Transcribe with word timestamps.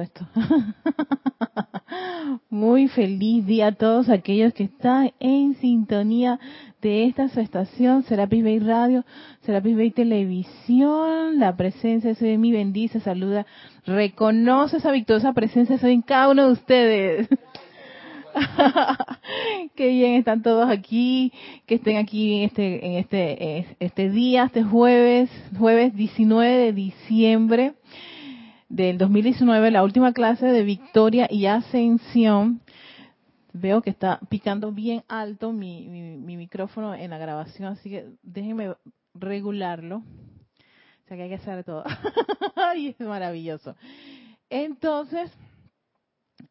esto. 0.00 0.26
Muy 2.50 2.88
feliz 2.88 3.46
día 3.46 3.68
a 3.68 3.72
todos 3.72 4.08
aquellos 4.08 4.52
que 4.54 4.64
están 4.64 5.12
en 5.20 5.54
sintonía 5.56 6.38
de 6.80 7.06
esta 7.06 7.28
su 7.28 7.40
estación, 7.40 8.02
Serapis 8.04 8.44
Bay 8.44 8.58
Radio, 8.58 9.04
Serapis 9.42 9.76
Bay 9.76 9.90
Televisión. 9.90 11.38
La 11.38 11.56
presencia 11.56 12.14
de 12.14 12.38
mi 12.38 12.52
bendice, 12.52 13.00
saluda, 13.00 13.46
reconoce 13.86 14.78
esa 14.78 14.92
victoriosa 14.92 15.32
presencia 15.32 15.78
soy 15.78 15.92
en 15.92 16.02
cada 16.02 16.30
uno 16.30 16.46
de 16.46 16.52
ustedes. 16.52 17.28
Qué 19.76 19.88
bien 19.88 20.14
están 20.14 20.42
todos 20.42 20.68
aquí, 20.68 21.32
que 21.66 21.76
estén 21.76 21.96
aquí 21.96 22.34
en 22.34 22.42
este, 22.44 22.86
en 22.86 22.92
este, 22.94 23.66
este 23.80 24.10
día, 24.10 24.44
este 24.44 24.64
jueves, 24.64 25.30
jueves 25.56 25.94
19 25.94 26.50
de 26.50 26.72
diciembre 26.72 27.74
del 28.68 28.98
2019, 28.98 29.70
la 29.70 29.82
última 29.82 30.12
clase 30.12 30.46
de 30.46 30.62
Victoria 30.62 31.28
y 31.30 31.46
Ascensión. 31.46 32.60
Veo 33.52 33.82
que 33.82 33.90
está 33.90 34.18
picando 34.28 34.72
bien 34.72 35.04
alto 35.08 35.52
mi, 35.52 35.86
mi, 35.86 36.36
micrófono 36.36 36.94
en 36.94 37.10
la 37.10 37.18
grabación, 37.18 37.68
así 37.68 37.88
que 37.88 38.06
déjenme 38.22 38.74
regularlo. 39.14 39.98
O 39.98 41.06
sea 41.06 41.16
que 41.16 41.24
hay 41.24 41.28
que 41.28 41.36
hacer 41.36 41.62
todo. 41.62 41.84
y 42.76 42.88
es 42.88 43.00
maravilloso. 43.00 43.76
Entonces, 44.50 45.30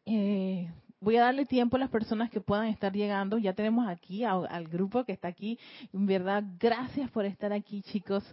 eh, 0.06 0.70
voy 1.04 1.16
a 1.16 1.22
darle 1.22 1.44
tiempo 1.44 1.76
a 1.76 1.80
las 1.80 1.90
personas 1.90 2.30
que 2.30 2.40
puedan 2.40 2.66
estar 2.66 2.92
llegando. 2.92 3.38
Ya 3.38 3.52
tenemos 3.52 3.86
aquí 3.86 4.24
al 4.24 4.66
grupo 4.66 5.04
que 5.04 5.12
está 5.12 5.28
aquí. 5.28 5.58
En 5.92 6.06
verdad, 6.06 6.42
gracias 6.58 7.10
por 7.10 7.26
estar 7.26 7.52
aquí, 7.52 7.82
chicos. 7.82 8.24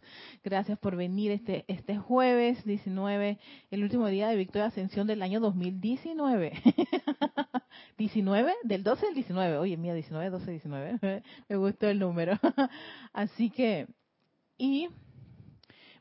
Gracias 0.43 0.79
por 0.79 0.95
venir 0.95 1.31
este 1.31 1.65
este 1.67 1.97
jueves 1.97 2.63
19, 2.65 3.37
el 3.69 3.83
último 3.83 4.07
día 4.07 4.29
de 4.29 4.37
Victoria 4.37 4.67
Ascensión 4.67 5.05
del 5.05 5.21
año 5.21 5.39
2019. 5.41 6.53
19 7.97 8.53
del 8.63 8.83
12 8.83 9.07
al 9.07 9.13
19. 9.13 9.57
Oye, 9.57 9.77
mía, 9.77 9.93
19, 9.93 10.29
12, 10.29 10.51
19. 10.51 11.23
Me 11.49 11.55
gustó 11.57 11.87
el 11.87 11.99
número. 11.99 12.39
Así 13.13 13.49
que 13.49 13.87
y 14.57 14.87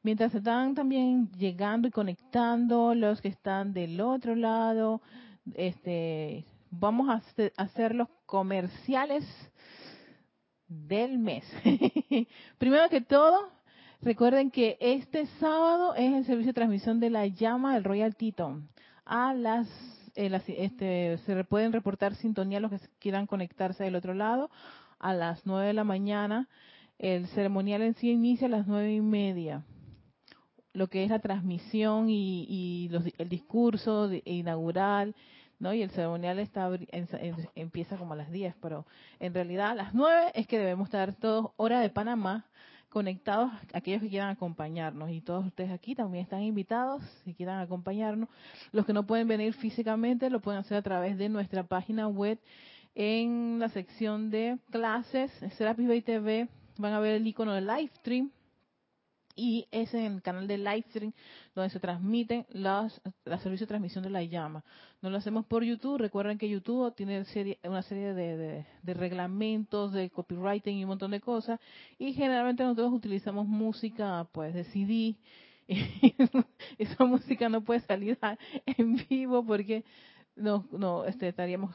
mientras 0.02 0.34
están 0.34 0.74
también 0.74 1.32
llegando 1.32 1.88
y 1.88 1.90
conectando 1.90 2.94
los 2.94 3.20
que 3.20 3.28
están 3.28 3.72
del 3.72 4.00
otro 4.00 4.36
lado, 4.36 5.00
este 5.54 6.44
vamos 6.70 7.08
a 7.08 7.22
hacer 7.56 7.94
los 7.94 8.08
comerciales 8.26 9.24
del 10.66 11.18
mes. 11.18 11.44
Primero 12.58 12.88
que 12.88 13.00
todo, 13.00 13.50
recuerden 14.00 14.50
que 14.50 14.78
este 14.80 15.26
sábado 15.38 15.94
es 15.94 16.12
el 16.14 16.24
servicio 16.24 16.50
de 16.50 16.54
transmisión 16.54 17.00
de 17.00 17.10
la 17.10 17.26
llama 17.26 17.74
del 17.74 17.84
Royal 17.84 18.14
Teton. 18.14 18.68
A 19.04 19.34
las, 19.34 19.68
eh, 20.14 20.30
este, 20.56 21.18
se 21.26 21.44
pueden 21.44 21.72
reportar 21.72 22.14
sintonía 22.14 22.60
los 22.60 22.70
que 22.70 22.78
quieran 23.00 23.26
conectarse 23.26 23.84
del 23.84 23.96
otro 23.96 24.14
lado 24.14 24.50
a 25.00 25.12
las 25.12 25.44
9 25.44 25.66
de 25.66 25.74
la 25.74 25.84
mañana. 25.84 26.48
El 26.98 27.26
ceremonial 27.28 27.82
en 27.82 27.94
sí 27.94 28.10
inicia 28.10 28.46
a 28.46 28.50
las 28.50 28.66
nueve 28.66 28.92
y 28.92 29.00
media. 29.00 29.64
Lo 30.72 30.86
que 30.88 31.02
es 31.02 31.10
la 31.10 31.18
transmisión 31.18 32.08
y, 32.10 32.90
el 33.18 33.28
discurso 33.28 34.10
inaugural 34.24 35.16
¿no? 35.60 35.72
Y 35.72 35.82
el 35.82 35.90
ceremonial 35.90 36.40
está 36.40 36.68
empieza 37.54 37.96
como 37.96 38.14
a 38.14 38.16
las 38.16 38.32
10, 38.32 38.56
pero 38.60 38.86
en 39.20 39.32
realidad 39.32 39.70
a 39.70 39.74
las 39.74 39.94
9 39.94 40.32
es 40.34 40.46
que 40.46 40.58
debemos 40.58 40.88
estar 40.88 41.14
todos 41.14 41.52
hora 41.56 41.80
de 41.80 41.90
Panamá 41.90 42.46
conectados, 42.88 43.52
aquellos 43.72 44.02
que 44.02 44.08
quieran 44.08 44.30
acompañarnos. 44.30 45.10
Y 45.10 45.20
todos 45.20 45.46
ustedes 45.46 45.70
aquí 45.70 45.94
también 45.94 46.24
están 46.24 46.42
invitados, 46.42 47.02
si 47.24 47.34
quieran 47.34 47.60
acompañarnos. 47.60 48.28
Los 48.72 48.84
que 48.84 48.92
no 48.92 49.06
pueden 49.06 49.28
venir 49.28 49.54
físicamente 49.54 50.28
lo 50.28 50.40
pueden 50.40 50.60
hacer 50.60 50.78
a 50.78 50.82
través 50.82 51.16
de 51.16 51.28
nuestra 51.28 51.62
página 51.62 52.08
web 52.08 52.40
en 52.94 53.58
la 53.60 53.68
sección 53.68 54.30
de 54.30 54.58
clases, 54.70 55.30
Serapis 55.56 55.86
Bay 55.86 56.02
TV, 56.02 56.48
van 56.78 56.92
a 56.92 57.00
ver 57.00 57.14
el 57.14 57.26
icono 57.26 57.52
de 57.52 57.60
live 57.60 57.90
stream 57.98 58.30
y 59.36 59.66
es 59.70 59.92
en 59.94 60.14
el 60.14 60.22
canal 60.22 60.46
de 60.46 60.58
Livestream 60.58 61.12
donde 61.54 61.70
se 61.70 61.80
transmiten 61.80 62.46
las, 62.50 63.00
la 63.24 63.38
servicio 63.38 63.66
de 63.66 63.68
transmisión 63.68 64.04
de 64.04 64.10
la 64.10 64.22
llama. 64.22 64.64
No 65.02 65.10
lo 65.10 65.18
hacemos 65.18 65.46
por 65.46 65.64
YouTube, 65.64 65.98
recuerden 65.98 66.38
que 66.38 66.48
YouTube 66.48 66.94
tiene 66.94 67.24
una 67.64 67.82
serie 67.82 68.14
de, 68.14 68.66
reglamentos, 68.94 69.92
de 69.92 70.10
copywriting 70.10 70.78
y 70.78 70.84
un 70.84 70.88
montón 70.88 71.10
de 71.12 71.20
cosas, 71.20 71.58
y 71.98 72.12
generalmente 72.12 72.62
nosotros 72.62 72.92
utilizamos 72.92 73.46
música 73.46 74.26
pues 74.32 74.54
de 74.54 74.64
CD, 74.64 74.92
y 74.92 75.16
esa 76.78 77.04
música 77.04 77.48
no 77.48 77.62
puede 77.62 77.80
salir 77.80 78.18
en 78.66 78.96
vivo 79.08 79.44
porque 79.44 79.84
no, 80.34 80.66
no 80.72 81.04
este, 81.04 81.28
estaríamos 81.28 81.74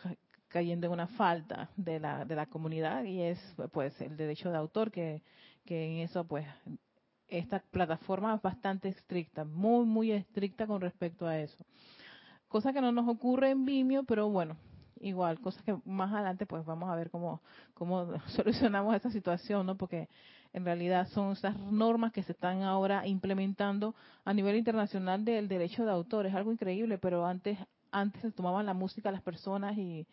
cayendo 0.49 0.87
en 0.87 0.93
una 0.93 1.07
falta 1.07 1.69
de 1.75 1.99
la, 1.99 2.25
de 2.25 2.35
la 2.35 2.45
comunidad 2.45 3.03
y 3.03 3.21
es 3.21 3.39
pues 3.71 3.99
el 4.01 4.15
derecho 4.15 4.51
de 4.51 4.57
autor 4.57 4.91
que, 4.91 5.21
que 5.65 5.85
en 5.85 5.97
eso 5.99 6.25
pues 6.25 6.45
esta 7.27 7.59
plataforma 7.59 8.35
es 8.35 8.41
bastante 8.41 8.89
estricta, 8.89 9.43
muy, 9.43 9.85
muy 9.85 10.11
estricta 10.11 10.67
con 10.67 10.81
respecto 10.81 11.25
a 11.27 11.39
eso. 11.39 11.65
Cosa 12.47 12.73
que 12.73 12.81
no 12.81 12.91
nos 12.91 13.07
ocurre 13.07 13.49
en 13.51 13.65
Vimeo, 13.65 14.03
pero 14.03 14.29
bueno, 14.29 14.57
igual, 14.99 15.39
cosas 15.39 15.63
que 15.63 15.75
más 15.85 16.13
adelante 16.13 16.45
pues 16.45 16.65
vamos 16.65 16.89
a 16.89 16.95
ver 16.95 17.09
cómo, 17.09 17.41
cómo 17.73 18.07
solucionamos 18.27 18.95
esta 18.95 19.09
situación, 19.09 19.65
¿no? 19.65 19.75
Porque 19.75 20.07
en 20.53 20.63
realidad 20.63 21.07
son 21.09 21.33
esas 21.33 21.57
normas 21.57 22.13
que 22.13 22.23
se 22.23 22.31
están 22.31 22.61
ahora 22.63 23.05
implementando 23.05 23.95
a 24.23 24.33
nivel 24.33 24.55
internacional 24.55 25.25
del 25.25 25.47
derecho 25.47 25.83
de 25.83 25.91
autor. 25.91 26.25
Es 26.25 26.33
algo 26.33 26.51
increíble, 26.51 26.97
pero 26.97 27.25
antes, 27.25 27.57
antes 27.91 28.21
se 28.21 28.31
tomaban 28.31 28.65
la 28.65 28.73
música 28.73 29.11
las 29.11 29.21
personas 29.21 29.77
y, 29.77 30.07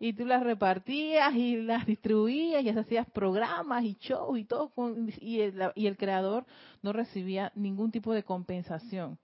y 0.00 0.12
tú 0.12 0.24
las 0.24 0.42
repartías 0.42 1.34
y 1.34 1.56
las 1.56 1.84
distribuías 1.86 2.62
y 2.62 2.68
hacías 2.68 3.08
programas 3.10 3.84
y 3.84 3.96
shows 4.00 4.38
y 4.38 4.44
todo 4.44 4.72
y, 5.20 5.40
el, 5.40 5.72
y 5.74 5.86
el 5.86 5.96
creador 5.96 6.46
no 6.82 6.92
recibía 6.92 7.50
ningún 7.54 7.90
tipo 7.90 8.12
de 8.12 8.22
compensación 8.22 9.18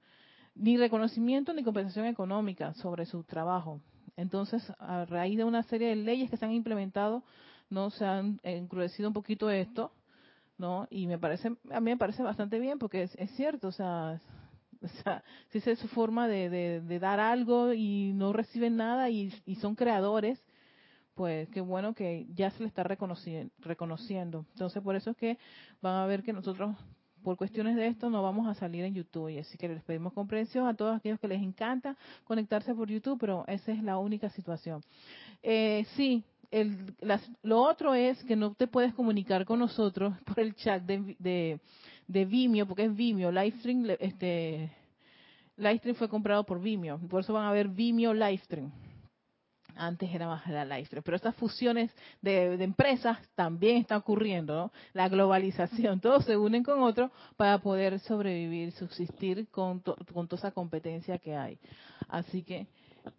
ni 0.55 0.77
reconocimiento 0.77 1.53
ni 1.53 1.63
compensación 1.63 2.07
económica 2.07 2.75
sobre 2.75 3.07
su 3.07 3.25
trabajo. 3.25 3.81
Entonces 4.17 4.63
a 4.79 5.05
raíz 5.05 5.37
de 5.37 5.45
una 5.45 5.63
serie 5.65 5.89
de 5.89 5.97
leyes 5.97 6.31
que 6.31 6.37
se 6.37 6.45
han 6.45 6.53
implementado 6.53 7.23
no 7.71 7.91
se 7.91 8.05
han 8.05 8.41
encrudecido 8.43 9.09
un 9.09 9.15
poquito 9.15 9.51
esto 9.51 9.93
no 10.59 10.87
y 10.91 11.07
me 11.07 11.19
parece 11.19 11.49
a 11.71 11.81
mí 11.81 11.91
me 11.91 11.97
parece 11.97 12.23
bastante 12.23 12.59
bien 12.59 12.79
porque 12.79 13.03
es, 13.03 13.31
cierto 13.37 13.69
o 13.69 13.73
sea 13.73 14.21
o 14.83 14.89
sea, 15.03 15.25
si 15.49 15.59
es 15.59 15.79
su 15.79 15.89
forma 15.89 16.29
de, 16.29 16.51
de, 16.83 16.99
dar 16.99 17.19
algo 17.19 17.73
y 17.73 18.13
no 18.13 18.35
reciben 18.35 18.77
nada 18.77 19.09
y 19.09 19.31
son 19.63 19.75
creadores, 19.77 20.39
pues 21.15 21.49
qué 21.51 21.61
bueno 21.61 21.95
que 21.95 22.27
ya 22.35 22.51
se 22.51 22.61
le 22.61 22.69
está 22.69 22.83
reconociendo. 22.83 24.47
Entonces, 24.53 24.83
por 24.83 24.97
eso 24.97 25.11
es 25.11 25.17
que 25.17 25.39
van 25.81 25.95
a 25.95 26.07
ver 26.07 26.23
que 26.23 26.33
nosotros, 26.33 26.77
por 27.23 27.37
cuestiones 27.37 27.77
de 27.77 27.87
esto, 27.87 28.11
no 28.11 28.23
vamos 28.23 28.49
a 28.49 28.55
salir 28.55 28.85
en 28.85 28.95
YouTube. 28.95 29.29
Y 29.29 29.39
así 29.39 29.57
que 29.57 29.69
les 29.69 29.83
pedimos 29.83 30.13
comprensión 30.13 30.67
a 30.67 30.75
todos 30.75 30.97
aquellos 30.97 31.21
que 31.21 31.29
les 31.29 31.41
encanta 31.41 31.97
conectarse 32.25 32.75
por 32.75 32.89
YouTube, 32.89 33.19
pero 33.21 33.45
esa 33.47 33.73
es 33.73 33.83
la 33.83 33.99
única 33.99 34.29
situación. 34.31 34.83
Eh, 35.43 35.87
sí, 35.97 36.25
el, 36.51 36.95
lo 37.43 37.63
otro 37.63 37.95
es 37.95 38.23
que 38.25 38.37
no 38.37 38.55
te 38.55 38.67
puedes 38.67 38.93
comunicar 38.95 39.45
con 39.45 39.61
nosotros 39.61 40.15
por 40.27 40.41
el 40.41 40.55
chat 40.55 40.83
de, 40.83 41.17
de, 41.19 41.61
de 42.09 42.25
Vimeo, 42.25 42.67
porque 42.67 42.85
es 42.85 42.95
Vimeo. 42.95 43.31
Livestream, 43.31 43.87
este, 44.01 44.73
Livestream 45.57 45.95
fue 45.95 46.09
comprado 46.09 46.45
por 46.45 46.61
Vimeo. 46.61 46.99
Por 47.09 47.21
eso 47.21 47.33
van 47.33 47.47
a 47.47 47.53
ver 47.53 47.69
Vimeo 47.69 48.13
Livestream 48.13 48.73
antes 49.77 50.13
era 50.15 50.27
más 50.27 50.47
la 50.47 50.65
Livestream, 50.65 51.03
pero 51.03 51.17
estas 51.17 51.35
fusiones 51.37 51.91
de, 52.23 52.55
empresas 52.63 53.19
también 53.35 53.79
están 53.79 53.99
ocurriendo, 53.99 54.55
¿no? 54.55 54.73
La 54.93 55.09
globalización, 55.09 56.01
todos 56.01 56.25
se 56.25 56.37
unen 56.37 56.63
con 56.63 56.83
otros 56.83 57.11
para 57.37 57.59
poder 57.59 57.99
sobrevivir, 58.01 58.73
subsistir 58.73 59.49
con, 59.49 59.81
con 59.81 60.29
toda 60.29 60.39
esa 60.39 60.51
competencia 60.53 61.19
que 61.19 61.37
hay. 61.37 61.59
Así 62.09 62.43
que, 62.43 62.67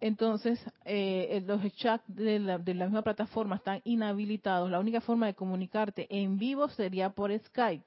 entonces, 0.00 0.60
eh, 0.84 1.42
los 1.46 1.62
chats 1.74 2.04
de 2.08 2.38
la, 2.40 2.58
de 2.58 2.74
la 2.74 2.86
misma 2.86 3.02
plataforma 3.02 3.56
están 3.56 3.80
inhabilitados. 3.84 4.70
La 4.70 4.80
única 4.80 5.00
forma 5.00 5.26
de 5.26 5.34
comunicarte 5.34 6.06
en 6.10 6.38
vivo 6.38 6.68
sería 6.68 7.10
por 7.10 7.36
Skype. 7.38 7.84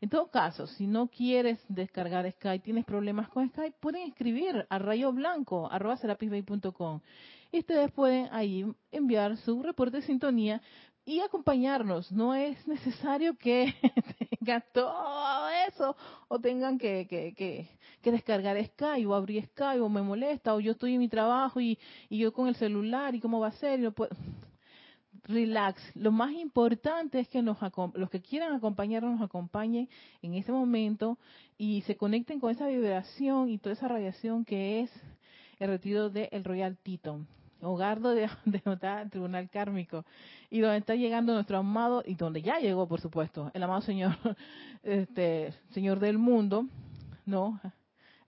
En 0.00 0.08
todo 0.08 0.30
caso, 0.30 0.66
si 0.66 0.86
no 0.86 1.08
quieres 1.08 1.58
descargar 1.68 2.30
Skype, 2.30 2.64
tienes 2.64 2.84
problemas 2.84 3.28
con 3.28 3.48
Skype, 3.48 3.76
pueden 3.80 4.08
escribir 4.08 4.66
a 4.68 4.78
rayoblanco.com 4.78 7.00
y 7.52 7.60
ustedes 7.60 7.92
pueden 7.92 8.28
ahí 8.32 8.66
enviar 8.90 9.36
su 9.38 9.62
reporte 9.62 9.98
de 9.98 10.02
sintonía 10.02 10.60
y 11.04 11.20
acompañarnos. 11.20 12.10
No 12.10 12.34
es 12.34 12.66
necesario 12.66 13.38
que 13.38 13.72
tengan 14.40 14.64
todo 14.72 15.48
eso 15.68 15.96
o 16.28 16.40
tengan 16.40 16.78
que, 16.78 17.06
que, 17.08 17.68
que, 18.02 18.10
descargar 18.10 18.56
Skype 18.64 19.06
o 19.06 19.14
abrir 19.14 19.46
Skype 19.46 19.80
o 19.80 19.88
me 19.88 20.02
molesta 20.02 20.54
o 20.54 20.60
yo 20.60 20.72
estoy 20.72 20.94
en 20.94 21.00
mi 21.00 21.08
trabajo 21.08 21.60
y, 21.60 21.78
y 22.08 22.18
yo 22.18 22.32
con 22.32 22.48
el 22.48 22.56
celular 22.56 23.14
y 23.14 23.20
cómo 23.20 23.38
va 23.40 23.48
a 23.48 23.52
ser. 23.52 23.80
Y 23.80 23.86
Relax. 25.28 25.80
Lo 25.94 26.12
más 26.12 26.32
importante 26.32 27.20
es 27.20 27.28
que 27.28 27.42
los 27.42 28.10
que 28.10 28.20
quieran 28.20 28.54
acompañarnos 28.54 29.12
nos 29.12 29.28
acompañen 29.28 29.88
en 30.22 30.34
ese 30.34 30.52
momento 30.52 31.18
y 31.58 31.82
se 31.82 31.96
conecten 31.96 32.38
con 32.40 32.50
esa 32.50 32.68
vibración 32.68 33.50
y 33.50 33.58
toda 33.58 33.74
esa 33.74 33.88
radiación 33.88 34.44
que 34.44 34.80
es 34.80 34.90
el 35.58 35.68
retiro 35.68 36.10
del 36.10 36.44
Royal 36.44 36.76
Teton, 36.76 37.26
hogar 37.60 38.00
de, 38.00 38.28
de 38.44 39.08
tribunal 39.10 39.48
kármico, 39.50 40.04
y 40.50 40.60
donde 40.60 40.78
está 40.78 40.94
llegando 40.94 41.34
nuestro 41.34 41.58
amado, 41.58 42.02
y 42.06 42.14
donde 42.14 42.42
ya 42.42 42.58
llegó, 42.58 42.86
por 42.86 43.00
supuesto, 43.00 43.50
el 43.54 43.62
amado 43.62 43.80
Señor, 43.80 44.16
este, 44.82 45.54
Señor 45.70 45.98
del 45.98 46.18
mundo, 46.18 46.66
¿no? 47.24 47.60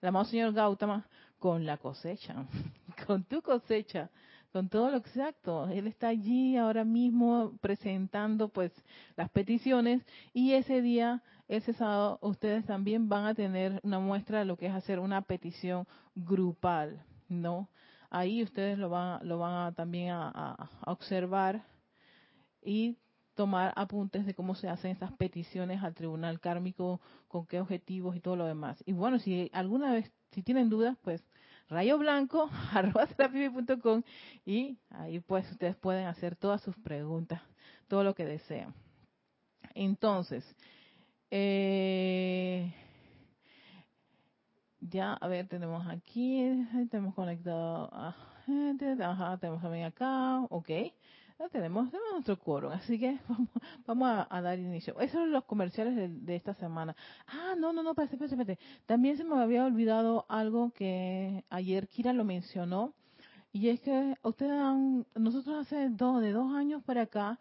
El 0.01 0.09
amado 0.09 0.25
Señor 0.25 0.53
Gautama, 0.53 1.05
con 1.37 1.65
la 1.65 1.77
cosecha, 1.77 2.45
con 3.07 3.23
tu 3.23 3.41
cosecha, 3.41 4.09
con 4.51 4.69
todo 4.69 4.91
lo 4.91 4.97
exacto. 4.97 5.67
Él 5.69 5.87
está 5.87 6.09
allí 6.09 6.57
ahora 6.57 6.83
mismo 6.83 7.53
presentando 7.61 8.49
pues 8.49 8.71
las 9.15 9.29
peticiones 9.29 10.03
y 10.33 10.53
ese 10.53 10.81
día, 10.81 11.23
ese 11.47 11.73
sábado, 11.73 12.19
ustedes 12.21 12.65
también 12.65 13.09
van 13.09 13.25
a 13.25 13.35
tener 13.35 13.79
una 13.83 13.99
muestra 13.99 14.39
de 14.39 14.45
lo 14.45 14.57
que 14.57 14.67
es 14.67 14.73
hacer 14.73 14.99
una 14.99 15.21
petición 15.21 15.87
grupal, 16.15 17.03
¿no? 17.27 17.69
Ahí 18.09 18.41
ustedes 18.41 18.77
lo 18.77 18.89
van, 18.89 19.27
lo 19.27 19.37
van 19.37 19.67
a, 19.67 19.71
también 19.71 20.09
a, 20.11 20.69
observar 20.85 21.63
y 22.63 22.97
tomar 23.35 23.71
apuntes 23.75 24.25
de 24.25 24.33
cómo 24.33 24.55
se 24.55 24.67
hacen 24.67 24.91
estas 24.91 25.13
peticiones 25.13 25.83
al 25.83 25.93
tribunal 25.93 26.39
kármico, 26.39 26.99
con 27.27 27.45
qué 27.45 27.61
objetivos 27.61 28.15
y 28.15 28.19
todo 28.19 28.35
lo 28.35 28.45
demás. 28.45 28.83
Y 28.85 28.93
bueno, 28.93 29.19
si 29.19 29.49
alguna 29.53 29.93
vez, 29.93 30.11
si 30.31 30.41
tienen 30.41 30.69
dudas, 30.69 30.97
pues 31.03 31.23
rayo 31.69 31.97
blanco 31.97 32.49
y 34.45 34.77
ahí 34.89 35.19
pues 35.19 35.49
ustedes 35.51 35.75
pueden 35.75 36.07
hacer 36.07 36.35
todas 36.35 36.61
sus 36.61 36.75
preguntas, 36.77 37.41
todo 37.87 38.03
lo 38.03 38.15
que 38.15 38.25
desean. 38.25 38.73
Entonces, 39.75 40.43
eh, 41.31 42.73
ya, 44.81 45.13
a 45.13 45.27
ver, 45.27 45.47
tenemos 45.47 45.87
aquí, 45.87 46.67
tenemos 46.89 47.13
conectado 47.13 47.89
a 47.93 48.15
ajá, 49.03 49.37
tenemos 49.37 49.61
también 49.61 49.85
acá, 49.85 50.41
ok. 50.49 50.69
Ya 51.39 51.47
tenemos, 51.47 51.87
nuestro 52.11 52.37
quórum, 52.37 52.73
así 52.73 52.99
que 52.99 53.17
vamos, 53.87 54.27
a, 54.29 54.41
dar 54.41 54.59
inicio. 54.59 54.99
Esos 54.99 55.21
son 55.21 55.31
los 55.31 55.45
comerciales 55.45 55.95
de, 56.25 56.35
esta 56.35 56.53
semana. 56.55 56.93
Ah, 57.27 57.55
no, 57.57 57.71
no, 57.71 57.81
no, 57.81 57.91
espérate, 57.91 58.15
espérate, 58.15 58.35
espérate. 58.35 58.59
También 58.85 59.15
se 59.15 59.23
me 59.23 59.41
había 59.41 59.63
olvidado 59.63 60.25
algo 60.27 60.71
que 60.71 61.45
ayer 61.49 61.87
Kira 61.87 62.11
lo 62.11 62.25
mencionó, 62.25 62.93
y 63.53 63.69
es 63.69 63.79
que 63.79 64.15
ustedes 64.21 64.51
han, 64.51 65.05
nosotros 65.15 65.65
hace 65.65 65.87
dos, 65.87 66.21
de 66.21 66.33
dos 66.33 66.53
años 66.53 66.83
para 66.83 67.03
acá, 67.03 67.39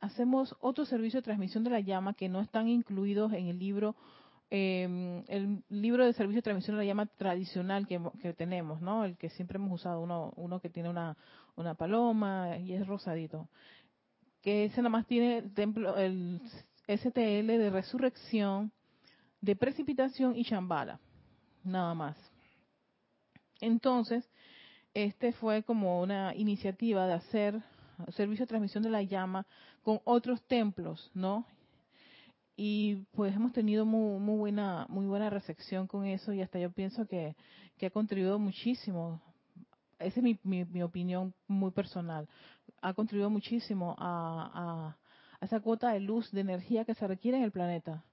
hacemos 0.00 0.56
otro 0.60 0.86
servicio 0.86 1.18
de 1.18 1.24
transmisión 1.24 1.64
de 1.64 1.70
la 1.70 1.80
llama 1.80 2.14
que 2.14 2.30
no 2.30 2.40
están 2.40 2.68
incluidos 2.68 3.34
en 3.34 3.48
el 3.48 3.58
libro 3.58 3.94
eh, 4.50 5.24
el 5.28 5.64
libro 5.68 6.04
de 6.04 6.12
servicio 6.12 6.38
de 6.38 6.42
transmisión 6.42 6.76
la 6.76 6.84
llama 6.84 7.06
tradicional 7.06 7.86
que, 7.88 7.98
tenemos, 8.34 8.80
¿no? 8.80 9.04
El 9.04 9.16
que 9.16 9.28
siempre 9.30 9.56
hemos 9.56 9.72
usado, 9.72 10.00
uno, 10.00 10.32
uno 10.36 10.60
que 10.60 10.70
tiene 10.70 10.88
una, 10.88 11.16
una 11.56 11.74
paloma 11.74 12.58
y 12.58 12.72
es 12.72 12.86
rosadito. 12.86 13.48
Que 14.42 14.66
ese 14.66 14.78
nada 14.78 14.90
más 14.90 15.06
tiene 15.06 15.38
el 15.38 15.54
templo, 15.54 15.96
el 15.96 16.40
STL 16.86 17.46
de 17.46 17.70
resurrección, 17.70 18.72
de 19.40 19.56
precipitación 19.56 20.36
y 20.36 20.44
chambala. 20.44 21.00
Nada 21.62 21.94
más. 21.94 22.16
Entonces, 23.60 24.28
este 24.92 25.32
fue 25.32 25.62
como 25.62 26.02
una 26.02 26.34
iniciativa 26.34 27.06
de 27.06 27.14
hacer 27.14 27.62
servicio 28.10 28.44
de 28.44 28.48
transmisión 28.48 28.82
de 28.82 28.90
la 28.90 29.02
llama 29.02 29.46
con 29.82 30.00
otros 30.04 30.42
templos, 30.46 31.10
¿no? 31.14 31.46
y 32.56 32.96
pues 33.12 33.34
hemos 33.34 33.52
tenido 33.52 33.84
muy, 33.84 34.20
muy 34.20 34.36
buena 34.38 34.86
muy 34.88 35.06
buena 35.06 35.30
recepción 35.30 35.86
con 35.86 36.06
eso 36.06 36.32
y 36.32 36.40
hasta 36.40 36.58
yo 36.58 36.70
pienso 36.70 37.06
que, 37.06 37.34
que 37.76 37.86
ha 37.86 37.90
contribuido 37.90 38.38
muchísimo 38.38 39.20
esa 40.04 40.20
es 40.20 40.22
mi, 40.22 40.38
mi, 40.44 40.82
opinión 40.82 41.34
muy 41.48 41.70
personal 41.70 42.28
ha 42.80 42.94
contribuido 42.94 43.30
muchísimo 43.30 43.94
a, 43.98 44.96
a, 45.40 45.44
esa 45.44 45.60
cuota 45.60 45.90
de 45.92 46.00
luz 46.00 46.30
de 46.30 46.40
energía 46.40 46.84
que 46.84 46.94
se 46.94 47.06
requiere 47.06 47.38
en 47.38 47.44
el 47.44 47.52
planeta 47.52 48.04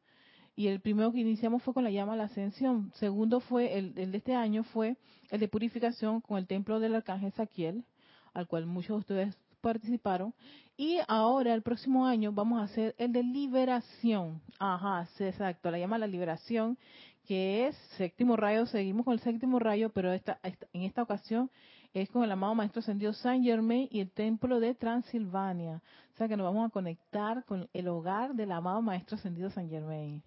y 0.56 0.68
el 0.68 0.82
primero 0.82 1.12
que 1.12 1.20
iniciamos 1.20 1.64
fue 1.64 1.74
con 1.74 1.84
la 1.84 1.92
llama 1.92 2.14
a 2.14 2.18
la 2.18 2.24
ascensión 2.26 2.92
segundo 2.96 3.40
fue 3.40 3.78
el, 3.78 3.94
el 3.98 4.12
de 4.12 4.18
este 4.18 4.36
año 4.36 4.64
fue 4.64 4.98
el 5.30 5.40
de 5.40 5.48
purificación 5.48 6.22
con 6.22 6.38
el 6.38 6.48
templo 6.48 6.80
del 6.80 6.96
arcángel 6.96 7.32
Saquiel 7.34 7.86
al 8.34 8.48
cual 8.48 8.66
muchos 8.66 8.90
de 8.90 9.00
ustedes 9.00 9.38
participaron. 9.62 10.34
Y 10.76 11.00
ahora, 11.08 11.54
el 11.54 11.62
próximo 11.62 12.06
año, 12.06 12.32
vamos 12.32 12.60
a 12.60 12.64
hacer 12.64 12.96
el 12.98 13.14
de 13.14 13.24
liberación. 13.24 14.42
Ajá, 14.60 15.08
exacto, 15.20 15.72
la 15.72 15.78
llama 15.78 15.98
la 15.98 16.08
liberación, 16.08 16.78
que 17.26 17.68
es 17.68 17.76
séptimo 17.98 18.36
rayo. 18.36 18.66
Seguimos 18.66 19.06
con 19.06 19.14
el 19.14 19.20
séptimo 19.20 19.60
rayo, 19.60 19.90
pero 19.90 20.12
esta, 20.12 20.40
en 20.74 20.82
esta 20.82 21.04
ocasión 21.04 21.52
es 21.94 22.10
con 22.10 22.24
el 22.24 22.32
amado 22.32 22.56
Maestro 22.56 22.80
Ascendido 22.80 23.14
Saint 23.14 23.44
Germain 23.44 23.88
y 23.92 24.00
el 24.00 24.12
Templo 24.12 24.60
de 24.60 24.76
Transilvania. 24.76 25.82
O 26.14 26.18
sea 26.18 26.28
que 26.28 26.38
nos 26.38 26.46
vamos 26.46 26.68
a 26.68 26.72
conectar 26.72 27.44
con 27.46 27.70
el 27.74 27.88
hogar 27.88 28.36
del 28.36 28.52
amado 28.52 28.82
Maestro 28.82 29.16
Ascendido 29.16 29.50
Saint 29.50 29.70
Germain 29.70 30.24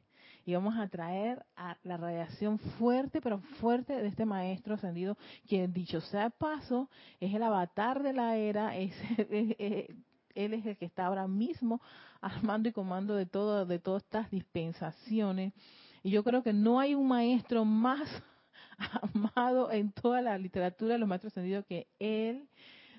y 0.47 0.55
vamos 0.55 0.77
a 0.77 0.89
traer 0.89 1.45
a 1.57 1.77
la 1.85 1.97
radiación 1.97 2.59
fuerte, 2.59 3.21
pero 3.21 3.39
fuerte 3.61 3.95
de 3.95 4.09
este 4.09 4.27
maestro 4.27 4.75
ascendido, 4.75 5.17
quien 5.49 5.73
dicho 5.73 6.01
sea 6.01 6.31
paso, 6.31 6.91
es 7.21 7.33
el 7.33 7.43
avatar 7.43 8.03
de 8.03 8.13
la 8.13 8.37
era, 8.37 8.77
es, 8.77 8.93
él 10.35 10.55
es 10.55 10.67
el 10.67 10.77
que 10.77 10.85
está 10.85 11.07
ahora 11.07 11.27
mismo 11.27 11.81
armando 12.21 12.69
y 12.69 12.73
comando 12.73 13.15
de 13.15 13.27
todo, 13.27 13.65
de 13.65 13.79
todas 13.79 14.03
estas 14.03 14.31
dispensaciones. 14.31 15.53
Y 16.03 16.11
yo 16.11 16.23
creo 16.23 16.43
que 16.43 16.53
no 16.53 16.79
hay 16.79 16.95
un 16.95 17.09
maestro 17.09 17.65
más 17.65 18.07
amado 19.15 19.71
en 19.71 19.93
toda 19.93 20.23
la 20.23 20.39
literatura 20.39 20.99
los 20.99 21.09
maestros 21.09 21.33
ascendidos 21.33 21.65
que 21.67 21.87
él 21.99 22.49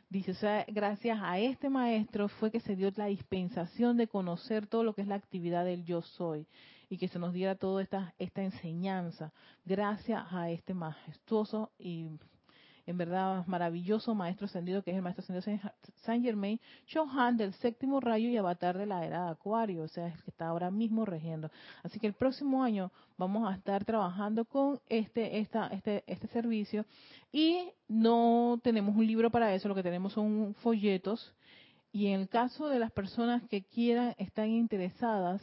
Dice, 0.10 0.32
o 0.32 0.36
sea, 0.36 0.66
gracias 0.68 1.20
a 1.22 1.40
este 1.40 1.68
maestro 1.70 2.28
fue 2.28 2.52
que 2.52 2.60
se 2.60 2.76
dio 2.76 2.92
la 2.96 3.08
dispensación 3.08 3.98
de 3.98 4.08
conocer 4.08 4.68
todo 4.68 4.84
lo 4.84 4.94
que 4.94 5.02
es 5.02 5.08
la 5.08 5.16
actividad 5.16 5.66
del 5.66 5.84
yo 5.84 6.02
soy 6.02 6.48
y 6.90 6.98
que 6.98 7.08
se 7.08 7.18
nos 7.18 7.34
diera 7.34 7.56
toda 7.56 7.82
esta, 7.82 8.14
esta 8.20 8.44
enseñanza. 8.44 9.34
Gracias 9.66 10.24
a 10.32 10.52
este 10.52 10.76
majestuoso 10.76 11.72
y 11.80 12.12
en 12.86 12.98
verdad 12.98 13.46
maravilloso 13.48 14.14
maestro 14.14 14.46
ascendido 14.46 14.84
que 14.84 14.92
es 14.92 14.98
el 14.98 15.02
maestro 15.02 15.24
ascendido 15.24 15.72
Saint 16.04 16.24
Germain, 16.24 16.60
Johan 16.92 17.38
del 17.38 17.54
séptimo 17.54 18.00
rayo 18.00 18.30
y 18.30 18.38
avatar 18.38 18.78
de 18.78 18.86
la 18.86 19.06
era 19.06 19.26
de 19.26 19.32
Acuario, 19.32 19.84
o 19.84 19.88
sea, 19.88 20.08
el 20.08 20.24
que 20.24 20.32
está 20.32 20.48
ahora 20.48 20.72
mismo 20.72 21.06
regiendo. 21.06 21.50
Así 21.84 22.00
que 22.00 22.08
el 22.08 22.14
próximo 22.14 22.64
año 22.64 22.92
vamos 23.18 23.50
a 23.50 23.56
estar 23.56 23.86
trabajando 23.86 24.46
con 24.46 24.80
este, 24.88 25.40
esta, 25.40 25.68
este, 25.68 26.04
este 26.08 26.28
servicio 26.28 26.86
y 27.32 27.72
no 27.88 28.60
tenemos 28.64 28.96
un 28.96 29.06
libro 29.06 29.30
para 29.32 29.54
eso, 29.54 29.68
lo 29.68 29.76
que 29.76 29.84
tenemos 29.84 30.14
son 30.14 30.56
folletos 30.56 31.34
y 31.96 32.08
en 32.08 32.22
el 32.22 32.30
caso 32.30 32.68
de 32.68 32.78
las 32.78 32.92
personas 32.92 33.42
que 33.50 33.64
quieran, 33.64 34.16
están 34.18 34.50
interesadas, 34.50 35.42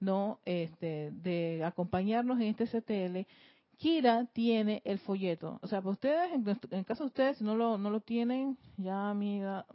no 0.00 0.40
este, 0.44 1.12
de 1.12 1.62
acompañarnos 1.64 2.40
en 2.40 2.48
este 2.48 2.66
CTL 2.66 3.26
Kira 3.76 4.26
tiene 4.32 4.82
el 4.84 4.98
folleto. 4.98 5.58
O 5.62 5.66
sea, 5.66 5.80
para 5.80 5.92
ustedes, 5.92 6.32
en, 6.32 6.84
caso 6.84 7.04
de 7.04 7.08
ustedes, 7.08 7.38
si 7.38 7.44
no 7.44 7.56
lo, 7.56 7.78
no 7.78 7.90
lo 7.90 8.00
tienen, 8.00 8.56
ya 8.76 9.10
amiga 9.10 9.66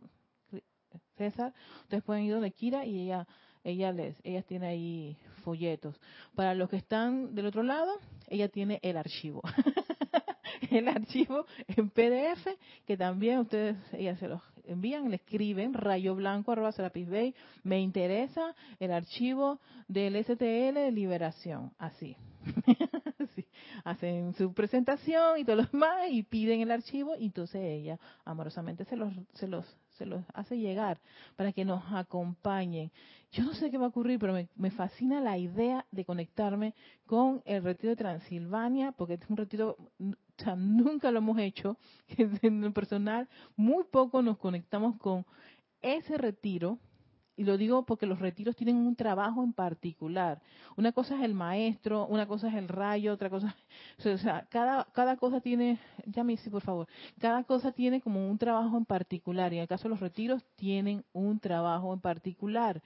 César, 1.18 1.54
ustedes 1.84 2.04
pueden 2.04 2.26
ir 2.26 2.34
donde 2.34 2.52
Kira 2.52 2.86
y 2.86 3.04
ella, 3.04 3.28
ella 3.64 3.92
les, 3.92 4.16
ella 4.24 4.42
tiene 4.42 4.68
ahí 4.68 5.18
folletos. 5.44 6.00
Para 6.36 6.56
los 6.56 6.70
que 6.70 6.78
están 6.78 7.36
del 7.36 7.46
otro 7.46 7.64
lado, 7.64 7.92
ella 8.28 8.50
tiene 8.50 8.80
el 8.82 8.98
archivo. 8.98 9.42
el 10.72 10.88
archivo 10.88 11.46
en 11.68 11.90
PDF 11.90 12.48
que 12.86 12.98
también 12.98 13.40
ustedes 13.40 13.78
ella 13.94 14.16
se 14.18 14.28
los 14.28 14.42
envían, 14.66 15.10
le 15.10 15.18
escriben 15.18 15.74
rayo 15.74 16.16
blanco 16.16 16.52
arroba 16.52 16.72
Bay, 17.08 17.36
me 17.64 17.80
interesa 17.80 18.56
el 18.80 18.92
archivo 18.92 19.60
del 19.88 20.24
STL 20.24 20.74
de 20.74 20.92
liberación, 20.92 21.72
así. 21.78 22.16
Hacen 23.84 24.34
su 24.36 24.54
presentación 24.54 25.40
y 25.40 25.44
todo 25.44 25.58
lo 25.58 25.64
demás 25.64 26.10
y 26.10 26.24
piden 26.24 26.62
el 26.62 26.72
archivo 26.72 27.16
y 27.18 27.26
entonces 27.26 27.62
ella 27.64 28.00
amorosamente 28.26 28.86
se 28.86 28.96
los, 28.96 29.14
se 29.34 29.48
los, 29.48 29.66
se 29.98 30.06
los 30.06 30.24
hace 30.34 30.58
llegar 30.58 31.00
para 31.36 31.52
que 31.52 31.66
nos 31.66 31.84
acompañen. 31.92 32.92
Yo 33.32 33.44
no 33.44 33.54
sé 33.54 33.72
qué 33.72 33.78
va 33.78 33.86
a 33.86 33.90
ocurrir, 33.90 34.20
pero 34.20 34.34
me, 34.56 34.72
fascina 34.72 35.22
la 35.22 35.38
idea 35.38 35.86
de 35.92 36.04
conectarme 36.04 36.74
con 37.06 37.42
el 37.46 37.64
retiro 37.64 37.92
de 37.92 37.96
Transilvania, 37.96 38.92
porque 38.92 39.14
es 39.14 39.22
un 39.30 39.38
retiro 39.38 39.78
nunca 40.58 41.12
lo 41.12 41.20
hemos 41.20 41.38
hecho. 41.40 41.78
En 42.42 42.62
lo 42.62 42.74
personal, 42.74 43.28
muy 43.56 43.84
poco 43.86 44.22
nos 44.22 44.38
conectamos 44.38 44.98
con 44.98 45.26
ese 45.82 46.18
retiro. 46.18 46.80
Y 47.38 47.44
lo 47.44 47.58
digo 47.58 47.86
porque 47.86 48.06
los 48.06 48.20
retiros 48.20 48.56
tienen 48.56 48.76
un 48.76 48.96
trabajo 48.96 49.44
en 49.44 49.54
particular. 49.54 50.42
Una 50.76 50.92
cosa 50.92 51.16
es 51.16 51.24
el 51.24 51.34
maestro, 51.34 52.06
una 52.08 52.28
cosa 52.28 52.50
es 52.50 52.56
el 52.56 52.68
rayo, 52.68 53.14
otra 53.14 53.30
cosa, 53.30 53.56
o 54.06 54.18
sea, 54.18 54.46
cada, 54.50 54.86
cada 54.94 55.18
cosa 55.18 55.42
tiene, 55.42 55.80
ya 56.06 56.24
me 56.24 56.38
por 56.38 56.62
favor, 56.62 56.88
cada 57.20 57.44
cosa 57.44 57.72
tiene 57.72 58.02
como 58.02 58.30
un 58.30 58.38
trabajo 58.38 58.78
en 58.78 58.86
particular. 58.86 59.54
Y 59.54 59.58
en 59.58 59.62
el 59.64 59.68
caso 59.68 59.84
de 59.84 59.90
los 59.90 60.00
retiros 60.00 60.44
tienen 60.56 61.04
un 61.14 61.40
trabajo 61.40 61.94
en 61.94 62.00
particular. 62.00 62.82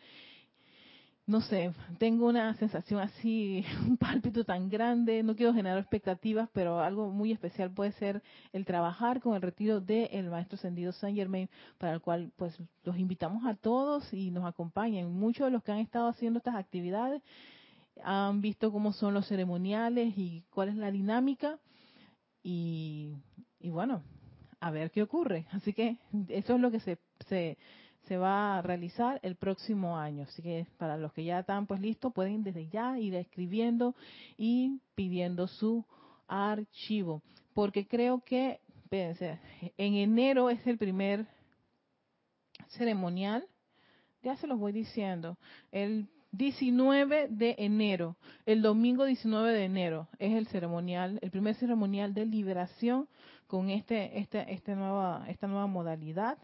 No 1.28 1.42
sé, 1.42 1.74
tengo 1.98 2.28
una 2.28 2.54
sensación 2.56 3.00
así, 3.00 3.66
un 3.88 3.98
pálpito 3.98 4.44
tan 4.44 4.70
grande, 4.70 5.24
no 5.24 5.36
quiero 5.36 5.54
generar 5.54 5.80
expectativas, 5.80 6.50
pero 6.54 6.80
algo 6.80 7.10
muy 7.10 7.32
especial 7.32 7.72
puede 7.72 7.94
ser 7.94 8.22
el 8.54 8.66
trabajar 8.66 9.22
con 9.22 9.36
el 9.36 9.42
retiro 9.42 9.82
del 9.82 10.30
Maestro 10.30 10.56
Ascendido 10.56 10.92
Saint 10.92 11.18
Germain, 11.18 11.50
para 11.80 11.94
el 11.94 12.02
cual 12.02 12.32
pues 12.36 12.56
los 12.84 12.98
invitamos 12.98 13.44
a 13.46 13.56
todos 13.56 14.14
y 14.14 14.30
nos 14.30 14.46
acompañen. 14.46 15.12
Muchos 15.12 15.48
de 15.48 15.52
los 15.52 15.64
que 15.64 15.72
han 15.72 15.80
estado 15.80 16.08
haciendo 16.08 16.38
estas 16.38 16.56
actividades 16.56 17.24
han 18.04 18.42
visto 18.42 18.72
cómo 18.72 18.94
son 18.94 19.14
los 19.14 19.28
ceremoniales 19.28 20.16
y 20.18 20.44
cuál 20.52 20.70
es 20.70 20.76
la 20.76 20.92
dinámica 20.92 21.60
y, 22.44 23.14
y 23.60 23.70
bueno, 23.72 24.04
a 24.60 24.70
ver 24.70 24.92
qué 24.92 25.02
ocurre. 25.02 25.48
Así 25.52 25.74
que 25.74 25.98
eso 26.30 26.56
es 26.56 26.62
lo 26.62 26.70
que 26.70 26.82
se, 26.82 27.00
se 27.28 27.58
se 28.08 28.18
va 28.18 28.58
a 28.58 28.62
realizar 28.62 29.20
el 29.24 29.36
próximo 29.36 29.98
año. 29.98 30.24
Así 30.24 30.42
que 30.42 30.68
para 30.78 30.98
los 30.98 31.14
que 31.14 31.24
ya 31.24 31.40
están 31.40 31.66
pues 31.66 31.80
listos, 31.80 32.14
pueden 32.14 32.44
desde 32.44 32.68
ya 32.68 32.98
ir 33.00 33.16
escribiendo 33.16 33.96
y 34.38 34.80
pidiendo 34.96 35.48
su 35.48 35.86
archivo. 36.28 37.22
Porque 37.54 37.88
creo 37.88 38.22
que, 38.22 38.60
espérense, 38.84 39.40
en 39.78 39.96
enero 39.96 40.50
es 40.50 40.66
el 40.68 40.78
primer 40.78 41.26
ceremonial. 42.70 43.46
Ya 44.24 44.36
se 44.38 44.48
los 44.48 44.60
voy 44.60 44.72
diciendo. 44.72 45.38
El 45.72 46.10
19 46.32 47.28
de 47.30 47.56
enero, 47.60 48.18
el 48.46 48.62
domingo 48.62 49.06
19 49.06 49.54
de 49.54 49.64
enero, 49.64 50.10
es 50.20 50.34
el 50.34 50.48
ceremonial, 50.48 51.18
el 51.22 51.32
primer 51.32 51.56
ceremonial 51.56 52.14
de 52.14 52.26
liberación 52.26 53.08
con 53.48 53.70
este, 53.70 54.20
este, 54.20 54.52
este 54.52 54.76
nueva, 54.76 55.26
esta 55.30 55.48
nueva 55.48 55.68
modalidad, 55.68 56.38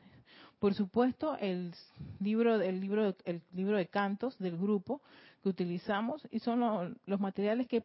por 0.61 0.75
supuesto, 0.75 1.35
el 1.39 1.73
libro, 2.19 2.61
el 2.61 2.79
libro, 2.79 3.15
el 3.25 3.41
libro 3.51 3.77
de 3.77 3.87
cantos 3.87 4.37
del 4.37 4.59
grupo 4.59 5.01
que 5.41 5.49
utilizamos 5.49 6.21
y 6.29 6.37
son 6.37 6.99
los 7.07 7.19
materiales 7.19 7.65
que 7.65 7.83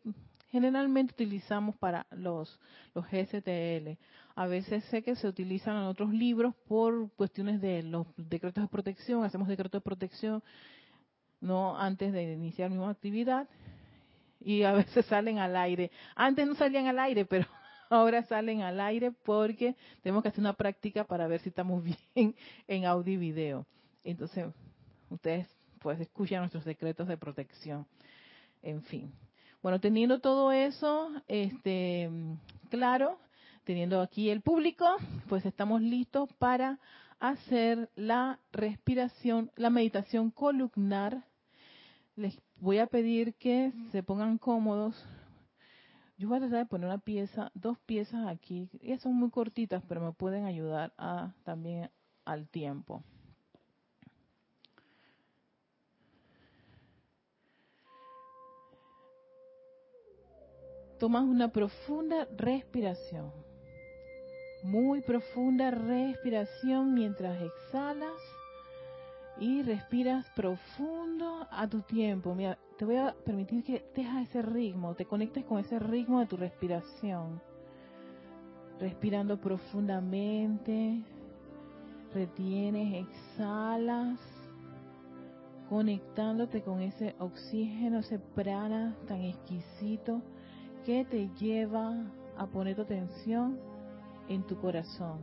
generalmente 0.50 1.14
utilizamos 1.14 1.74
para 1.78 2.06
los, 2.10 2.60
los 2.94 3.06
GSTL. 3.06 3.96
A 4.34 4.46
veces 4.46 4.84
sé 4.90 5.02
que 5.02 5.16
se 5.16 5.26
utilizan 5.26 5.78
en 5.78 5.84
otros 5.84 6.12
libros 6.12 6.54
por 6.68 7.10
cuestiones 7.12 7.62
de 7.62 7.82
los 7.82 8.08
decretos 8.18 8.64
de 8.64 8.68
protección, 8.68 9.24
hacemos 9.24 9.48
decretos 9.48 9.80
de 9.80 9.84
protección 9.84 10.42
no 11.40 11.78
antes 11.80 12.12
de 12.12 12.34
iniciar 12.34 12.70
mi 12.70 12.84
actividad 12.84 13.48
y 14.38 14.64
a 14.64 14.72
veces 14.72 15.06
salen 15.06 15.38
al 15.38 15.56
aire. 15.56 15.90
Antes 16.14 16.46
no 16.46 16.54
salían 16.54 16.88
al 16.88 16.98
aire, 16.98 17.24
pero 17.24 17.46
ahora 17.90 18.22
salen 18.24 18.62
al 18.62 18.80
aire 18.80 19.12
porque 19.12 19.76
tenemos 20.02 20.22
que 20.22 20.28
hacer 20.28 20.40
una 20.40 20.52
práctica 20.52 21.04
para 21.04 21.26
ver 21.26 21.40
si 21.40 21.48
estamos 21.48 21.82
bien 22.14 22.34
en 22.66 22.84
audio 22.84 23.14
y 23.14 23.16
video. 23.16 23.66
Entonces, 24.04 24.46
ustedes 25.10 25.48
pues 25.80 26.00
escuchan 26.00 26.40
nuestros 26.40 26.64
secretos 26.64 27.08
de 27.08 27.16
protección. 27.16 27.86
En 28.62 28.82
fin. 28.82 29.12
Bueno, 29.62 29.80
teniendo 29.80 30.20
todo 30.20 30.52
eso, 30.52 31.10
este, 31.28 32.10
claro, 32.70 33.18
teniendo 33.64 34.00
aquí 34.00 34.30
el 34.30 34.40
público, 34.40 34.86
pues 35.28 35.44
estamos 35.44 35.82
listos 35.82 36.32
para 36.34 36.78
hacer 37.18 37.90
la 37.96 38.38
respiración, 38.52 39.50
la 39.56 39.70
meditación 39.70 40.30
columnar. 40.30 41.24
Les 42.14 42.40
voy 42.60 42.78
a 42.78 42.86
pedir 42.86 43.34
que 43.34 43.72
se 43.92 44.02
pongan 44.02 44.38
cómodos 44.38 44.94
yo 46.18 46.28
voy 46.28 46.38
a 46.38 46.40
tratar 46.40 46.58
de 46.60 46.66
poner 46.66 46.86
una 46.86 46.98
pieza, 46.98 47.50
dos 47.54 47.78
piezas 47.80 48.26
aquí. 48.26 48.70
Ellas 48.80 49.02
son 49.02 49.14
muy 49.14 49.30
cortitas, 49.30 49.82
pero 49.86 50.00
me 50.00 50.12
pueden 50.12 50.46
ayudar 50.46 50.92
a, 50.96 51.32
también 51.44 51.90
al 52.24 52.48
tiempo. 52.48 53.02
Tomas 60.98 61.24
una 61.24 61.52
profunda 61.52 62.26
respiración. 62.36 63.30
Muy 64.62 65.02
profunda 65.02 65.70
respiración 65.70 66.94
mientras 66.94 67.40
exhalas 67.42 68.18
y 69.38 69.62
respiras 69.62 70.26
profundo 70.34 71.46
a 71.50 71.68
tu 71.68 71.82
tiempo. 71.82 72.34
Mira, 72.34 72.58
te 72.78 72.84
voy 72.84 72.96
a 72.96 73.14
permitir 73.24 73.64
que 73.64 73.84
dejas 73.94 74.28
ese 74.28 74.42
ritmo, 74.42 74.94
te 74.94 75.06
conectes 75.06 75.44
con 75.44 75.58
ese 75.58 75.78
ritmo 75.78 76.20
de 76.20 76.26
tu 76.26 76.36
respiración. 76.36 77.40
Respirando 78.78 79.40
profundamente, 79.40 81.02
retienes, 82.12 83.06
exhalas, 83.06 84.20
conectándote 85.70 86.62
con 86.62 86.80
ese 86.82 87.14
oxígeno, 87.18 88.00
ese 88.00 88.18
prana 88.18 88.94
tan 89.08 89.22
exquisito 89.22 90.20
que 90.84 91.04
te 91.06 91.30
lleva 91.40 92.04
a 92.36 92.46
poner 92.46 92.76
tu 92.76 92.82
atención 92.82 93.58
en 94.28 94.42
tu 94.46 94.60
corazón. 94.60 95.18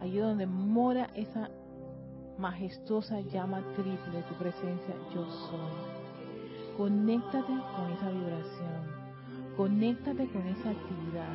Allí 0.00 0.18
donde 0.18 0.46
mora 0.46 1.08
esa 1.14 1.50
majestuosa 2.36 3.20
llama 3.20 3.62
triple 3.74 4.12
de 4.12 4.22
tu 4.24 4.34
presencia, 4.34 4.94
yo 5.14 5.24
soy. 5.24 6.01
Conéctate 6.76 7.52
con 7.76 7.90
esa 7.92 8.10
vibración, 8.10 8.82
conéctate 9.56 10.26
con 10.28 10.46
esa 10.46 10.70
actividad 10.70 11.34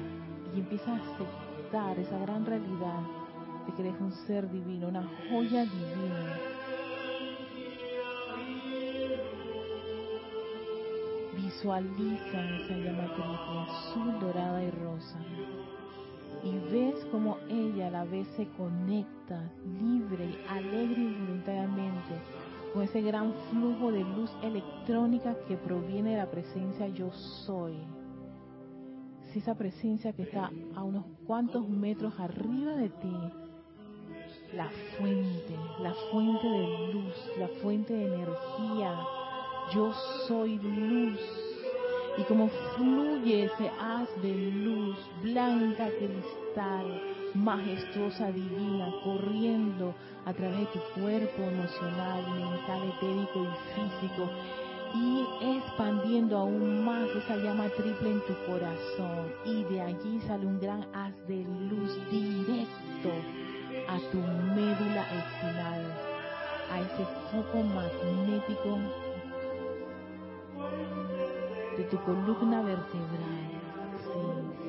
y 0.55 0.59
empieza 0.59 0.93
a 0.93 0.95
aceptar 0.95 1.99
esa 1.99 2.17
gran 2.19 2.45
realidad 2.45 3.01
de 3.65 3.73
que 3.73 3.81
eres 3.87 4.01
un 4.01 4.11
ser 4.11 4.49
divino, 4.51 4.87
una 4.87 5.07
joya 5.29 5.63
divina. 5.63 6.39
Visualiza 11.35 12.55
esa 12.55 12.77
llama 12.77 13.05
triple, 13.13 13.59
azul, 13.67 14.19
dorada 14.19 14.63
y 14.63 14.71
rosa 14.71 15.19
y 16.43 16.71
ves 16.71 17.05
como 17.11 17.37
ella 17.49 17.87
a 17.87 17.91
la 17.91 18.05
vez 18.05 18.27
se 18.35 18.47
conecta 18.49 19.41
libre, 19.81 20.37
alegre 20.49 21.01
y 21.01 21.13
voluntariamente 21.13 22.15
con 22.77 22.85
ese 22.85 23.01
gran 23.01 23.33
flujo 23.49 23.91
de 23.91 24.03
luz 24.03 24.29
electrónica 24.43 25.35
que 25.47 25.57
proviene 25.57 26.11
de 26.11 26.17
la 26.17 26.29
presencia 26.29 26.87
yo 26.89 27.11
soy. 27.11 27.75
Si 29.31 29.39
esa 29.39 29.55
presencia 29.55 30.13
que 30.13 30.21
está 30.21 30.51
a 30.75 30.83
unos 30.83 31.03
cuantos 31.25 31.67
metros 31.67 32.13
arriba 32.19 32.73
de 32.73 32.89
ti, 32.89 33.17
la 34.53 34.69
fuente, 34.95 35.55
la 35.79 35.91
fuente 36.11 36.47
de 36.47 36.93
luz, 36.93 37.15
la 37.39 37.47
fuente 37.63 37.93
de 37.93 38.13
energía, 38.13 38.95
yo 39.73 39.91
soy 40.27 40.59
luz. 40.59 41.19
Y 42.19 42.23
como 42.25 42.47
fluye 42.75 43.45
ese 43.45 43.71
haz 43.81 44.07
de 44.21 44.35
luz 44.35 44.97
blanca 45.23 45.89
cristal, 45.97 47.01
majestuosa, 47.33 48.31
divina, 48.31 48.91
corriendo 49.03 49.93
a 50.25 50.33
través 50.33 50.59
de 50.59 50.65
tu 50.67 50.79
cuerpo 50.99 51.43
emocional, 51.43 52.23
mental, 52.33 52.93
etérico 52.97 53.43
y 53.43 53.73
físico 53.73 54.29
y 54.93 55.57
expandiendo 55.57 56.37
aún 56.37 56.85
más 56.85 57.07
esa 57.09 57.35
llama 57.37 57.67
triple 57.69 58.11
en 58.11 58.21
tu 58.21 58.33
corazón 58.45 59.31
y 59.45 59.63
de 59.65 59.81
allí 59.81 60.19
sale 60.27 60.45
un 60.45 60.59
gran 60.59 60.83
haz 60.93 61.13
de 61.27 61.43
luz 61.69 61.99
directo 62.09 63.11
a 63.87 63.97
tu 64.11 64.17
médula 64.17 65.03
espinal, 65.19 65.83
a 66.71 66.79
ese 66.79 67.05
foco 67.31 67.63
magnético 67.63 68.77
de 71.77 71.83
tu 71.83 71.97
columna 72.03 72.61
vertebral. 72.61 73.46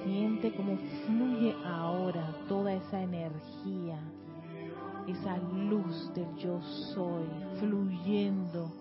Siente 0.09 0.55
cómo 0.55 0.79
fluye 1.05 1.55
ahora 1.67 2.33
toda 2.49 2.73
esa 2.73 3.03
energía, 3.03 4.01
esa 5.07 5.37
luz 5.37 6.11
del 6.15 6.35
yo 6.37 6.63
soy, 6.95 7.27
fluyendo, 7.61 8.73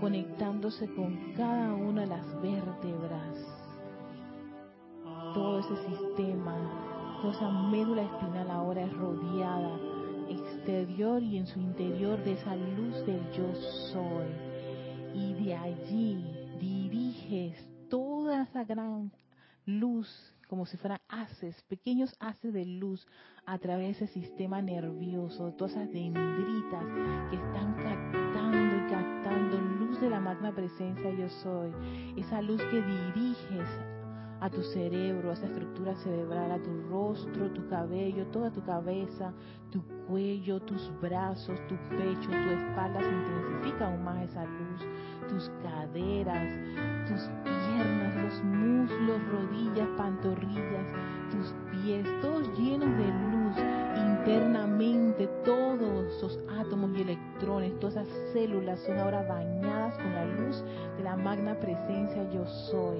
conectándose 0.00 0.88
con 0.94 1.34
cada 1.36 1.74
una 1.74 2.00
de 2.00 2.06
las 2.06 2.40
vértebras. 2.40 3.36
Todo 5.34 5.58
ese 5.58 5.76
sistema, 5.86 6.56
toda 7.20 7.34
esa 7.34 7.50
médula 7.68 8.02
espinal 8.04 8.50
ahora 8.50 8.84
es 8.84 8.96
rodeada 8.96 9.78
exterior 10.30 11.22
y 11.22 11.36
en 11.36 11.46
su 11.46 11.60
interior 11.60 12.24
de 12.24 12.32
esa 12.32 12.56
luz 12.56 13.04
del 13.04 13.20
yo 13.32 13.54
soy. 13.92 14.28
Y 15.14 15.44
de 15.44 15.54
allí 15.54 16.24
diriges 16.58 17.54
toda 17.90 18.44
esa 18.44 18.64
gran 18.64 19.12
luz 19.66 20.08
como 20.48 20.66
si 20.66 20.76
fueran 20.76 21.00
haces, 21.08 21.62
pequeños 21.68 22.16
haces 22.18 22.52
de 22.52 22.64
luz 22.64 23.06
a 23.46 23.58
través 23.58 23.98
de 23.98 24.04
ese 24.04 24.14
sistema 24.14 24.60
nervioso, 24.62 25.52
todas 25.52 25.72
esas 25.72 25.92
dendritas 25.92 26.84
que 27.30 27.36
están 27.36 27.74
captando 27.74 28.76
y 28.76 28.90
captando 28.90 29.60
luz 29.78 30.00
de 30.00 30.10
la 30.10 30.20
magna 30.20 30.54
presencia 30.54 31.10
yo 31.12 31.28
soy, 31.28 31.72
esa 32.16 32.42
luz 32.42 32.60
que 32.70 32.82
diriges 32.82 33.68
a 34.40 34.48
tu 34.48 34.62
cerebro, 34.62 35.30
a 35.30 35.34
esa 35.34 35.46
estructura 35.46 35.94
cerebral, 35.96 36.52
a 36.52 36.62
tu 36.62 36.70
rostro, 36.88 37.50
tu 37.52 37.68
cabello, 37.68 38.26
toda 38.28 38.50
tu 38.50 38.62
cabeza, 38.62 39.32
tu 39.70 39.82
cuello, 40.06 40.60
tus 40.60 40.92
brazos, 41.00 41.58
tu 41.68 41.76
pecho, 41.88 42.30
tu 42.30 42.50
espalda, 42.50 43.00
se 43.00 43.10
intensifica 43.10 43.88
aún 43.88 44.04
más 44.04 44.22
esa 44.22 44.44
luz. 44.44 44.86
Tus 45.28 45.50
caderas, 45.62 46.48
tus 47.08 47.20
piernas, 47.42 48.07
los 48.28 48.44
muslos, 48.44 49.20
rodillas, 49.32 49.88
pantorrillas, 49.96 50.86
tus 51.30 51.54
pies, 51.70 52.06
todos 52.20 52.46
llenos 52.58 52.90
de 52.98 53.06
luz 53.06 53.56
internamente, 53.96 55.26
todos 55.44 56.04
esos 56.14 56.38
átomos 56.60 56.90
y 56.94 57.02
electrones, 57.02 57.78
todas 57.80 58.06
esas 58.06 58.32
células 58.34 58.80
son 58.80 58.98
ahora 58.98 59.22
bañadas 59.22 59.96
con 59.96 60.14
la 60.14 60.26
luz 60.26 60.62
de 60.98 61.04
la 61.04 61.16
magna 61.16 61.58
presencia 61.58 62.30
yo 62.30 62.46
soy. 62.46 62.98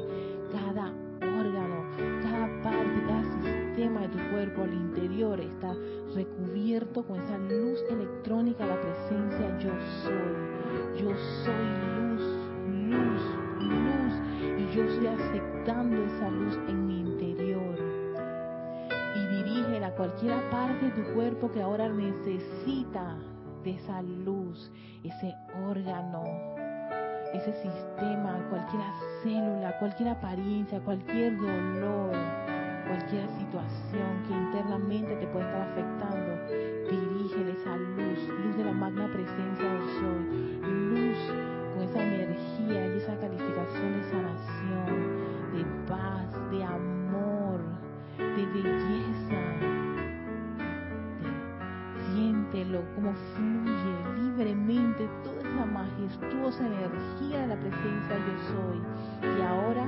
Cada 0.50 0.92
órgano, 1.20 1.84
cada 2.22 2.62
parte, 2.62 3.02
cada 3.06 3.42
sistema 3.42 4.00
de 4.00 4.08
tu 4.08 4.30
cuerpo 4.30 4.62
al 4.62 4.72
interior 4.72 5.38
está 5.40 5.74
recubierto 6.14 7.02
con 7.04 7.20
esa 7.20 7.36
luz 7.36 7.84
electrónica, 7.90 8.64
la 8.64 8.80
presencia 8.80 9.58
yo 9.58 9.70
soy. 10.04 11.02
Yo 11.02 11.10
soy 11.44 11.66
luz, 11.98 12.22
luz, 12.88 13.68
luz. 13.68 14.27
Yo 14.78 14.84
estoy 14.84 15.08
aceptando 15.08 16.04
esa 16.04 16.30
luz 16.30 16.56
en 16.68 16.86
mi 16.86 17.00
interior. 17.00 17.74
Y 19.16 19.26
dirígela 19.26 19.88
a 19.88 19.94
cualquier 19.96 20.40
parte 20.50 20.84
de 20.84 21.02
tu 21.02 21.14
cuerpo 21.14 21.50
que 21.50 21.60
ahora 21.60 21.88
necesita 21.88 23.16
de 23.64 23.72
esa 23.72 24.00
luz, 24.02 24.70
ese 25.02 25.34
órgano, 25.68 26.22
ese 27.34 27.52
sistema, 27.54 28.38
cualquier 28.50 28.82
célula, 29.24 29.76
cualquier 29.80 30.10
apariencia, 30.10 30.78
cualquier 30.78 31.36
dolor 31.38 32.14
cualquier 32.86 33.28
situación 33.28 34.22
que 34.26 34.32
internamente 34.32 35.14
te 35.16 35.26
pueda 35.26 35.44
estar 35.44 35.68
afectando, 35.72 36.46
dirígele 36.88 37.52
esa 37.52 37.76
luz, 37.76 38.28
luz 38.44 38.56
de 38.56 38.64
la 38.64 38.72
magna 38.72 39.08
presencia 39.12 39.72
del 39.72 39.82
soy, 40.00 40.60
luz 40.62 41.57
esa 41.80 42.02
energía 42.02 42.86
y 42.86 42.98
esa 42.98 43.16
calificación 43.18 43.92
de 43.92 44.02
sanación, 44.10 45.16
de 45.52 45.64
paz, 45.88 46.50
de 46.50 46.64
amor, 46.64 47.60
de 48.18 48.46
belleza. 48.46 49.78
siéntelo 52.12 52.82
como 52.94 53.12
fluye 53.34 53.94
libremente 54.16 55.08
toda 55.22 55.40
esa 55.40 55.66
majestuosa 55.66 56.66
energía 56.66 57.40
de 57.42 57.46
la 57.46 57.56
presencia 57.56 58.16
yo 58.16 58.34
soy. 58.48 59.38
Y 59.38 59.42
ahora 59.42 59.86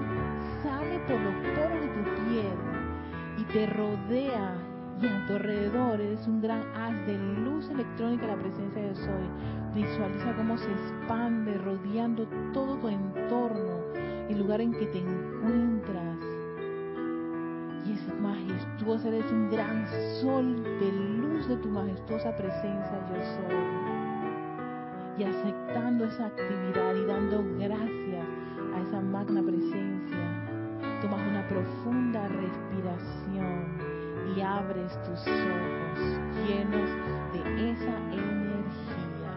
sale 0.62 0.98
por 1.00 1.20
los 1.20 1.34
poros 1.56 1.80
de 1.80 1.88
tu 1.88 2.02
piel 2.24 2.58
y 3.38 3.44
te 3.44 3.66
rodea 3.66 4.69
y 5.02 5.06
a 5.06 5.26
tu 5.26 5.34
alrededor 5.34 6.00
eres 6.00 6.26
un 6.26 6.42
gran 6.42 6.62
haz 6.74 7.06
de 7.06 7.18
luz 7.18 7.68
electrónica 7.70 8.26
la 8.26 8.36
presencia 8.36 8.82
de 8.82 8.94
Soy. 8.94 9.28
Visualiza 9.74 10.36
cómo 10.36 10.58
se 10.58 10.70
expande 10.70 11.56
rodeando 11.58 12.26
todo 12.52 12.76
tu 12.76 12.88
entorno, 12.88 13.80
el 14.28 14.38
lugar 14.38 14.60
en 14.60 14.72
que 14.72 14.86
te 14.86 14.98
encuentras. 14.98 16.18
Y 17.86 17.92
es 17.92 18.20
majestuosa, 18.20 19.08
eres 19.08 19.30
un 19.32 19.50
gran 19.50 19.86
sol 20.20 20.62
de 20.62 20.92
luz 20.92 21.48
de 21.48 21.56
tu 21.56 21.68
majestuosa 21.68 22.36
presencia 22.36 23.00
yo 23.08 23.16
soy. 23.24 23.56
Y 25.18 25.24
aceptando 25.24 26.04
esa 26.04 26.26
actividad 26.26 26.94
y 26.94 27.06
dando 27.06 27.44
gracias 27.58 28.26
a 28.74 28.80
esa 28.80 29.00
magna 29.00 29.42
presencia 29.42 30.50
tomas 31.00 31.20
una 31.28 31.46
profunda 31.48 32.28
respiración 32.28 33.79
y 34.36 34.40
abres 34.42 34.92
tus 35.02 35.20
ojos 35.20 35.98
llenos 36.46 36.90
de 37.32 37.70
esa 37.70 37.96
energía. 38.12 39.34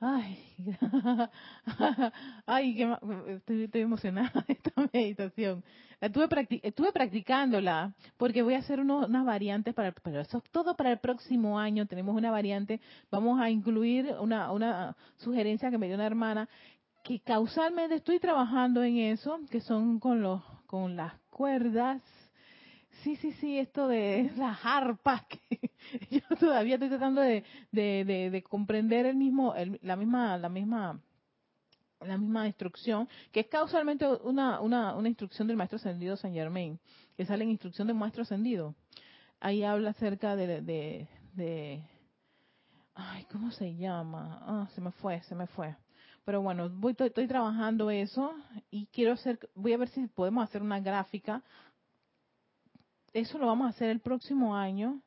Ay, 0.00 0.49
ay, 2.46 2.74
qué, 2.74 2.96
estoy, 3.62 3.80
emocionada 3.80 4.44
de 4.46 4.54
esta 4.54 4.72
meditación. 4.92 5.64
Estuve, 6.00 6.28
estuve 6.62 6.92
practicándola 6.92 7.94
porque 8.16 8.42
voy 8.42 8.54
a 8.54 8.58
hacer 8.58 8.80
unas 8.80 9.24
variantes 9.24 9.74
para, 9.74 9.92
pero 9.92 10.20
eso 10.20 10.38
es 10.38 10.50
todo 10.50 10.76
para 10.76 10.92
el 10.92 10.98
próximo 10.98 11.58
año. 11.58 11.86
Tenemos 11.86 12.16
una 12.16 12.30
variante, 12.30 12.80
vamos 13.10 13.40
a 13.40 13.50
incluir 13.50 14.14
una, 14.20 14.50
una 14.52 14.96
sugerencia 15.16 15.70
que 15.70 15.78
me 15.78 15.86
dio 15.86 15.96
una 15.96 16.06
hermana 16.06 16.48
que 17.02 17.20
causalmente 17.20 17.94
estoy 17.96 18.18
trabajando 18.20 18.82
en 18.82 18.98
eso, 18.98 19.40
que 19.50 19.60
son 19.60 19.98
con 19.98 20.20
los, 20.20 20.42
con 20.66 20.96
las 20.96 21.14
cuerdas. 21.30 22.02
Sí, 23.02 23.16
sí, 23.16 23.32
sí, 23.40 23.58
esto 23.58 23.88
de 23.88 24.30
las 24.36 24.58
arpas, 24.64 25.24
que 25.26 25.70
yo 26.10 26.36
todavía 26.38 26.74
estoy 26.74 26.88
tratando 26.88 27.20
de, 27.20 27.44
de, 27.72 28.30
de, 28.30 28.42
comprender 28.42 29.06
el 29.06 29.16
mismo, 29.16 29.54
la 29.82 29.96
misma, 29.96 30.38
la 30.38 30.48
misma 30.48 31.00
la 32.00 32.16
misma 32.16 32.46
instrucción, 32.46 33.08
que 33.30 33.40
es 33.40 33.46
causalmente 33.48 34.06
una, 34.06 34.60
una, 34.60 34.94
una 34.94 35.08
instrucción 35.08 35.46
del 35.46 35.58
maestro 35.58 35.76
ascendido 35.76 36.16
San 36.16 36.32
Germain, 36.32 36.78
que 37.14 37.26
sale 37.26 37.44
en 37.44 37.50
instrucción 37.50 37.88
del 37.88 37.96
maestro 37.96 38.22
ascendido. 38.22 38.74
Ahí 39.38 39.62
habla 39.64 39.90
acerca 39.90 40.34
de, 40.34 40.62
de, 40.62 41.08
de 41.34 41.82
ay, 42.94 43.24
¿cómo 43.30 43.50
se 43.50 43.76
llama? 43.76 44.38
Ah, 44.42 44.68
se 44.74 44.80
me 44.80 44.92
fue, 44.92 45.22
se 45.22 45.34
me 45.34 45.46
fue. 45.46 45.74
Pero 46.24 46.42
bueno, 46.42 46.68
voy, 46.70 46.94
estoy, 46.98 47.26
trabajando 47.26 47.90
eso 47.90 48.34
y 48.70 48.86
quiero 48.86 49.12
hacer, 49.12 49.38
voy 49.54 49.72
a 49.72 49.78
ver 49.78 49.88
si 49.88 50.06
podemos 50.06 50.44
hacer 50.44 50.62
una 50.62 50.80
gráfica. 50.80 51.42
Eso 53.12 53.38
lo 53.38 53.46
vamos 53.46 53.66
a 53.66 53.70
hacer 53.70 53.90
el 53.90 54.00
próximo 54.00 54.56
año 54.56 55.00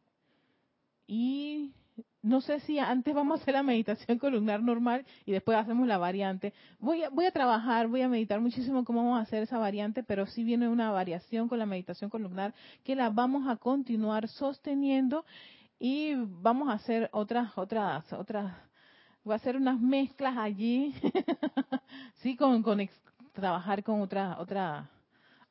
y 1.08 1.74
no 2.22 2.42
sé 2.42 2.60
si 2.62 2.80
antes 2.80 3.13
vamos 3.13 3.38
a 3.38 3.42
hacer 3.42 3.54
la 3.54 3.63
meditación 3.63 4.18
columnar 4.18 4.63
normal 4.63 5.06
y 5.26 5.32
después 5.32 5.58
hacemos 5.58 5.88
la 5.88 5.98
variante. 5.98 6.54
Voy 6.80 7.04
a, 7.04 7.10
voy 7.10 7.26
a 7.26 7.32
trabajar, 7.32 7.88
voy 7.88 8.02
a 8.02 8.10
meditar 8.10 8.39
muchísimo 8.39 8.84
cómo 8.86 9.04
vamos 9.04 9.20
a 9.20 9.24
hacer 9.24 9.44
esa 9.44 9.58
variante, 9.58 10.04
pero 10.04 10.26
sí 10.26 10.44
viene 10.44 10.68
una 10.68 10.92
variación 10.92 11.48
con 11.48 11.60
la 11.60 11.66
meditación 11.66 12.10
columnar 12.10 12.54
que 12.84 12.96
la 12.96 13.10
vamos 13.10 13.48
a 13.48 13.58
continuar 13.58 14.28
sosteniendo 14.28 15.26
y 15.78 16.13
vamos 16.16 16.70
a 16.70 16.74
hacer 16.74 17.10
otras, 17.12 17.58
otras, 17.58 18.12
otras, 18.13 18.56
voy 19.24 19.34
a 19.34 19.36
hacer 19.36 19.58
unas 19.58 19.80
mezclas 19.82 20.38
allí, 20.38 20.96
sí, 22.22 22.38
con, 22.38 22.63
con 22.63 22.89
trabajar 23.34 23.84
con 23.84 24.02
otra, 24.02 24.38
otra, 24.39 24.89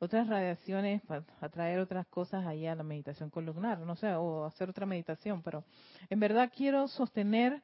otras 0.03 0.27
radiaciones 0.27 1.01
para 1.03 1.23
atraer 1.41 1.79
otras 1.79 2.05
cosas 2.07 2.45
allá 2.45 2.73
a 2.73 2.75
la 2.75 2.83
meditación 2.83 3.29
columnar, 3.29 3.79
no 3.79 3.95
sé, 3.95 4.13
o 4.13 4.45
hacer 4.45 4.69
otra 4.69 4.85
meditación, 4.85 5.41
pero 5.41 5.63
en 6.09 6.19
verdad 6.19 6.51
quiero 6.55 6.87
sostener 6.87 7.61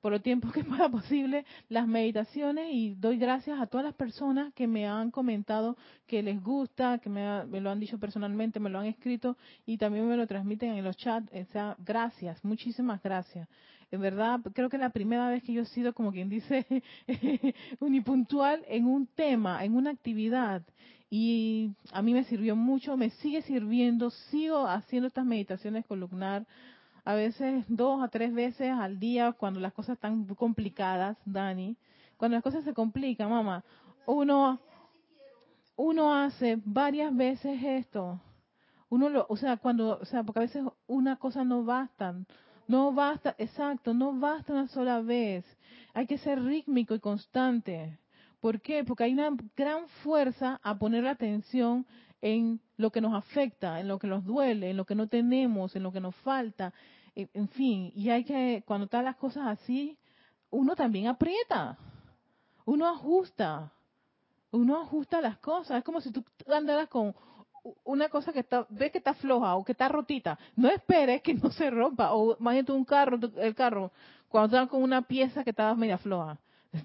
por 0.00 0.14
el 0.14 0.22
tiempo 0.22 0.50
que 0.52 0.64
pueda 0.64 0.88
posible 0.88 1.44
las 1.68 1.86
meditaciones 1.86 2.68
y 2.72 2.94
doy 2.94 3.18
gracias 3.18 3.60
a 3.60 3.66
todas 3.66 3.84
las 3.84 3.94
personas 3.94 4.52
que 4.54 4.66
me 4.66 4.86
han 4.86 5.10
comentado 5.10 5.76
que 6.06 6.22
les 6.22 6.42
gusta, 6.42 6.98
que 6.98 7.10
me, 7.10 7.44
lo 7.60 7.70
han 7.70 7.80
dicho 7.80 7.98
personalmente, 7.98 8.60
me 8.60 8.70
lo 8.70 8.78
han 8.78 8.86
escrito 8.86 9.36
y 9.66 9.78
también 9.78 10.08
me 10.08 10.16
lo 10.16 10.26
transmiten 10.26 10.74
en 10.74 10.84
los 10.84 10.96
chats. 10.96 11.30
O 11.32 11.52
sea, 11.52 11.76
gracias, 11.78 12.44
muchísimas 12.44 13.02
gracias. 13.02 13.48
En 13.90 14.00
verdad, 14.00 14.40
creo 14.52 14.68
que 14.68 14.76
es 14.76 14.82
la 14.82 14.90
primera 14.90 15.28
vez 15.30 15.42
que 15.42 15.52
yo 15.52 15.62
he 15.62 15.66
sido, 15.66 15.94
como 15.94 16.12
quien 16.12 16.28
dice, 16.28 16.66
unipuntual 17.80 18.64
en 18.68 18.86
un 18.86 19.06
tema, 19.06 19.64
en 19.64 19.74
una 19.74 19.90
actividad. 19.90 20.62
Y 21.10 21.70
a 21.92 22.02
mí 22.02 22.12
me 22.12 22.24
sirvió 22.24 22.54
mucho, 22.54 22.96
me 22.96 23.10
sigue 23.10 23.40
sirviendo, 23.42 24.10
sigo 24.10 24.66
haciendo 24.66 25.08
estas 25.08 25.24
meditaciones 25.24 25.86
columnar 25.86 26.46
a 27.08 27.14
veces 27.14 27.64
dos 27.68 28.02
a 28.02 28.08
tres 28.08 28.34
veces 28.34 28.70
al 28.70 29.00
día 29.00 29.32
cuando 29.32 29.60
las 29.60 29.72
cosas 29.72 29.94
están 29.94 30.26
complicadas, 30.34 31.16
Dani. 31.24 31.74
Cuando 32.18 32.36
las 32.36 32.44
cosas 32.44 32.64
se 32.64 32.74
complican, 32.74 33.30
mamá, 33.30 33.64
uno, 34.04 34.60
uno 35.76 36.14
hace 36.14 36.60
varias 36.66 37.16
veces 37.16 37.62
esto. 37.62 38.20
Uno 38.90 39.08
lo, 39.08 39.24
o 39.30 39.38
sea, 39.38 39.56
cuando, 39.56 39.98
o 39.98 40.04
sea, 40.04 40.22
porque 40.22 40.40
a 40.40 40.42
veces 40.42 40.64
una 40.86 41.16
cosa 41.16 41.44
no 41.44 41.64
basta. 41.64 42.14
No 42.68 42.92
basta, 42.92 43.34
exacto, 43.38 43.92
no 43.92 44.12
basta 44.12 44.52
una 44.52 44.68
sola 44.68 45.00
vez. 45.00 45.44
Hay 45.94 46.06
que 46.06 46.18
ser 46.18 46.40
rítmico 46.40 46.94
y 46.94 47.00
constante. 47.00 47.98
¿Por 48.40 48.60
qué? 48.60 48.84
Porque 48.84 49.04
hay 49.04 49.14
una 49.14 49.30
gran 49.56 49.88
fuerza 50.04 50.60
a 50.62 50.78
poner 50.78 51.02
la 51.02 51.10
atención 51.10 51.84
en 52.20 52.60
lo 52.76 52.90
que 52.90 53.00
nos 53.00 53.14
afecta, 53.14 53.80
en 53.80 53.88
lo 53.88 53.98
que 53.98 54.06
nos 54.06 54.24
duele, 54.24 54.70
en 54.70 54.76
lo 54.76 54.84
que 54.84 54.94
no 54.94 55.08
tenemos, 55.08 55.74
en 55.74 55.82
lo 55.82 55.90
que 55.90 56.00
nos 56.00 56.14
falta, 56.16 56.72
en 57.14 57.48
fin, 57.48 57.90
y 57.96 58.10
hay 58.10 58.22
que, 58.22 58.62
cuando 58.64 58.84
están 58.84 59.04
las 59.04 59.16
cosas 59.16 59.46
así, 59.48 59.98
uno 60.50 60.76
también 60.76 61.08
aprieta, 61.08 61.76
uno 62.64 62.86
ajusta, 62.86 63.72
uno 64.52 64.80
ajusta 64.80 65.20
las 65.20 65.38
cosas, 65.38 65.78
es 65.78 65.84
como 65.84 66.00
si 66.00 66.12
tú 66.12 66.24
andaras 66.46 66.88
con 66.88 67.14
una 67.84 68.08
cosa 68.08 68.32
que 68.32 68.40
está, 68.40 68.66
ves 68.68 68.92
que 68.92 68.98
está 68.98 69.14
floja 69.14 69.54
o 69.56 69.64
que 69.64 69.72
está 69.72 69.88
rotita, 69.88 70.38
no 70.56 70.68
esperes 70.68 71.22
que 71.22 71.34
no 71.34 71.50
se 71.50 71.70
rompa, 71.70 72.12
o 72.12 72.36
imagínate 72.38 72.72
un 72.72 72.84
carro, 72.84 73.18
el 73.36 73.54
carro, 73.54 73.92
cuando 74.28 74.56
estás 74.56 74.68
con 74.68 74.82
una 74.82 75.02
pieza 75.02 75.44
que 75.44 75.50
estaba 75.50 75.74
media 75.74 75.98
floja, 75.98 76.38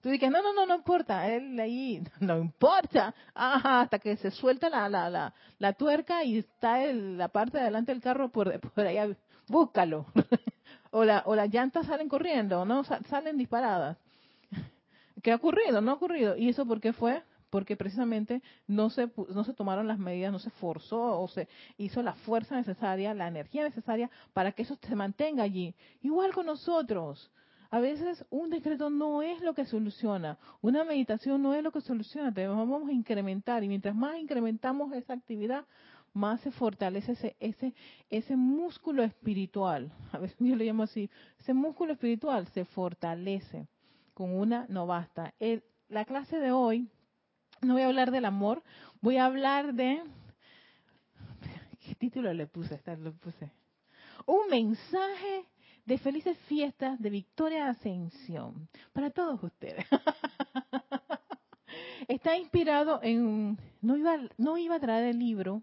Tú 0.00 0.10
dices, 0.10 0.30
no, 0.30 0.42
no, 0.42 0.52
no, 0.52 0.66
no 0.66 0.74
importa, 0.74 1.26
él 1.28 1.58
ahí, 1.58 2.02
no 2.20 2.38
importa, 2.38 3.14
hasta 3.34 3.98
que 3.98 4.16
se 4.16 4.30
suelta 4.30 4.68
la, 4.68 4.88
la, 4.88 5.08
la, 5.08 5.34
la 5.58 5.72
tuerca 5.72 6.22
y 6.24 6.38
está 6.38 6.78
la 6.92 7.28
parte 7.28 7.56
de 7.56 7.62
adelante 7.62 7.92
del 7.92 8.02
carro 8.02 8.28
por, 8.30 8.60
por 8.60 8.86
allá, 8.86 9.08
búscalo. 9.48 10.06
o, 10.90 11.04
la, 11.04 11.22
o 11.26 11.34
las 11.34 11.52
llantas 11.52 11.86
salen 11.86 12.08
corriendo, 12.08 12.64
¿no? 12.64 12.84
Salen 12.84 13.38
disparadas. 13.38 13.96
¿Qué 15.22 15.32
ha 15.32 15.36
ocurrido? 15.36 15.80
No 15.80 15.92
ha 15.92 15.94
ocurrido. 15.94 16.36
¿Y 16.36 16.50
eso 16.50 16.66
por 16.66 16.82
qué 16.82 16.92
fue? 16.92 17.22
Porque 17.54 17.76
precisamente 17.76 18.42
no 18.66 18.90
se, 18.90 19.08
no 19.28 19.44
se 19.44 19.54
tomaron 19.54 19.86
las 19.86 20.00
medidas, 20.00 20.32
no 20.32 20.40
se 20.40 20.50
forzó 20.50 21.20
o 21.20 21.28
se 21.28 21.46
hizo 21.78 22.02
la 22.02 22.14
fuerza 22.14 22.56
necesaria, 22.56 23.14
la 23.14 23.28
energía 23.28 23.62
necesaria 23.62 24.10
para 24.32 24.50
que 24.50 24.62
eso 24.62 24.76
se 24.82 24.96
mantenga 24.96 25.44
allí. 25.44 25.72
Igual 26.02 26.34
con 26.34 26.46
nosotros. 26.46 27.30
A 27.70 27.78
veces 27.78 28.26
un 28.28 28.50
decreto 28.50 28.90
no 28.90 29.22
es 29.22 29.40
lo 29.40 29.54
que 29.54 29.66
soluciona, 29.66 30.36
una 30.62 30.82
meditación 30.82 31.42
no 31.42 31.54
es 31.54 31.62
lo 31.62 31.70
que 31.70 31.80
soluciona, 31.80 32.32
vamos 32.32 32.88
a 32.88 32.92
incrementar 32.92 33.62
y 33.62 33.68
mientras 33.68 33.94
más 33.94 34.18
incrementamos 34.18 34.92
esa 34.92 35.12
actividad, 35.12 35.64
más 36.12 36.40
se 36.40 36.50
fortalece 36.50 37.12
ese, 37.12 37.36
ese, 37.38 37.72
ese 38.10 38.34
músculo 38.34 39.04
espiritual. 39.04 39.92
A 40.10 40.18
veces 40.18 40.36
yo 40.40 40.56
le 40.56 40.64
llamo 40.64 40.82
así, 40.82 41.08
ese 41.38 41.54
músculo 41.54 41.92
espiritual 41.92 42.48
se 42.48 42.64
fortalece. 42.64 43.68
Con 44.12 44.34
una 44.34 44.66
no 44.68 44.88
basta. 44.88 45.34
la 45.88 46.04
clase 46.04 46.40
de 46.40 46.50
hoy, 46.50 46.88
no 47.64 47.74
voy 47.74 47.82
a 47.82 47.86
hablar 47.86 48.10
del 48.10 48.24
amor, 48.24 48.62
voy 49.00 49.16
a 49.16 49.26
hablar 49.26 49.74
de... 49.74 50.02
¿Qué 51.84 51.94
título 51.94 52.32
le 52.32 52.46
puse? 52.46 52.80
Le 52.86 53.10
puse. 53.10 53.50
Un 54.26 54.48
mensaje 54.48 55.44
de 55.84 55.98
felices 55.98 56.38
fiestas 56.48 57.00
de 57.00 57.10
Victoria 57.10 57.68
Ascensión 57.68 58.68
para 58.92 59.10
todos 59.10 59.42
ustedes. 59.42 59.84
Está 62.08 62.36
inspirado 62.36 63.00
en 63.02 63.58
no 63.80 63.96
iba 63.96 64.16
no 64.38 64.56
iba 64.56 64.76
a 64.76 64.80
traer 64.80 65.08
el 65.08 65.18
libro, 65.18 65.62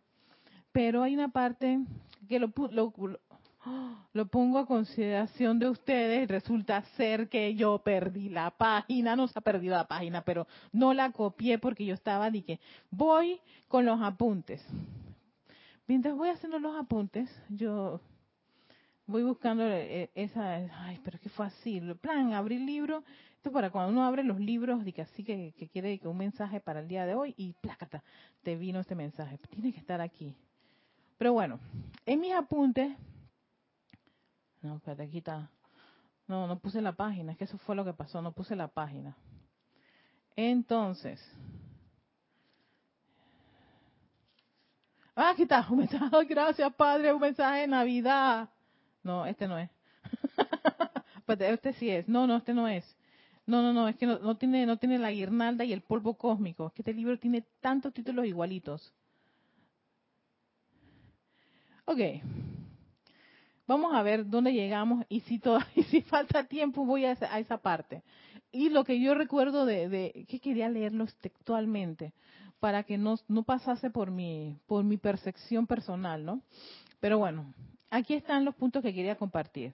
pero 0.72 1.04
hay 1.04 1.14
una 1.14 1.30
parte 1.30 1.80
que 2.28 2.40
lo, 2.40 2.52
lo, 2.72 2.94
lo 4.14 4.26
pongo 4.28 4.60
a 4.60 4.66
consideración 4.66 5.60
de 5.60 5.70
ustedes. 5.70 6.28
Resulta 6.28 6.84
ser 6.98 7.30
que 7.30 7.56
yo 7.56 7.80
perdí 7.80 8.30
la 8.30 8.52
página, 8.52 9.16
no 9.16 9.28
se 9.28 9.40
ha 9.40 9.42
perdido 9.42 9.76
la 9.76 9.88
página, 9.88 10.22
pero 10.22 10.48
no 10.72 10.94
la 10.94 11.12
copié 11.12 11.58
porque 11.60 11.86
yo 11.86 11.94
estaba, 11.94 12.30
dije, 12.30 12.60
voy 12.90 13.40
con 13.68 13.86
los 13.86 14.02
apuntes. 14.02 14.66
Mientras 15.88 16.16
voy 16.16 16.30
haciendo 16.30 16.60
los 16.60 16.76
apuntes, 16.76 17.30
yo 17.50 18.00
voy 19.08 19.24
buscando 19.24 19.68
eh, 19.68 20.10
esa, 20.16 20.56
ay, 20.86 21.00
pero 21.04 21.20
que 21.20 21.30
fue 21.30 21.46
así, 21.46 21.78
el 21.78 21.98
plan, 21.98 22.34
abrir 22.34 22.62
libro, 22.62 23.04
esto 23.36 23.52
para 23.52 23.72
cuando 23.72 23.92
uno 23.92 24.06
abre 24.06 24.24
los 24.24 24.40
libros, 24.40 24.84
que 24.94 25.02
así 25.02 25.24
que, 25.24 25.54
quiere 25.72 26.00
que 26.00 26.08
un 26.08 26.18
mensaje 26.18 26.60
para 26.60 26.80
el 26.80 26.88
día 26.88 27.06
de 27.06 27.16
hoy 27.16 27.34
y 27.38 27.54
plácata, 27.54 28.04
te 28.44 28.56
vino 28.56 28.80
este 28.80 28.96
mensaje, 28.96 29.38
tiene 29.50 29.74
que 29.74 29.80
estar 29.80 30.00
aquí. 30.00 30.36
Pero 31.18 31.34
bueno, 31.34 31.60
en 32.06 32.20
mis 32.20 32.34
apuntes, 32.34 32.96
no, 34.62 34.78
espérate, 34.78 35.04
aquí 35.04 35.20
está, 35.20 35.50
no, 36.28 36.48
no 36.48 36.60
puse 36.60 36.82
la 36.82 36.94
página, 36.94 37.32
es 37.32 37.38
que 37.38 37.46
eso 37.46 37.58
fue 37.60 37.76
lo 37.76 37.86
que 37.86 37.94
pasó, 37.94 38.22
no 38.22 38.32
puse 38.32 38.56
la 38.56 38.68
página. 38.68 39.16
Entonces, 40.36 41.20
ah, 45.16 45.32
aquí 45.32 45.44
está, 45.44 45.68
un 45.70 45.80
mensaje, 45.80 46.26
gracias 46.30 46.74
Padre, 46.76 47.14
un 47.14 47.22
mensaje 47.22 47.62
de 47.62 47.68
Navidad. 47.68 48.50
No, 49.04 49.26
este 49.26 49.48
no 49.48 49.58
es. 49.58 49.70
Este 51.40 51.72
sí 51.74 51.90
es. 51.90 52.10
No, 52.10 52.28
no, 52.28 52.36
este 52.38 52.54
no 52.54 52.68
es. 52.68 52.84
No, 53.46 53.62
no, 53.62 53.74
no, 53.74 53.88
es 53.88 53.96
que 53.96 54.06
no, 54.06 54.36
tiene, 54.36 54.66
no 54.66 54.78
tiene 54.78 54.98
la 54.98 55.12
guirnalda 55.12 55.64
y 55.64 55.74
el 55.74 55.82
polvo 55.82 56.16
cósmico. 56.16 56.68
Es 56.68 56.74
que 56.74 56.82
este 56.82 56.94
libro 56.94 57.18
tiene 57.18 57.44
tantos 57.60 57.94
títulos 57.94 58.26
igualitos. 58.26 58.94
Ok. 61.86 62.00
Vamos 63.72 63.96
a 63.96 64.04
ver 64.04 64.28
dónde 64.28 64.52
llegamos 64.52 65.06
y 65.08 65.22
si, 65.22 65.42
si 65.90 66.02
falta 66.02 66.44
tiempo 66.44 66.84
voy 66.84 67.06
a 67.06 67.14
esa, 67.14 67.34
a 67.34 67.40
esa 67.40 67.58
parte. 67.58 68.04
Y 68.52 68.68
lo 68.68 68.84
que 68.84 69.00
yo 69.00 69.14
recuerdo 69.14 69.66
de, 69.66 69.88
de, 69.88 70.26
que 70.28 70.42
quería 70.42 70.68
leerlos 70.68 71.16
textualmente 71.22 72.12
para 72.60 72.84
que 72.84 72.98
no, 72.98 73.16
pasase 73.46 73.90
por 73.90 74.12
mi, 74.12 74.58
por 74.68 74.84
mi 74.84 74.98
percepción 74.98 75.68
personal, 75.68 76.26
¿no? 76.26 76.42
Pero 77.00 77.18
bueno, 77.18 77.54
aquí 77.90 78.14
están 78.14 78.44
los 78.44 78.56
puntos 78.56 78.84
que 78.84 78.94
quería 78.94 79.16
compartir. 79.16 79.74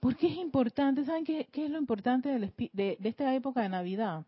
¿Por 0.00 0.16
qué 0.16 0.26
es 0.26 0.38
importante? 0.38 1.04
¿Saben 1.04 1.24
qué, 1.24 1.46
es 1.48 1.70
lo 1.70 1.78
importante 1.78 2.28
de, 2.28 2.70
de, 2.72 3.08
esta 3.08 3.32
época 3.36 3.62
de 3.62 3.68
Navidad? 3.68 4.24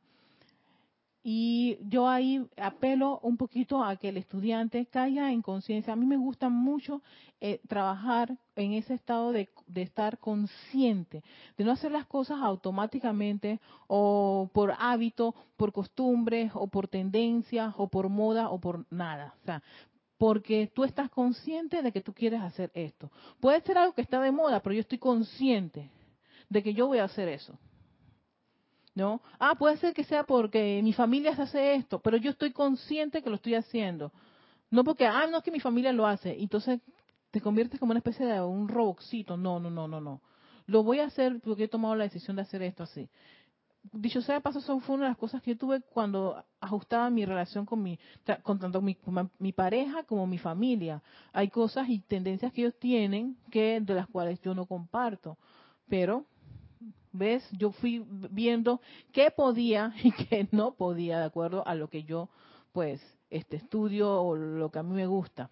Y 1.24 1.78
yo 1.82 2.08
ahí 2.08 2.44
apelo 2.56 3.20
un 3.22 3.36
poquito 3.36 3.84
a 3.84 3.96
que 3.96 4.08
el 4.08 4.16
estudiante 4.16 4.86
caiga 4.86 5.32
en 5.32 5.40
conciencia. 5.40 5.92
A 5.92 5.96
mí 5.96 6.04
me 6.04 6.16
gusta 6.16 6.48
mucho 6.48 7.00
eh, 7.40 7.60
trabajar 7.68 8.36
en 8.56 8.72
ese 8.72 8.94
estado 8.94 9.30
de, 9.30 9.48
de, 9.68 9.82
estar 9.82 10.18
consciente, 10.18 11.22
de 11.56 11.64
no 11.64 11.70
hacer 11.70 11.92
las 11.92 12.06
cosas 12.06 12.38
automáticamente 12.40 13.60
o 13.86 14.50
por 14.52 14.74
hábito, 14.78 15.34
por 15.56 15.72
costumbre 15.72 16.50
o 16.54 16.66
por 16.66 16.88
tendencia 16.88 17.72
o 17.76 17.88
por 17.88 18.08
moda 18.08 18.50
o 18.50 18.58
por 18.58 18.84
nada. 18.90 19.34
O 19.42 19.44
sea, 19.44 19.62
porque 20.18 20.70
tú 20.72 20.84
estás 20.84 21.10
consciente 21.10 21.82
de 21.82 21.92
que 21.92 22.00
tú 22.00 22.12
quieres 22.12 22.40
hacer 22.40 22.70
esto. 22.74 23.10
Puede 23.40 23.60
ser 23.62 23.78
algo 23.78 23.92
que 23.94 24.02
está 24.02 24.20
de 24.20 24.30
moda, 24.32 24.60
pero 24.60 24.74
yo 24.74 24.80
estoy 24.80 24.98
consciente 24.98 25.90
de 26.48 26.62
que 26.62 26.74
yo 26.74 26.86
voy 26.86 26.98
a 26.98 27.04
hacer 27.04 27.28
eso. 27.28 27.58
¿No? 28.94 29.22
Ah, 29.38 29.54
puede 29.54 29.78
ser 29.78 29.94
que 29.94 30.04
sea 30.04 30.24
porque 30.24 30.80
mi 30.82 30.92
familia 30.92 31.32
hace 31.38 31.74
esto, 31.74 31.98
pero 32.00 32.18
yo 32.18 32.30
estoy 32.30 32.52
consciente 32.52 33.22
que 33.22 33.30
lo 33.30 33.36
estoy 33.36 33.54
haciendo. 33.54 34.12
No 34.70 34.84
porque, 34.84 35.06
ah, 35.06 35.26
no 35.30 35.38
es 35.38 35.44
que 35.44 35.50
mi 35.50 35.60
familia 35.60 35.92
lo 35.92 36.06
hace. 36.06 36.36
Entonces 36.38 36.80
te 37.30 37.40
conviertes 37.40 37.80
como 37.80 37.92
una 37.92 37.98
especie 38.00 38.26
de 38.26 38.40
un 38.42 38.68
robocito. 38.68 39.36
No, 39.36 39.58
no, 39.58 39.70
no, 39.70 39.88
no, 39.88 40.00
no. 40.00 40.20
Lo 40.66 40.82
voy 40.82 41.00
a 41.00 41.06
hacer 41.06 41.40
porque 41.40 41.64
he 41.64 41.68
tomado 41.68 41.94
la 41.94 42.04
decisión 42.04 42.36
de 42.36 42.42
hacer 42.42 42.62
esto 42.62 42.82
así 42.82 43.08
dicho 43.92 44.22
sea 44.22 44.36
de 44.36 44.40
paso, 44.40 44.60
eso 44.60 44.78
fue 44.80 44.94
una 44.94 45.04
de 45.04 45.10
las 45.10 45.18
cosas 45.18 45.42
que 45.42 45.52
yo 45.52 45.58
tuve 45.58 45.80
cuando 45.80 46.42
ajustaba 46.60 47.10
mi 47.10 47.24
relación 47.24 47.66
con 47.66 47.82
mi, 47.82 47.98
con 48.42 48.58
tanto 48.58 48.80
mi, 48.80 48.96
mi, 49.38 49.52
pareja 49.52 50.04
como 50.04 50.26
mi 50.26 50.38
familia. 50.38 51.02
Hay 51.32 51.48
cosas 51.48 51.88
y 51.88 51.98
tendencias 52.00 52.52
que 52.52 52.62
ellos 52.62 52.78
tienen 52.78 53.36
que 53.50 53.80
de 53.80 53.94
las 53.94 54.06
cuales 54.06 54.40
yo 54.42 54.54
no 54.54 54.66
comparto, 54.66 55.36
pero 55.88 56.24
ves, 57.12 57.46
yo 57.52 57.72
fui 57.72 58.04
viendo 58.30 58.80
qué 59.12 59.30
podía 59.30 59.94
y 60.02 60.12
qué 60.12 60.48
no 60.50 60.74
podía 60.74 61.18
de 61.18 61.26
acuerdo 61.26 61.66
a 61.66 61.74
lo 61.74 61.88
que 61.88 62.04
yo 62.04 62.28
pues 62.72 63.00
este 63.30 63.56
estudio 63.56 64.22
o 64.22 64.34
lo 64.34 64.70
que 64.70 64.78
a 64.78 64.82
mí 64.82 64.94
me 64.94 65.06
gusta 65.06 65.50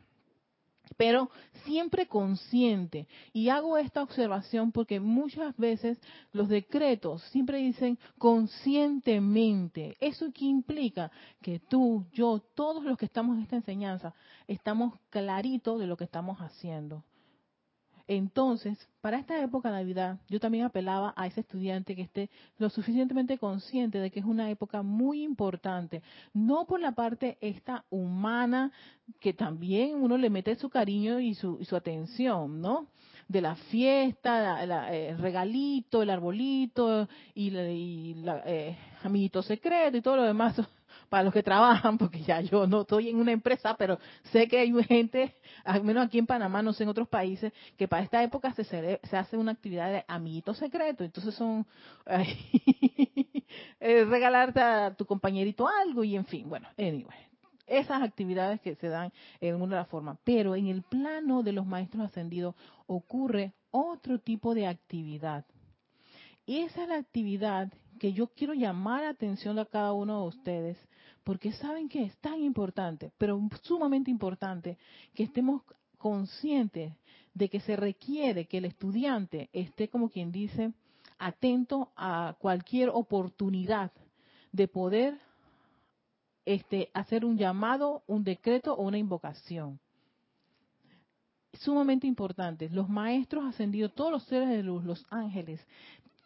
pero 0.97 1.31
siempre 1.65 2.07
consciente. 2.07 3.07
Y 3.33 3.49
hago 3.49 3.79
esta 3.79 4.03
observación 4.03 4.73
porque 4.73 5.01
muchas 5.01 5.57
veces 5.57 5.99
los 6.33 6.49
decretos 6.49 7.23
siempre 7.31 7.59
dicen 7.59 7.99
conscientemente. 8.19 9.97
¿Eso 10.01 10.31
qué 10.33 10.47
implica? 10.47 11.11
Que 11.41 11.59
tú, 11.61 12.05
yo, 12.13 12.41
todos 12.55 12.85
los 12.85 12.99
que 12.99 13.07
estamos 13.07 13.37
en 13.37 13.43
esta 13.43 13.57
enseñanza, 13.57 14.15
estamos 14.47 14.95
claritos 15.11 15.79
de 15.81 15.87
lo 15.87 15.97
que 15.97 16.05
estamos 16.05 16.39
haciendo. 16.39 17.05
Entonces, 18.13 18.77
para 19.01 19.21
esta 19.21 19.41
época 19.41 19.71
de 19.71 19.77
Navidad, 19.77 20.19
yo 20.29 20.41
también 20.41 20.65
apelaba 20.65 21.15
a 21.17 21.29
ese 21.29 21.43
estudiante 21.43 21.95
que 21.95 22.03
esté 22.03 22.29
lo 22.59 22.69
suficientemente 22.69 23.39
consciente 23.39 23.99
de 23.99 24.11
que 24.11 24.19
es 24.19 24.27
una 24.27 24.51
época 24.51 24.83
muy 24.83 25.23
importante, 25.23 26.03
no 26.35 26.67
por 26.67 26.81
la 26.81 26.91
parte 26.91 27.39
esta 27.41 27.85
humana, 27.89 28.73
que 29.21 29.33
también 29.33 29.95
uno 29.95 30.19
le 30.19 30.29
mete 30.29 30.57
su 30.57 30.69
cariño 30.69 31.21
y 31.21 31.35
su, 31.35 31.65
atención, 31.71 32.61
¿no? 32.61 32.89
De 33.29 33.41
la 33.41 33.55
fiesta, 33.55 34.61
el 34.93 35.17
regalito, 35.19 36.03
el 36.03 36.11
arbolito 36.11 37.09
y, 37.33 37.57
el 37.57 38.25
eh, 38.45 38.77
amiguito 39.05 39.41
secreto 39.41 39.97
y 39.97 40.03
todo 40.03 40.17
lo 40.17 40.25
demás 40.25 40.61
para 41.11 41.25
los 41.25 41.35
que 41.35 41.43
trabajan, 41.43 41.99
porque 41.99 42.23
ya 42.23 42.41
yo 42.41 42.67
no 42.67 42.83
estoy 42.83 43.11
en 43.11 43.17
una 43.17 43.33
empresa, 43.33 43.75
pero 43.77 43.99
sé 44.33 44.49
que 44.49 44.59
hay 44.59 44.73
gente, 44.85 45.35
al 45.65 45.85
menos 45.85 46.07
aquí 46.07 46.19
en 46.19 46.27
Panamá, 46.27 46.63
no 46.63 46.73
sé 46.73 46.85
en 46.85 46.89
otros 46.89 47.09
países, 47.09 47.53
que 47.77 47.87
para 47.87 48.03
esta 48.03 48.23
época 48.23 48.55
se, 48.55 48.65
se 48.65 49.17
hace 49.17 49.37
una 49.37 49.53
actividad 49.53 49.93
de 49.93 50.05
amiguito 50.09 50.55
secreto. 50.55 51.05
Entonces 51.05 51.35
son 51.35 51.67
regalarte 53.81 54.61
a 54.61 54.95
tu 54.95 55.05
compañerito 55.05 55.69
algo 55.69 56.03
y 56.05 56.17
en 56.17 56.25
fin, 56.25 56.49
bueno, 56.49 56.69
anyway. 56.79 57.19
Esas 57.67 58.03
actividades 58.03 58.61
que 58.61 58.75
se 58.75 58.89
dan 58.89 59.13
en 59.41 59.61
una 59.63 59.85
forma. 59.85 60.19
Pero 60.25 60.57
en 60.57 60.67
el 60.67 60.83
plano 60.83 61.45
de 61.45 61.53
los 61.53 61.67
maestros 61.67 62.05
ascendidos 62.05 62.57
ocurre 62.87 63.53
otro 63.71 64.19
tipo 64.19 64.55
de 64.55 64.67
actividad. 64.67 65.45
Y 66.47 66.59
esa 66.63 66.83
es 66.83 66.89
la 66.89 66.97
actividad 66.97 67.73
que 68.01 68.13
yo 68.13 68.27
quiero 68.29 68.55
llamar 68.55 69.03
la 69.03 69.11
atención 69.11 69.57
a 69.61 69.67
cada 69.67 69.93
uno 69.93 70.23
de 70.23 70.29
ustedes, 70.29 70.89
porque 71.31 71.53
saben 71.53 71.89
que 71.89 72.03
es 72.03 72.17
tan 72.17 72.43
importante, 72.43 73.13
pero 73.17 73.41
sumamente 73.63 74.11
importante, 74.11 74.77
que 75.15 75.23
estemos 75.23 75.63
conscientes 75.97 76.93
de 77.35 77.49
que 77.49 77.61
se 77.61 77.77
requiere 77.77 78.47
que 78.47 78.59
el 78.59 78.65
estudiante 78.65 79.49
esté, 79.53 79.87
como 79.87 80.11
quien 80.11 80.33
dice, 80.33 80.73
atento 81.21 81.93
a 81.95 82.35
cualquier 82.41 82.89
oportunidad 82.89 83.93
de 84.51 84.67
poder 84.67 85.21
este, 86.45 86.91
hacer 86.95 87.25
un 87.25 87.39
llamado, 87.39 88.03
un 88.09 88.25
decreto 88.25 88.75
o 88.75 88.83
una 88.83 88.99
invocación. 88.99 89.79
Sumamente 91.53 92.09
importante. 92.09 92.69
Los 92.71 92.89
maestros 92.89 93.45
ascendidos, 93.45 93.95
todos 93.95 94.11
los 94.11 94.25
seres 94.25 94.49
de 94.49 94.65
luz, 94.65 94.85
los 94.85 95.07
ángeles, 95.11 95.65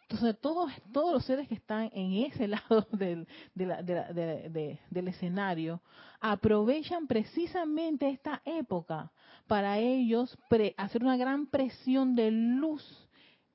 entonces, 0.07 0.39
todos, 0.39 0.71
todos 0.93 1.13
los 1.13 1.25
seres 1.25 1.47
que 1.47 1.55
están 1.55 1.89
en 1.91 2.13
ese 2.25 2.47
lado 2.47 2.87
del, 2.91 3.27
del 3.55 5.07
escenario 5.07 5.81
aprovechan 6.19 7.07
precisamente 7.07 8.09
esta 8.09 8.41
época 8.45 9.11
para 9.47 9.79
ellos 9.79 10.37
hacer 10.77 11.03
una 11.03 11.17
gran 11.17 11.47
presión 11.47 12.15
de 12.15 12.29
luz 12.29 12.83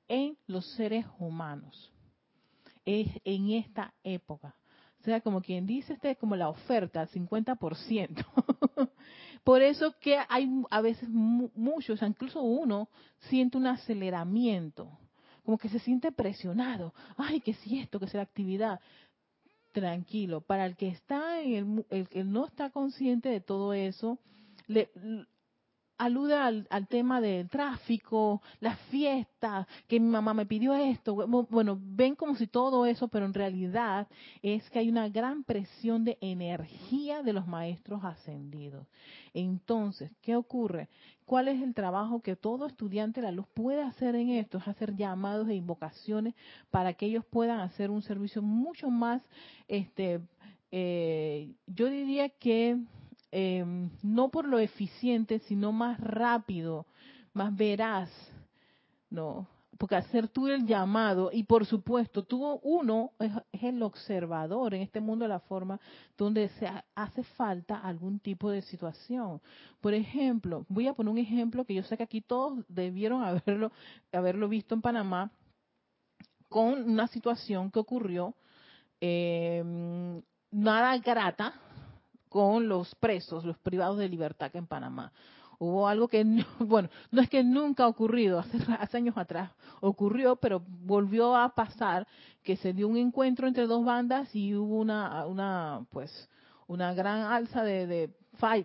en 0.09 0.37
los 0.45 0.65
seres 0.73 1.05
humanos. 1.19 1.91
Es 2.85 3.07
en 3.23 3.51
esta 3.51 3.93
época. 4.03 4.53
O 4.99 5.03
sea, 5.03 5.21
como 5.21 5.41
quien 5.41 5.65
dice, 5.65 5.93
este 5.93 6.11
es 6.11 6.17
como 6.17 6.35
la 6.35 6.49
oferta, 6.49 7.01
el 7.01 7.09
50%. 7.09 8.25
Por 9.45 9.61
eso 9.61 9.95
que 9.99 10.17
hay 10.27 10.49
a 10.69 10.81
veces 10.81 11.07
muchos, 11.09 12.01
incluso 12.01 12.41
uno, 12.41 12.89
siente 13.19 13.57
un 13.57 13.67
aceleramiento 13.67 14.99
como 15.43 15.57
que 15.57 15.69
se 15.69 15.79
siente 15.79 16.11
presionado. 16.11 16.93
Ay, 17.17 17.41
que 17.41 17.53
si 17.53 17.79
esto, 17.79 17.99
que 17.99 18.07
si 18.07 18.17
la 18.17 18.23
actividad. 18.23 18.79
Tranquilo, 19.71 20.41
para 20.41 20.65
el 20.65 20.75
que 20.75 20.89
está 20.89 21.41
en 21.41 21.53
el, 21.53 21.85
el 21.89 22.09
que 22.09 22.23
no 22.23 22.45
está 22.45 22.71
consciente 22.71 23.29
de 23.29 23.39
todo 23.39 23.73
eso, 23.73 24.19
le, 24.67 24.89
alude 26.01 26.35
al, 26.35 26.87
tema 26.87 27.21
del 27.21 27.47
tráfico, 27.47 28.41
las 28.59 28.79
fiestas, 28.89 29.67
que 29.87 29.99
mi 29.99 30.07
mamá 30.07 30.33
me 30.33 30.47
pidió 30.47 30.73
esto. 30.73 31.13
Bueno, 31.27 31.77
ven 31.79 32.15
como 32.15 32.35
si 32.35 32.47
todo 32.47 32.87
eso, 32.87 33.07
pero 33.07 33.25
en 33.25 33.35
realidad 33.35 34.07
es 34.41 34.67
que 34.71 34.79
hay 34.79 34.89
una 34.89 35.09
gran 35.09 35.43
presión 35.43 36.03
de 36.03 36.17
energía 36.19 37.21
de 37.21 37.33
los 37.33 37.45
maestros 37.45 38.03
ascendidos. 38.03 38.87
Entonces, 39.35 40.11
¿qué 40.21 40.35
ocurre? 40.35 40.89
¿Cuál 41.25 41.47
es 41.47 41.61
el 41.61 41.75
trabajo 41.75 42.21
que 42.21 42.35
todo 42.35 42.65
estudiante 42.65 43.21
de 43.21 43.27
la 43.27 43.31
luz 43.31 43.45
puede 43.53 43.83
hacer 43.83 44.15
en 44.15 44.29
esto? 44.31 44.57
Es 44.57 44.67
hacer 44.67 44.95
llamados 44.95 45.47
e 45.49 45.53
invocaciones 45.53 46.33
para 46.71 46.93
que 46.93 47.05
ellos 47.05 47.23
puedan 47.25 47.59
hacer 47.59 47.91
un 47.91 48.01
servicio 48.01 48.41
mucho 48.41 48.89
más, 48.89 49.21
este, 49.67 50.19
eh, 50.71 51.53
yo 51.67 51.91
diría 51.91 52.29
que 52.29 52.79
Em, 53.31 53.89
no 54.03 54.29
por 54.29 54.45
lo 54.45 54.59
eficiente, 54.59 55.39
sino 55.39 55.71
más 55.71 55.97
rápido, 56.01 56.85
más 57.33 57.55
veraz, 57.55 58.09
¿no? 59.09 59.47
Porque 59.77 59.95
hacer 59.95 60.27
tú 60.27 60.47
el 60.47 60.67
llamado, 60.67 61.29
y 61.31 61.43
por 61.43 61.65
supuesto, 61.65 62.23
tú 62.23 62.59
uno 62.61 63.11
es, 63.19 63.31
el 63.63 63.81
observador 63.83 64.73
en 64.73 64.81
este 64.81 64.99
mundo 64.99 65.23
de 65.23 65.29
la 65.29 65.39
forma 65.39 65.79
donde 66.17 66.49
se 66.59 66.69
hace 66.93 67.23
falta 67.23 67.77
algún 67.77 68.19
tipo 68.19 68.51
de 68.51 68.61
situación. 68.63 69.41
Por 69.79 69.93
ejemplo, 69.93 70.65
voy 70.67 70.87
a 70.87 70.93
poner 70.93 71.11
un 71.11 71.17
ejemplo 71.17 71.63
que 71.63 71.73
yo 71.73 71.83
sé 71.83 71.95
que 71.95 72.03
aquí 72.03 72.19
todos 72.19 72.65
debieron 72.67 73.23
haberlo, 73.23 73.71
haberlo 74.11 74.49
visto 74.49 74.75
en 74.75 74.81
Panamá, 74.81 75.31
con 76.49 76.83
una 76.83 77.07
situación 77.07 77.71
que 77.71 77.79
ocurrió, 77.79 78.35
eh, 78.99 79.63
nada 80.51 80.97
grata, 80.97 81.53
con 82.31 82.69
los 82.69 82.95
presos, 82.95 83.43
los 83.43 83.57
privados 83.57 83.97
de 83.97 84.07
libertad 84.07 84.49
que 84.49 84.57
en 84.57 84.65
Panamá. 84.65 85.11
Hubo 85.59 85.85
algo 85.85 86.07
que, 86.07 86.23
bueno, 86.59 86.89
no 87.11 87.21
es 87.21 87.29
que 87.29 87.43
nunca 87.43 87.83
ha 87.83 87.87
ocurrido, 87.87 88.39
hace, 88.39 88.57
hace, 88.79 88.97
años 88.97 89.17
atrás 89.17 89.51
ocurrió, 89.81 90.37
pero 90.37 90.63
volvió 90.65 91.35
a 91.35 91.53
pasar 91.53 92.07
que 92.41 92.55
se 92.55 92.71
dio 92.71 92.87
un 92.87 92.95
encuentro 92.95 93.49
entre 93.49 93.67
dos 93.67 93.83
bandas 93.83 94.33
y 94.33 94.55
hubo 94.55 94.79
una, 94.79 95.25
una 95.25 95.85
pues, 95.91 96.29
una 96.67 96.93
gran 96.93 97.19
alza 97.19 97.63
de, 97.63 97.85
de, 97.85 98.09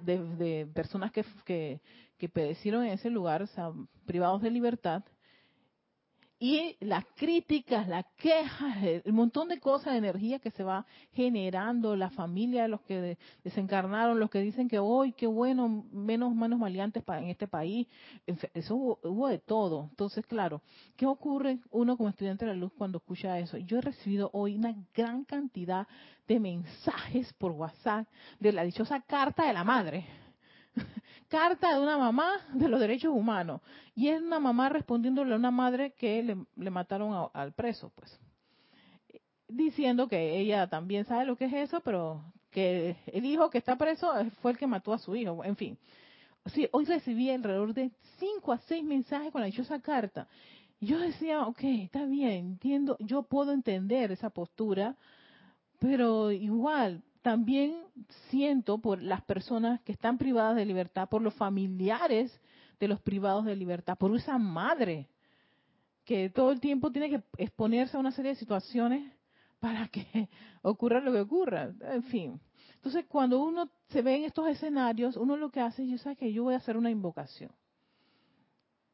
de, 0.04 0.68
personas 0.72 1.10
que, 1.10 1.24
que, 1.44 1.80
que 2.18 2.28
perecieron 2.28 2.84
en 2.84 2.92
ese 2.92 3.10
lugar, 3.10 3.42
o 3.42 3.48
sea, 3.48 3.72
privados 4.06 4.42
de 4.42 4.52
libertad, 4.52 5.02
y 6.38 6.76
las 6.80 7.04
críticas, 7.16 7.88
las 7.88 8.04
quejas, 8.16 8.76
el 8.82 9.12
montón 9.12 9.48
de 9.48 9.58
cosas, 9.58 9.92
de 9.92 9.98
energía 9.98 10.38
que 10.38 10.50
se 10.50 10.62
va 10.62 10.84
generando, 11.12 11.96
la 11.96 12.10
familia 12.10 12.62
de 12.62 12.68
los 12.68 12.82
que 12.82 13.16
desencarnaron, 13.42 14.20
los 14.20 14.30
que 14.30 14.40
dicen 14.40 14.68
que 14.68 14.78
hoy, 14.78 15.12
qué 15.12 15.26
bueno, 15.26 15.86
menos 15.92 16.34
manos 16.34 16.58
maleantes 16.58 17.02
en 17.08 17.28
este 17.28 17.48
país, 17.48 17.86
eso 18.52 18.98
hubo, 19.02 19.28
de 19.28 19.38
todo. 19.38 19.88
Entonces, 19.90 20.26
claro, 20.26 20.60
¿qué 20.96 21.06
ocurre 21.06 21.58
uno 21.70 21.96
como 21.96 22.10
estudiante 22.10 22.44
de 22.44 22.52
la 22.52 22.58
luz 22.58 22.72
cuando 22.76 22.98
escucha 22.98 23.38
eso? 23.38 23.56
Yo 23.56 23.78
he 23.78 23.82
recibido 23.82 24.28
hoy 24.34 24.56
una 24.56 24.74
gran 24.94 25.24
cantidad 25.24 25.88
de 26.28 26.38
mensajes 26.38 27.32
por 27.34 27.52
WhatsApp 27.52 28.06
de 28.40 28.52
la 28.52 28.64
dichosa 28.64 29.00
carta 29.00 29.46
de 29.46 29.54
la 29.54 29.64
madre 29.64 30.06
carta 31.28 31.74
de 31.74 31.80
una 31.80 31.98
mamá 31.98 32.30
de 32.52 32.68
los 32.68 32.80
derechos 32.80 33.12
humanos. 33.12 33.60
Y 33.94 34.08
es 34.08 34.20
una 34.20 34.38
mamá 34.38 34.68
respondiéndole 34.68 35.32
a 35.34 35.36
una 35.36 35.50
madre 35.50 35.92
que 35.92 36.22
le, 36.22 36.70
mataron 36.70 37.30
al 37.32 37.52
preso, 37.52 37.92
pues. 37.94 38.18
Diciendo 39.48 40.08
que 40.08 40.38
ella 40.38 40.66
también 40.68 41.04
sabe 41.04 41.24
lo 41.24 41.36
que 41.36 41.46
es 41.46 41.52
eso, 41.52 41.80
pero 41.80 42.24
que 42.50 42.96
el 43.06 43.24
hijo 43.24 43.50
que 43.50 43.58
está 43.58 43.76
preso 43.76 44.12
fue 44.42 44.52
el 44.52 44.58
que 44.58 44.66
mató 44.66 44.92
a 44.92 44.98
su 44.98 45.14
hijo. 45.14 45.44
En 45.44 45.56
fin. 45.56 45.78
Sí, 46.46 46.68
hoy 46.72 46.84
recibí 46.84 47.30
alrededor 47.30 47.74
de 47.74 47.90
cinco 48.18 48.52
a 48.52 48.58
seis 48.58 48.84
mensajes 48.84 49.32
con 49.32 49.40
la 49.40 49.46
dichosa 49.46 49.80
carta. 49.80 50.28
Yo 50.80 50.98
decía, 50.98 51.46
ok, 51.46 51.60
está 51.62 52.04
bien, 52.04 52.46
entiendo, 52.52 52.96
yo 53.00 53.22
puedo 53.22 53.52
entender 53.52 54.12
esa 54.12 54.30
postura, 54.30 54.94
pero 55.80 56.30
igual, 56.30 57.02
también 57.26 57.74
siento 58.30 58.78
por 58.78 59.02
las 59.02 59.20
personas 59.20 59.80
que 59.80 59.90
están 59.90 60.16
privadas 60.16 60.54
de 60.54 60.64
libertad, 60.64 61.08
por 61.08 61.22
los 61.22 61.34
familiares 61.34 62.30
de 62.78 62.86
los 62.86 63.00
privados 63.00 63.44
de 63.44 63.56
libertad, 63.56 63.98
por 63.98 64.14
esa 64.14 64.38
madre 64.38 65.08
que 66.04 66.30
todo 66.30 66.52
el 66.52 66.60
tiempo 66.60 66.92
tiene 66.92 67.10
que 67.10 67.20
exponerse 67.38 67.96
a 67.96 68.00
una 68.00 68.12
serie 68.12 68.30
de 68.30 68.36
situaciones 68.36 69.12
para 69.58 69.88
que 69.88 70.06
ocurra 70.62 71.00
lo 71.00 71.10
que 71.10 71.20
ocurra. 71.22 71.72
En 71.80 72.04
fin. 72.04 72.40
Entonces, 72.76 73.06
cuando 73.08 73.42
uno 73.42 73.72
se 73.88 74.02
ve 74.02 74.18
en 74.18 74.24
estos 74.26 74.46
escenarios, 74.46 75.16
uno 75.16 75.36
lo 75.36 75.50
que 75.50 75.58
hace 75.58 75.82
es, 75.82 75.88
yo 75.88 75.98
sé 75.98 76.14
que 76.14 76.32
yo 76.32 76.44
voy 76.44 76.54
a 76.54 76.58
hacer 76.58 76.76
una 76.76 76.90
invocación. 76.92 77.50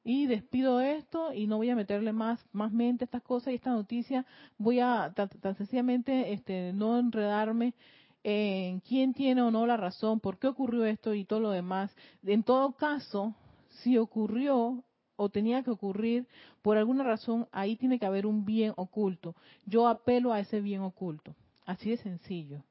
Y 0.05 0.25
despido 0.25 0.81
esto 0.81 1.35
y 1.35 1.47
no 1.47 1.59
voy 1.59 1.69
a 1.69 1.77
meterle 1.77 2.15
más, 2.15 2.43
más 2.51 2.73
mente 2.73 3.05
a 3.05 3.07
estas 3.07 3.23
cosas 3.23 3.53
y 3.53 3.57
esta 3.57 3.73
noticia. 3.73 4.25
Voy 4.57 4.81
a 4.81 5.13
tan, 5.15 5.29
tan 5.29 5.55
sencillamente 5.55 6.33
este, 6.33 6.73
no 6.73 6.99
enredarme 6.99 7.75
en 8.25 8.81
quién 8.81 9.15
tiene 9.15 9.43
o 9.43 9.51
no 9.51 9.67
la 9.67 9.77
razón, 9.77 10.21
por 10.21 10.39
qué 10.39 10.47
ocurrió 10.47 10.85
esto 10.85 11.15
y 11.15 11.25
todo 11.25 11.41
lo 11.41 11.51
demás. 11.51 11.95
En 12.23 12.43
todo 12.43 12.73
caso, 12.73 13.35
si 13.83 13.99
ocurrió 13.99 14.85
o 15.17 15.29
tenía 15.29 15.63
que 15.63 15.71
ocurrir 15.71 16.27
por 16.63 16.77
alguna 16.77 17.05
razón, 17.05 17.49
ahí 17.53 17.77
tiene 17.77 17.99
que 17.99 18.07
haber 18.07 18.27
un 18.27 18.45
bien 18.45 18.73
oculto. 18.77 19.35
Yo 19.67 19.89
apelo 19.89 20.33
a 20.33 20.41
ese 20.41 20.61
bien 20.61 20.83
oculto. 20.83 21.35
Así 21.65 21.91
de 21.91 21.97
sencillo. 21.97 22.63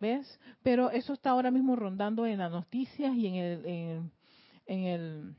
¿Ves? 0.00 0.38
Pero 0.62 0.90
eso 0.90 1.12
está 1.12 1.30
ahora 1.30 1.50
mismo 1.50 1.76
rondando 1.76 2.26
en 2.26 2.38
las 2.38 2.50
noticias 2.50 3.14
y 3.14 3.26
en 3.26 3.34
el, 3.36 3.66
en, 4.66 4.84
el, 4.84 5.34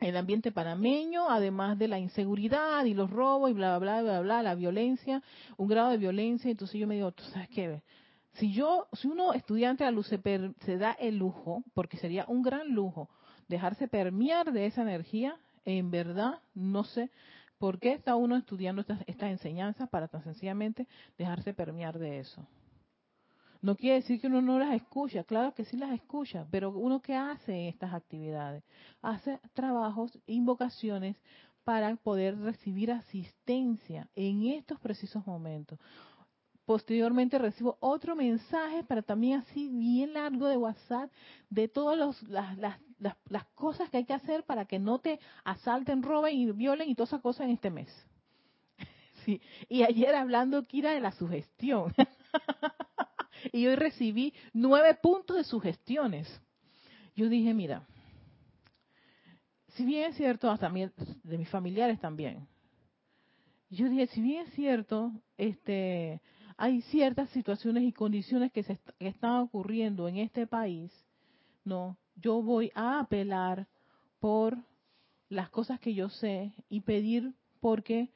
el 0.00 0.16
ambiente 0.16 0.52
panameño, 0.52 1.28
además 1.28 1.78
de 1.78 1.88
la 1.88 1.98
inseguridad 1.98 2.84
y 2.84 2.94
los 2.94 3.10
robos 3.10 3.50
y 3.50 3.54
bla, 3.54 3.78
bla, 3.78 4.00
bla, 4.00 4.02
bla, 4.02 4.20
bla, 4.20 4.42
la 4.42 4.54
violencia, 4.54 5.22
un 5.56 5.68
grado 5.68 5.90
de 5.90 5.98
violencia. 5.98 6.50
Entonces 6.50 6.80
yo 6.80 6.86
me 6.86 6.94
digo, 6.94 7.12
¿tú 7.12 7.24
sabes 7.24 7.48
qué? 7.50 7.82
Si 8.38 8.52
yo, 8.52 8.88
si 8.92 9.08
uno 9.08 9.32
estudiante 9.32 9.84
de 9.84 9.90
la 9.90 9.94
luz 9.94 10.08
se, 10.08 10.78
da 10.78 10.92
el 10.92 11.16
lujo, 11.16 11.62
porque 11.74 11.96
sería 11.96 12.24
un 12.28 12.42
gran 12.42 12.74
lujo, 12.74 13.08
dejarse 13.48 13.88
permear 13.88 14.52
de 14.52 14.66
esa 14.66 14.82
energía, 14.82 15.38
en 15.64 15.90
verdad, 15.90 16.40
no 16.54 16.84
sé 16.84 17.10
por 17.58 17.78
qué 17.78 17.92
está 17.92 18.14
uno 18.16 18.36
estudiando 18.36 18.82
estas, 18.82 19.00
estas 19.06 19.30
enseñanzas 19.30 19.88
para 19.88 20.08
tan 20.08 20.22
sencillamente 20.22 20.86
dejarse 21.16 21.54
permear 21.54 21.98
de 21.98 22.18
eso. 22.18 22.46
No 23.62 23.74
quiere 23.74 23.96
decir 23.96 24.20
que 24.20 24.26
uno 24.26 24.42
no 24.42 24.58
las 24.58 24.74
escucha, 24.74 25.24
claro 25.24 25.54
que 25.54 25.64
sí 25.64 25.76
las 25.76 25.92
escucha, 25.92 26.46
pero 26.50 26.70
uno 26.70 27.00
que 27.00 27.14
hace 27.14 27.68
estas 27.68 27.94
actividades, 27.94 28.62
hace 29.00 29.40
trabajos, 29.54 30.18
invocaciones 30.26 31.16
para 31.64 31.96
poder 31.96 32.38
recibir 32.38 32.92
asistencia 32.92 34.08
en 34.14 34.46
estos 34.46 34.78
precisos 34.78 35.26
momentos 35.26 35.80
posteriormente 36.66 37.38
recibo 37.38 37.78
otro 37.80 38.16
mensaje, 38.16 38.84
pero 38.86 39.02
también 39.02 39.40
así 39.40 39.68
bien 39.68 40.12
largo 40.12 40.48
de 40.48 40.56
WhatsApp, 40.56 41.10
de 41.48 41.68
todas 41.68 41.96
las, 41.96 42.22
las, 42.98 43.16
las, 43.28 43.44
cosas 43.54 43.88
que 43.88 43.98
hay 43.98 44.04
que 44.04 44.12
hacer 44.12 44.42
para 44.42 44.64
que 44.64 44.78
no 44.78 44.98
te 44.98 45.20
asalten, 45.44 46.02
roben 46.02 46.36
y 46.36 46.50
violen 46.50 46.90
y 46.90 46.94
todas 46.94 47.10
esas 47.10 47.22
cosas 47.22 47.46
en 47.46 47.52
este 47.52 47.70
mes. 47.70 47.88
Sí. 49.24 49.40
Y 49.68 49.82
ayer 49.82 50.14
hablando, 50.14 50.64
Kira, 50.68 50.92
de 50.92 51.00
la 51.00 51.10
sugestión. 51.10 51.92
y 53.52 53.66
hoy 53.66 53.74
recibí 53.74 54.32
nueve 54.52 54.94
puntos 55.02 55.36
de 55.36 55.42
sugestiones. 55.42 56.28
Yo 57.16 57.28
dije, 57.28 57.52
mira, 57.52 57.84
si 59.70 59.84
bien 59.84 60.10
es 60.10 60.16
cierto, 60.16 60.48
hasta 60.48 60.70
de 60.70 61.38
mis 61.38 61.48
familiares 61.48 61.98
también, 61.98 62.46
Yo 63.68 63.88
dije, 63.88 64.06
si 64.08 64.20
bien 64.20 64.46
es 64.46 64.54
cierto, 64.54 65.10
este, 65.36 66.20
hay 66.56 66.82
ciertas 66.82 67.28
situaciones 67.30 67.84
y 67.84 67.92
condiciones 67.92 68.52
que, 68.52 68.62
se 68.62 68.78
que 68.98 69.08
están 69.08 69.40
ocurriendo 69.40 70.08
en 70.08 70.18
este 70.18 70.46
país, 70.46 70.92
no, 71.64 71.96
yo 72.16 72.42
voy 72.42 72.70
a 72.74 73.00
apelar 73.00 73.66
por 74.20 74.56
las 75.28 75.50
cosas 75.50 75.80
que 75.80 75.94
yo 75.94 76.08
sé 76.08 76.52
y 76.68 76.80
pedir 76.80 77.34
porque 77.60 78.10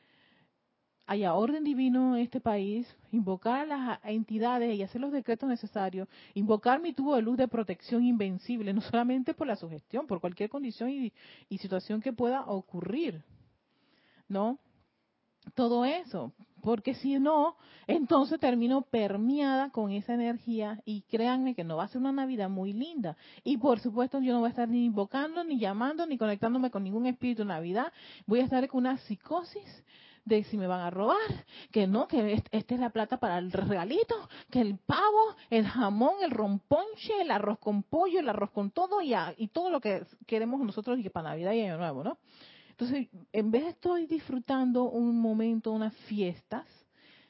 haya 1.07 1.35
orden 1.35 1.64
divino 1.64 2.16
en 2.16 2.22
este 2.22 2.40
país, 2.40 2.87
invocar 3.11 3.62
a 3.62 3.66
las 3.66 3.98
entidades 4.05 4.76
y 4.76 4.83
hacer 4.83 5.00
los 5.00 5.11
decretos 5.11 5.48
necesarios, 5.48 6.09
invocar 6.35 6.81
mi 6.81 6.92
tubo 6.92 7.16
de 7.16 7.22
luz 7.22 7.37
de 7.37 7.48
protección 7.48 8.05
invencible, 8.05 8.72
no 8.72 8.81
solamente 8.81 9.35
por 9.35 9.48
la 9.48 9.57
sugestión, 9.57 10.07
por 10.07 10.20
cualquier 10.20 10.48
condición 10.48 10.88
y, 10.88 11.12
y 11.48 11.59
situación 11.59 12.00
que 12.00 12.12
pueda 12.12 12.44
ocurrir, 12.44 13.24
¿no? 14.29 14.61
Todo 15.57 15.85
eso, 15.85 16.33
porque 16.60 16.94
si 16.94 17.18
no, 17.18 17.56
entonces 17.86 18.38
termino 18.40 18.82
permeada 18.82 19.70
con 19.70 19.90
esa 19.90 20.14
energía 20.14 20.80
y 20.84 21.02
créanme 21.02 21.54
que 21.54 21.64
no 21.64 21.76
va 21.76 21.84
a 21.84 21.88
ser 21.88 22.00
una 22.00 22.12
Navidad 22.12 22.48
muy 22.48 22.72
linda. 22.72 23.16
Y 23.44 23.56
por 23.56 23.80
supuesto 23.80 24.20
yo 24.20 24.32
no 24.32 24.40
voy 24.40 24.48
a 24.48 24.50
estar 24.50 24.68
ni 24.68 24.84
invocando, 24.84 25.44
ni 25.44 25.58
llamando, 25.58 26.06
ni 26.06 26.18
conectándome 26.18 26.70
con 26.70 26.84
ningún 26.84 27.06
espíritu 27.06 27.42
de 27.42 27.48
Navidad. 27.48 27.92
Voy 28.26 28.40
a 28.40 28.44
estar 28.44 28.66
con 28.68 28.78
una 28.78 28.98
psicosis 28.98 29.84
de 30.24 30.44
si 30.44 30.56
me 30.56 30.66
van 30.66 30.80
a 30.80 30.90
robar, 30.90 31.16
que 31.72 31.86
no, 31.86 32.06
que 32.06 32.42
esta 32.52 32.74
es 32.74 32.80
la 32.80 32.90
plata 32.90 33.18
para 33.18 33.38
el 33.38 33.50
regalito, 33.50 34.14
que 34.50 34.60
el 34.60 34.78
pavo, 34.78 35.34
el 35.48 35.66
jamón, 35.66 36.16
el 36.22 36.30
romponche, 36.30 37.20
el 37.20 37.30
arroz 37.30 37.58
con 37.58 37.82
pollo, 37.82 38.20
el 38.20 38.28
arroz 38.28 38.50
con 38.50 38.70
todo 38.70 39.00
y, 39.02 39.14
y 39.38 39.48
todo 39.48 39.70
lo 39.70 39.80
que 39.80 40.04
queremos 40.26 40.60
nosotros 40.60 40.98
y 40.98 41.02
que 41.02 41.10
para 41.10 41.30
Navidad 41.30 41.52
y 41.52 41.62
Año 41.62 41.78
Nuevo, 41.78 42.04
¿no? 42.04 42.18
Entonces, 42.80 43.08
en 43.34 43.50
vez 43.50 43.64
de 43.64 43.68
estoy 43.70 44.06
disfrutando 44.06 44.84
un 44.84 45.20
momento, 45.20 45.70
unas 45.70 45.94
fiestas, 46.06 46.64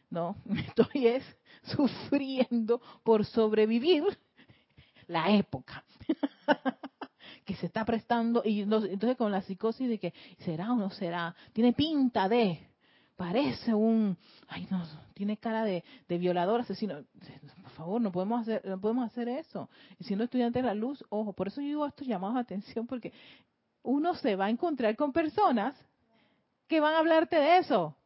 ¿no? 0.09 0.37
Estoy 0.69 1.09
es 1.09 1.25
sufriendo 1.65 2.81
por 3.03 3.25
sobrevivir 3.25 4.05
la 5.09 5.29
época 5.33 5.85
que 7.45 7.57
se 7.57 7.67
está 7.67 7.85
prestando 7.85 8.43
y 8.45 8.61
entonces 8.61 9.17
con 9.17 9.33
la 9.33 9.43
psicosis 9.43 9.89
de 9.89 9.99
que 9.99 10.15
será 10.39 10.73
o 10.73 10.77
no 10.77 10.89
será, 10.91 11.35
tiene 11.53 11.73
pinta 11.73 12.29
de, 12.29 12.61
parece 13.17 13.75
un, 13.75 14.17
ay 14.47 14.69
no, 14.71 14.85
tiene 15.15 15.37
cara 15.37 15.65
de, 15.65 15.83
violador, 16.09 16.61
asesino. 16.61 17.03
Por 17.63 17.71
favor, 17.73 18.01
no 18.01 18.13
podemos 18.13 18.43
hacer, 18.43 18.65
no 18.65 18.81
podemos 18.81 19.05
hacer 19.05 19.29
eso. 19.29 19.69
Y 19.99 20.05
siendo 20.05 20.25
estudiante 20.25 20.61
de 20.61 20.67
la 20.67 20.75
luz, 20.75 21.05
ojo, 21.09 21.33
por 21.33 21.49
eso 21.49 21.61
yo 21.61 21.67
digo 21.67 21.87
estos 21.87 22.07
llamados 22.07 22.37
de 22.37 22.41
atención, 22.41 22.87
porque 22.87 23.13
uno 23.83 24.15
se 24.15 24.37
va 24.37 24.47
a 24.47 24.51
encontrar 24.51 24.97
con 24.97 25.13
personas 25.13 25.75
que 26.67 26.81
van 26.81 26.95
a 26.95 26.99
hablarte 26.99 27.37
de 27.37 27.59
eso. 27.59 27.97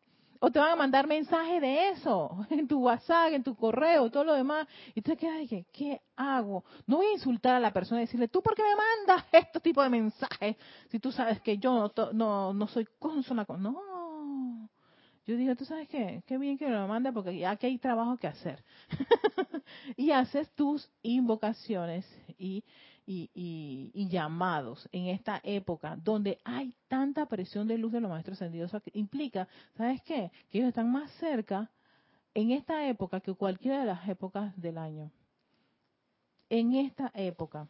O 0.40 0.50
te 0.50 0.58
van 0.58 0.72
a 0.72 0.76
mandar 0.76 1.06
mensajes 1.06 1.58
de 1.60 1.88
eso, 1.90 2.46
en 2.50 2.68
tu 2.68 2.80
WhatsApp, 2.80 3.32
en 3.32 3.42
tu 3.42 3.54
correo, 3.54 4.10
todo 4.10 4.24
lo 4.24 4.34
demás. 4.34 4.66
Y 4.94 5.00
tú 5.00 5.12
te 5.12 5.16
quedas 5.16 5.40
y 5.50 5.64
¿qué 5.72 6.02
hago? 6.16 6.64
No 6.87 6.98
voy 6.98 7.06
a 7.06 7.12
insultar 7.12 7.54
a 7.54 7.60
la 7.60 7.72
persona 7.72 8.02
y 8.02 8.04
decirle, 8.04 8.28
¿tú 8.28 8.42
por 8.42 8.54
qué 8.54 8.62
me 8.62 8.76
mandas 8.76 9.26
este 9.32 9.60
tipo 9.60 9.82
de 9.82 9.88
mensajes? 9.88 10.56
Si 10.90 10.98
tú 10.98 11.12
sabes 11.12 11.40
que 11.40 11.56
yo 11.56 11.72
no, 11.72 12.12
no, 12.12 12.52
no 12.52 12.66
soy 12.68 12.87
consona 12.98 13.44
con... 13.46 13.62
No, 13.62 13.80
yo 15.26 15.37
digo, 15.38 15.56
¿tú 15.56 15.64
sabes 15.64 15.88
qué? 15.88 16.22
Qué 16.26 16.37
bien 16.37 16.58
que 16.58 16.66
me 16.66 16.72
lo 16.72 16.87
manda 16.87 17.10
porque 17.10 17.46
aquí 17.46 17.66
hay 17.66 17.78
trabajo 17.78 18.18
que 18.18 18.26
hacer. 18.26 18.62
y 19.96 20.10
haces 20.10 20.50
tus 20.54 20.90
invocaciones 21.02 22.06
y, 22.37 22.62
y, 23.07 23.31
y, 23.35 24.09
llamados 24.09 24.88
en 24.93 25.07
esta 25.07 25.40
época 25.45 25.97
donde 25.97 26.38
hay 26.45 26.75
tanta 26.88 27.27
presión 27.27 27.69
de 27.69 27.79
luz 27.79 27.93
de 27.93 28.01
los 28.01 28.11
maestros 28.11 28.38
ascendidos. 28.38 28.73
Eso 28.73 28.83
implica, 28.93 29.49
¿sabes 29.77 30.03
qué? 30.03 30.31
Que 30.51 30.59
ellos 30.59 30.69
están 30.69 30.90
más 30.90 31.11
cerca 31.12 31.71
en 32.35 32.51
esta 32.51 32.88
época 32.88 33.21
que 33.21 33.35
cualquiera 33.35 33.81
de 33.81 33.87
las 33.87 34.09
épocas 34.09 34.57
del 34.61 34.79
año 34.79 35.11
en 36.49 36.75
esta 36.75 37.11
época. 37.14 37.69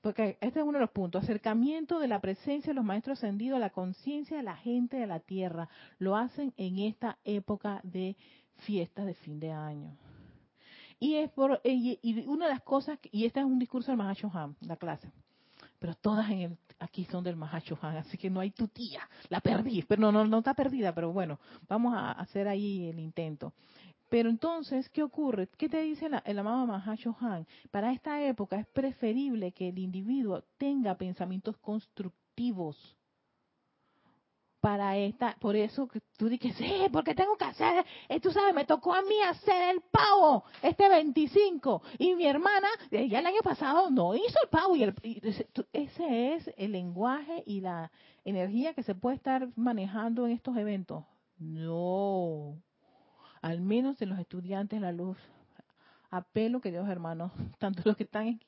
Porque 0.00 0.38
este 0.40 0.60
es 0.60 0.64
uno 0.64 0.78
de 0.78 0.84
los 0.84 0.90
puntos, 0.90 1.22
acercamiento 1.22 1.98
de 1.98 2.08
la 2.08 2.20
presencia 2.20 2.70
de 2.70 2.74
los 2.74 2.84
maestros 2.84 3.18
ascendidos 3.18 3.56
a 3.56 3.60
la 3.60 3.70
conciencia 3.70 4.36
de 4.36 4.42
la 4.42 4.56
gente 4.56 4.96
de 4.96 5.06
la 5.06 5.20
tierra. 5.20 5.68
Lo 5.98 6.16
hacen 6.16 6.52
en 6.56 6.78
esta 6.78 7.18
época 7.24 7.80
de 7.82 8.16
fiestas 8.58 9.06
de 9.06 9.14
fin 9.14 9.40
de 9.40 9.52
año. 9.52 9.96
Y 10.98 11.16
es 11.16 11.30
por 11.30 11.60
y, 11.64 12.24
una 12.26 12.46
de 12.46 12.52
las 12.52 12.62
cosas, 12.62 12.98
y 13.12 13.26
este 13.26 13.40
es 13.40 13.46
un 13.46 13.58
discurso 13.58 13.90
del 13.90 13.98
Mahacho 13.98 14.30
Han, 14.32 14.56
la 14.60 14.76
clase, 14.76 15.12
pero 15.78 15.94
todas 15.94 16.30
en 16.30 16.40
el, 16.40 16.58
aquí 16.78 17.04
son 17.04 17.22
del 17.22 17.36
Mahacho 17.36 17.78
Han, 17.82 17.98
así 17.98 18.16
que 18.16 18.30
no 18.30 18.40
hay 18.40 18.50
tu 18.50 18.68
tía, 18.68 19.08
la 19.28 19.40
perdí, 19.40 19.82
pero 19.82 20.00
no, 20.00 20.12
no, 20.12 20.24
no 20.26 20.38
está 20.38 20.54
perdida, 20.54 20.94
pero 20.94 21.12
bueno, 21.12 21.38
vamos 21.68 21.94
a 21.94 22.12
hacer 22.12 22.48
ahí 22.48 22.88
el 22.88 22.98
intento. 22.98 23.52
Pero 24.08 24.30
entonces, 24.30 24.88
¿qué 24.90 25.02
ocurre? 25.02 25.48
¿Qué 25.58 25.68
te 25.68 25.80
dice 25.80 26.08
la, 26.08 26.18
el 26.18 26.38
amado 26.38 26.72
Han? 26.72 27.46
Para 27.70 27.92
esta 27.92 28.22
época 28.22 28.56
es 28.56 28.66
preferible 28.68 29.52
que 29.52 29.68
el 29.68 29.78
individuo 29.78 30.44
tenga 30.58 30.96
pensamientos 30.96 31.56
constructivos. 31.58 32.96
Para 34.66 34.96
esta, 34.96 35.36
por 35.38 35.54
eso 35.54 35.86
que 35.86 36.00
tú 36.16 36.28
dices, 36.28 36.56
sí, 36.56 36.88
porque 36.92 37.14
tengo 37.14 37.36
que 37.36 37.44
hacer, 37.44 37.86
eh, 38.08 38.18
tú 38.18 38.32
sabes, 38.32 38.52
me 38.52 38.64
tocó 38.64 38.94
a 38.94 39.02
mí 39.02 39.14
hacer 39.22 39.76
el 39.76 39.80
pavo 39.92 40.42
este 40.60 40.88
25 40.88 41.82
y 41.98 42.16
mi 42.16 42.26
hermana 42.26 42.66
eh, 42.90 43.08
ya 43.08 43.20
el 43.20 43.26
año 43.26 43.42
pasado 43.44 43.90
no 43.90 44.16
hizo 44.16 44.36
el 44.42 44.48
pavo 44.48 44.74
y, 44.74 44.82
y 45.04 45.22
ese 45.72 46.34
es 46.34 46.50
el 46.56 46.72
lenguaje 46.72 47.44
y 47.46 47.60
la 47.60 47.92
energía 48.24 48.74
que 48.74 48.82
se 48.82 48.96
puede 48.96 49.14
estar 49.14 49.48
manejando 49.54 50.26
en 50.26 50.32
estos 50.32 50.56
eventos. 50.56 51.04
No, 51.38 52.60
al 53.42 53.60
menos 53.60 53.96
de 53.98 54.06
los 54.06 54.18
estudiantes 54.18 54.80
la 54.80 54.90
luz. 54.90 55.16
Apelo, 56.10 56.60
queridos 56.60 56.88
hermanos, 56.88 57.30
tanto 57.60 57.82
los 57.84 57.96
que 57.96 58.02
están 58.02 58.40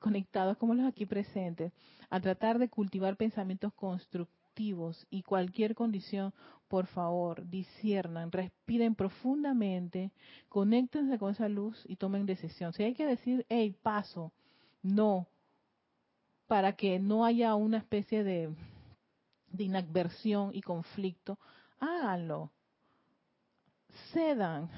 conectados 0.00 0.56
como 0.56 0.74
los 0.74 0.86
aquí 0.86 1.06
presentes, 1.06 1.72
a 2.10 2.18
tratar 2.18 2.58
de 2.58 2.68
cultivar 2.68 3.16
pensamientos 3.16 3.72
constructivos 3.74 4.35
y 4.58 5.22
cualquier 5.22 5.74
condición, 5.74 6.32
por 6.68 6.86
favor, 6.86 7.48
disciernan, 7.48 8.32
respiren 8.32 8.94
profundamente, 8.94 10.10
conéctense 10.48 11.18
con 11.18 11.32
esa 11.32 11.48
luz 11.48 11.82
y 11.86 11.96
tomen 11.96 12.26
decisión. 12.26 12.72
Si 12.72 12.82
hay 12.82 12.94
que 12.94 13.06
decir, 13.06 13.46
hey, 13.48 13.76
paso, 13.82 14.32
no, 14.82 15.26
para 16.46 16.72
que 16.72 16.98
no 16.98 17.24
haya 17.24 17.54
una 17.54 17.78
especie 17.78 18.24
de, 18.24 18.54
de 19.48 19.64
inadversión 19.64 20.50
y 20.54 20.62
conflicto, 20.62 21.38
háganlo 21.78 22.50
cedan, 24.12 24.68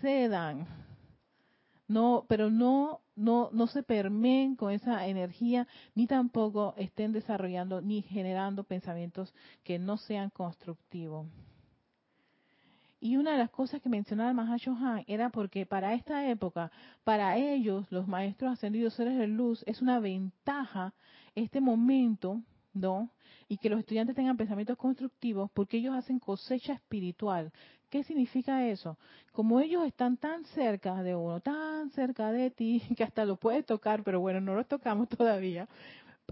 cedan, 0.00 0.66
no, 1.90 2.24
pero 2.28 2.50
no, 2.50 3.00
no, 3.16 3.50
no 3.52 3.66
se 3.66 3.82
permeen 3.82 4.54
con 4.54 4.70
esa 4.72 5.08
energía, 5.08 5.66
ni 5.96 6.06
tampoco 6.06 6.74
estén 6.76 7.10
desarrollando 7.10 7.80
ni 7.80 8.02
generando 8.02 8.62
pensamientos 8.62 9.34
que 9.64 9.80
no 9.80 9.96
sean 9.96 10.30
constructivos. 10.30 11.26
Y 13.00 13.16
una 13.16 13.32
de 13.32 13.38
las 13.38 13.50
cosas 13.50 13.82
que 13.82 13.88
mencionaba 13.88 14.30
el 14.30 14.36
Mahacho 14.36 14.72
Han 14.72 15.02
era 15.08 15.30
porque 15.30 15.66
para 15.66 15.94
esta 15.94 16.28
época, 16.28 16.70
para 17.02 17.36
ellos, 17.36 17.90
los 17.90 18.06
maestros 18.06 18.52
ascendidos 18.52 18.94
seres 18.94 19.18
de 19.18 19.26
luz, 19.26 19.64
es 19.66 19.82
una 19.82 19.98
ventaja 19.98 20.94
este 21.34 21.60
momento 21.60 22.40
¿no? 22.72 23.10
Y 23.48 23.56
que 23.56 23.68
los 23.68 23.80
estudiantes 23.80 24.14
tengan 24.14 24.36
pensamientos 24.36 24.76
constructivos 24.76 25.50
porque 25.52 25.78
ellos 25.78 25.94
hacen 25.94 26.18
cosecha 26.18 26.74
espiritual. 26.74 27.52
¿Qué 27.90 28.04
significa 28.04 28.68
eso? 28.68 28.96
Como 29.32 29.60
ellos 29.60 29.84
están 29.84 30.16
tan 30.16 30.44
cerca 30.46 31.02
de 31.02 31.16
uno, 31.16 31.40
tan 31.40 31.90
cerca 31.90 32.30
de 32.30 32.50
ti, 32.50 32.80
que 32.96 33.02
hasta 33.02 33.24
lo 33.24 33.36
puedes 33.36 33.66
tocar, 33.66 34.04
pero 34.04 34.20
bueno, 34.20 34.40
no 34.40 34.54
lo 34.54 34.64
tocamos 34.64 35.08
todavía, 35.18 35.68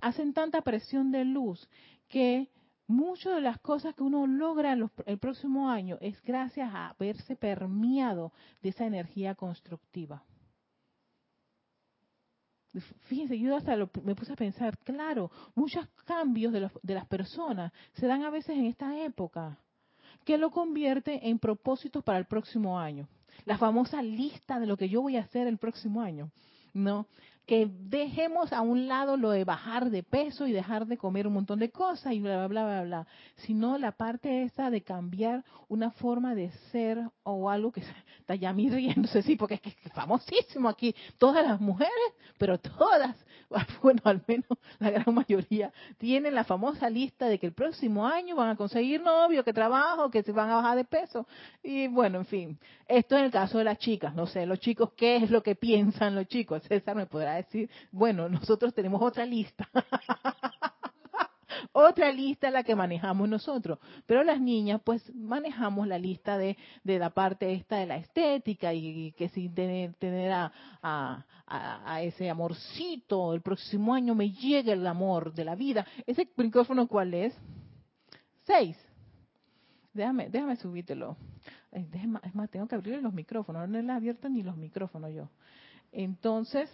hacen 0.00 0.32
tanta 0.32 0.62
presión 0.62 1.10
de 1.10 1.24
luz 1.24 1.68
que 2.08 2.48
muchas 2.86 3.34
de 3.34 3.40
las 3.40 3.58
cosas 3.58 3.94
que 3.94 4.04
uno 4.04 4.26
logra 4.26 4.72
el 5.06 5.18
próximo 5.18 5.68
año 5.68 5.98
es 6.00 6.22
gracias 6.22 6.72
a 6.72 6.90
haberse 6.90 7.34
permeado 7.34 8.32
de 8.62 8.68
esa 8.70 8.86
energía 8.86 9.34
constructiva. 9.34 10.22
Fíjense, 13.08 13.38
yo 13.38 13.56
hasta 13.56 13.76
me 13.76 14.14
puse 14.14 14.32
a 14.32 14.36
pensar, 14.36 14.78
claro, 14.78 15.30
muchos 15.54 15.88
cambios 16.04 16.52
de, 16.52 16.70
de 16.82 16.94
las 16.94 17.06
personas 17.06 17.72
se 17.94 18.06
dan 18.06 18.22
a 18.22 18.30
veces 18.30 18.56
en 18.56 18.66
esta 18.66 18.96
época, 19.04 19.58
que 20.28 20.36
lo 20.36 20.50
convierte 20.50 21.30
en 21.30 21.38
propósitos 21.38 22.04
para 22.04 22.18
el 22.18 22.26
próximo 22.26 22.78
año. 22.78 23.08
La 23.46 23.56
famosa 23.56 24.02
lista 24.02 24.60
de 24.60 24.66
lo 24.66 24.76
que 24.76 24.90
yo 24.90 25.00
voy 25.00 25.16
a 25.16 25.22
hacer 25.22 25.46
el 25.46 25.56
próximo 25.56 26.02
año, 26.02 26.30
¿no? 26.74 27.06
Que 27.48 27.66
dejemos 27.66 28.52
a 28.52 28.60
un 28.60 28.88
lado 28.88 29.16
lo 29.16 29.30
de 29.30 29.44
bajar 29.44 29.88
de 29.88 30.02
peso 30.02 30.46
y 30.46 30.52
dejar 30.52 30.86
de 30.86 30.98
comer 30.98 31.26
un 31.26 31.32
montón 31.32 31.58
de 31.58 31.70
cosas 31.70 32.12
y 32.12 32.20
bla, 32.20 32.46
bla, 32.46 32.46
bla, 32.46 32.64
bla, 32.66 32.82
bla, 32.82 33.06
sino 33.36 33.78
la 33.78 33.92
parte 33.92 34.42
esa 34.42 34.68
de 34.70 34.82
cambiar 34.82 35.42
una 35.68 35.90
forma 35.92 36.34
de 36.34 36.50
ser 36.70 37.00
o 37.22 37.48
algo 37.48 37.72
que 37.72 37.80
está 38.20 38.34
ya 38.34 38.52
mí 38.52 38.68
riéndose, 38.68 39.22
sí, 39.22 39.34
porque 39.34 39.54
es 39.54 39.62
que 39.62 39.70
es 39.70 39.92
famosísimo 39.94 40.68
aquí, 40.68 40.94
todas 41.16 41.42
las 41.46 41.58
mujeres, 41.58 42.12
pero 42.36 42.58
todas, 42.58 43.16
bueno, 43.82 44.02
al 44.04 44.22
menos 44.26 44.46
la 44.78 44.90
gran 44.90 45.14
mayoría, 45.14 45.72
tienen 45.96 46.34
la 46.34 46.44
famosa 46.44 46.90
lista 46.90 47.28
de 47.28 47.38
que 47.38 47.46
el 47.46 47.54
próximo 47.54 48.06
año 48.06 48.36
van 48.36 48.50
a 48.50 48.56
conseguir 48.56 49.00
novio, 49.00 49.42
que 49.42 49.54
trabajo, 49.54 50.10
que 50.10 50.22
se 50.22 50.32
van 50.32 50.50
a 50.50 50.56
bajar 50.56 50.76
de 50.76 50.84
peso. 50.84 51.26
Y 51.62 51.88
bueno, 51.88 52.18
en 52.18 52.26
fin, 52.26 52.58
esto 52.86 53.16
en 53.16 53.24
el 53.24 53.30
caso 53.30 53.56
de 53.56 53.64
las 53.64 53.78
chicas, 53.78 54.14
no 54.14 54.26
sé, 54.26 54.44
los 54.44 54.60
chicos, 54.60 54.92
¿qué 54.98 55.16
es 55.16 55.30
lo 55.30 55.42
que 55.42 55.54
piensan 55.54 56.14
los 56.14 56.26
chicos? 56.26 56.62
César 56.64 56.94
me 56.94 57.06
podrá 57.06 57.37
decir, 57.38 57.68
bueno, 57.90 58.28
nosotros 58.28 58.72
tenemos 58.74 59.02
otra 59.02 59.26
lista. 59.26 59.68
otra 61.72 62.12
lista 62.12 62.50
la 62.50 62.62
que 62.62 62.74
manejamos 62.74 63.28
nosotros. 63.28 63.78
Pero 64.06 64.24
las 64.24 64.40
niñas, 64.40 64.80
pues 64.84 65.12
manejamos 65.14 65.86
la 65.86 65.98
lista 65.98 66.38
de, 66.38 66.56
de 66.84 66.98
la 66.98 67.10
parte 67.10 67.52
esta 67.52 67.76
de 67.76 67.86
la 67.86 67.96
estética 67.96 68.72
y, 68.74 69.12
que 69.12 69.28
si 69.30 69.48
tener, 69.48 69.94
tener 69.94 70.32
a, 70.32 70.52
a, 70.82 71.24
a, 71.46 72.02
ese 72.02 72.30
amorcito, 72.30 73.32
el 73.32 73.40
próximo 73.40 73.94
año 73.94 74.14
me 74.14 74.30
llegue 74.30 74.72
el 74.72 74.86
amor 74.86 75.32
de 75.32 75.44
la 75.44 75.54
vida. 75.54 75.86
¿Ese 76.06 76.28
micrófono 76.36 76.86
cuál 76.86 77.14
es? 77.14 77.34
Seis. 78.44 78.76
Déjame, 79.92 80.28
déjame 80.28 80.56
subírtelo. 80.56 81.16
Es 81.72 82.34
más, 82.34 82.50
tengo 82.50 82.66
que 82.66 82.74
abrir 82.74 83.02
los 83.02 83.12
micrófonos. 83.12 83.68
No 83.68 83.80
le 83.80 83.86
he 83.86 83.94
abierto 83.94 84.28
ni 84.28 84.42
los 84.42 84.56
micrófonos 84.56 85.12
yo. 85.12 85.28
Entonces, 85.92 86.70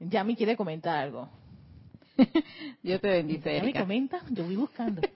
ya 0.00 0.24
me 0.24 0.36
quiere 0.36 0.56
comentar 0.56 0.96
algo. 0.96 1.28
Dios 2.82 3.00
te 3.00 3.08
bendice, 3.08 3.56
Erika. 3.56 3.78
me 3.78 3.84
comenta? 3.84 4.20
Yo 4.30 4.44
voy 4.44 4.56
buscando. 4.56 5.02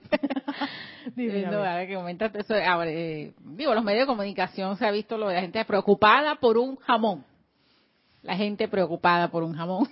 Dime, 1.15 1.41
no, 1.43 1.57
ahora 1.57 1.85
que 1.85 1.95
comenta 1.95 2.31
eso, 2.33 2.55
ahora, 2.55 2.89
eh, 2.89 3.33
digo, 3.39 3.73
los 3.73 3.83
medios 3.83 4.03
de 4.03 4.07
comunicación 4.07 4.77
se 4.77 4.85
ha 4.85 4.91
visto 4.91 5.17
lo 5.17 5.27
de 5.27 5.35
la 5.35 5.41
gente 5.41 5.63
preocupada 5.65 6.35
por 6.35 6.57
un 6.57 6.77
jamón. 6.77 7.25
La 8.21 8.37
gente 8.37 8.69
preocupada 8.69 9.29
por 9.29 9.43
un 9.43 9.53
jamón. 9.53 9.89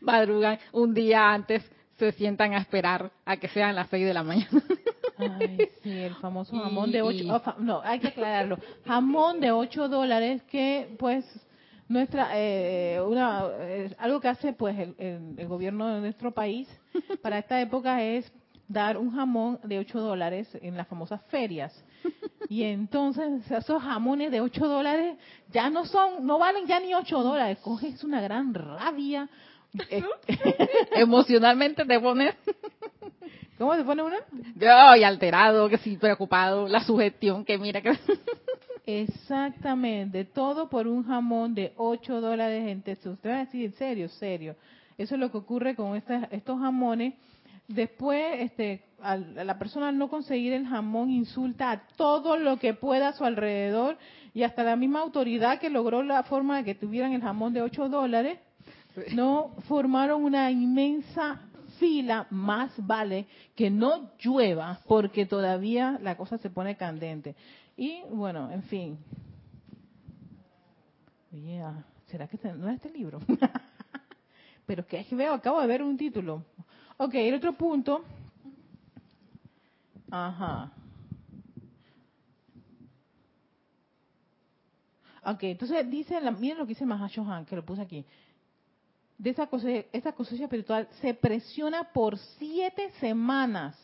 Madrugan 0.00 0.58
un 0.72 0.92
día 0.94 1.32
antes, 1.32 1.62
se 1.96 2.10
sientan 2.12 2.54
a 2.54 2.58
esperar 2.58 3.12
a 3.24 3.36
que 3.36 3.46
sean 3.48 3.76
las 3.76 3.88
seis 3.88 4.04
de 4.04 4.14
la 4.14 4.24
mañana. 4.24 4.62
Ay, 5.16 5.68
sí, 5.82 5.92
el 5.92 6.14
famoso 6.16 6.56
jamón 6.56 6.90
de 6.90 7.02
ocho, 7.02 7.24
oh, 7.28 7.54
no, 7.60 7.82
hay 7.82 8.00
que 8.00 8.08
aclararlo. 8.08 8.58
Jamón 8.86 9.38
de 9.38 9.52
ocho 9.52 9.88
dólares 9.88 10.42
que, 10.50 10.88
pues, 10.98 11.24
nuestra 11.90 12.30
eh, 12.34 13.00
una 13.04 13.46
eh, 13.58 13.94
algo 13.98 14.20
que 14.20 14.28
hace 14.28 14.52
pues 14.52 14.78
el, 14.78 14.94
el, 15.36 15.48
gobierno 15.48 15.92
de 15.92 16.00
nuestro 16.00 16.30
país 16.30 16.68
para 17.22 17.38
esta 17.38 17.60
época 17.60 18.02
es 18.02 18.32
dar 18.68 18.96
un 18.96 19.10
jamón 19.12 19.58
de 19.64 19.80
8 19.80 19.98
dólares 19.98 20.48
en 20.62 20.76
las 20.76 20.86
famosas 20.86 21.20
ferias. 21.26 21.74
Y 22.48 22.62
entonces 22.62 23.50
esos 23.50 23.82
jamones 23.82 24.30
de 24.30 24.40
8 24.40 24.68
dólares 24.68 25.16
ya 25.52 25.68
no 25.68 25.84
son 25.84 26.24
no 26.24 26.38
valen 26.38 26.66
ya 26.66 26.78
ni 26.78 26.94
8 26.94 27.22
dólares. 27.22 27.58
Coges 27.58 28.04
una 28.04 28.20
gran 28.20 28.54
rabia. 28.54 29.28
Emocionalmente 30.92 31.84
te 31.84 31.98
pones 31.98 32.36
¿Cómo 33.58 33.74
se 33.74 33.84
pone 33.84 34.02
uno? 34.02 34.16
Yo, 34.54 34.96
y 34.96 35.04
alterado, 35.04 35.68
que 35.68 35.76
sí, 35.76 35.98
preocupado, 35.98 36.66
la 36.66 36.82
sugestión, 36.82 37.44
que 37.44 37.58
mira 37.58 37.82
que... 37.82 37.90
Exactamente, 38.86 40.24
todo 40.24 40.68
por 40.68 40.86
un 40.86 41.04
jamón 41.04 41.54
de 41.54 41.72
8 41.76 42.20
dólares 42.20 42.68
en 42.68 42.82
Texas. 42.82 43.14
Usted 43.14 43.30
va 43.30 43.34
a 43.36 43.44
decir, 43.44 43.64
en 43.64 43.72
serio, 43.74 44.08
serio. 44.08 44.56
Eso 44.98 45.14
es 45.14 45.20
lo 45.20 45.30
que 45.30 45.38
ocurre 45.38 45.74
con 45.74 45.96
estos 45.96 46.60
jamones. 46.60 47.14
Después, 47.68 48.40
este, 48.40 48.82
a 49.00 49.16
la 49.16 49.58
persona 49.58 49.88
al 49.88 49.98
no 49.98 50.08
conseguir 50.08 50.52
el 50.52 50.66
jamón 50.66 51.10
insulta 51.10 51.70
a 51.70 51.86
todo 51.96 52.36
lo 52.36 52.58
que 52.58 52.74
pueda 52.74 53.08
a 53.08 53.12
su 53.12 53.24
alrededor 53.24 53.96
y 54.34 54.42
hasta 54.42 54.62
la 54.62 54.76
misma 54.76 55.00
autoridad 55.00 55.58
que 55.58 55.70
logró 55.70 56.02
la 56.02 56.22
forma 56.24 56.58
de 56.58 56.64
que 56.64 56.74
tuvieran 56.74 57.12
el 57.12 57.22
jamón 57.22 57.52
de 57.52 57.62
8 57.62 57.88
dólares, 57.88 58.38
no 59.14 59.54
formaron 59.68 60.24
una 60.24 60.50
inmensa 60.50 61.42
fila, 61.78 62.26
más 62.30 62.72
vale 62.76 63.26
que 63.54 63.70
no 63.70 64.10
llueva 64.18 64.80
porque 64.86 65.26
todavía 65.26 65.98
la 66.02 66.16
cosa 66.16 66.38
se 66.38 66.50
pone 66.50 66.76
candente. 66.76 67.34
Y 67.80 68.02
bueno, 68.10 68.50
en 68.50 68.62
fin. 68.64 68.98
Oye, 71.32 71.62
ah, 71.62 71.82
¿será 72.08 72.28
que 72.28 72.38
no 72.52 72.68
es 72.68 72.74
este 72.74 72.90
libro? 72.90 73.20
Pero 74.66 74.86
que 74.86 75.02
veo, 75.12 75.32
acabo 75.32 75.62
de 75.62 75.66
ver 75.66 75.82
un 75.82 75.96
título. 75.96 76.44
Ok, 76.98 77.14
el 77.14 77.36
otro 77.36 77.54
punto. 77.54 78.04
Ajá. 80.10 80.70
Ok, 85.24 85.44
entonces 85.44 85.90
dice, 85.90 86.20
miren 86.32 86.58
lo 86.58 86.66
que 86.66 86.74
dice 86.74 86.84
Mahashohan, 86.84 87.46
que 87.46 87.56
lo 87.56 87.64
puse 87.64 87.80
aquí. 87.80 88.04
De 89.16 89.30
esa 89.30 89.46
cosecha, 89.46 89.88
esa 89.90 90.12
cosecha 90.12 90.44
espiritual 90.44 90.86
se 91.00 91.14
presiona 91.14 91.84
por 91.94 92.18
siete 92.18 92.90
semanas 93.00 93.74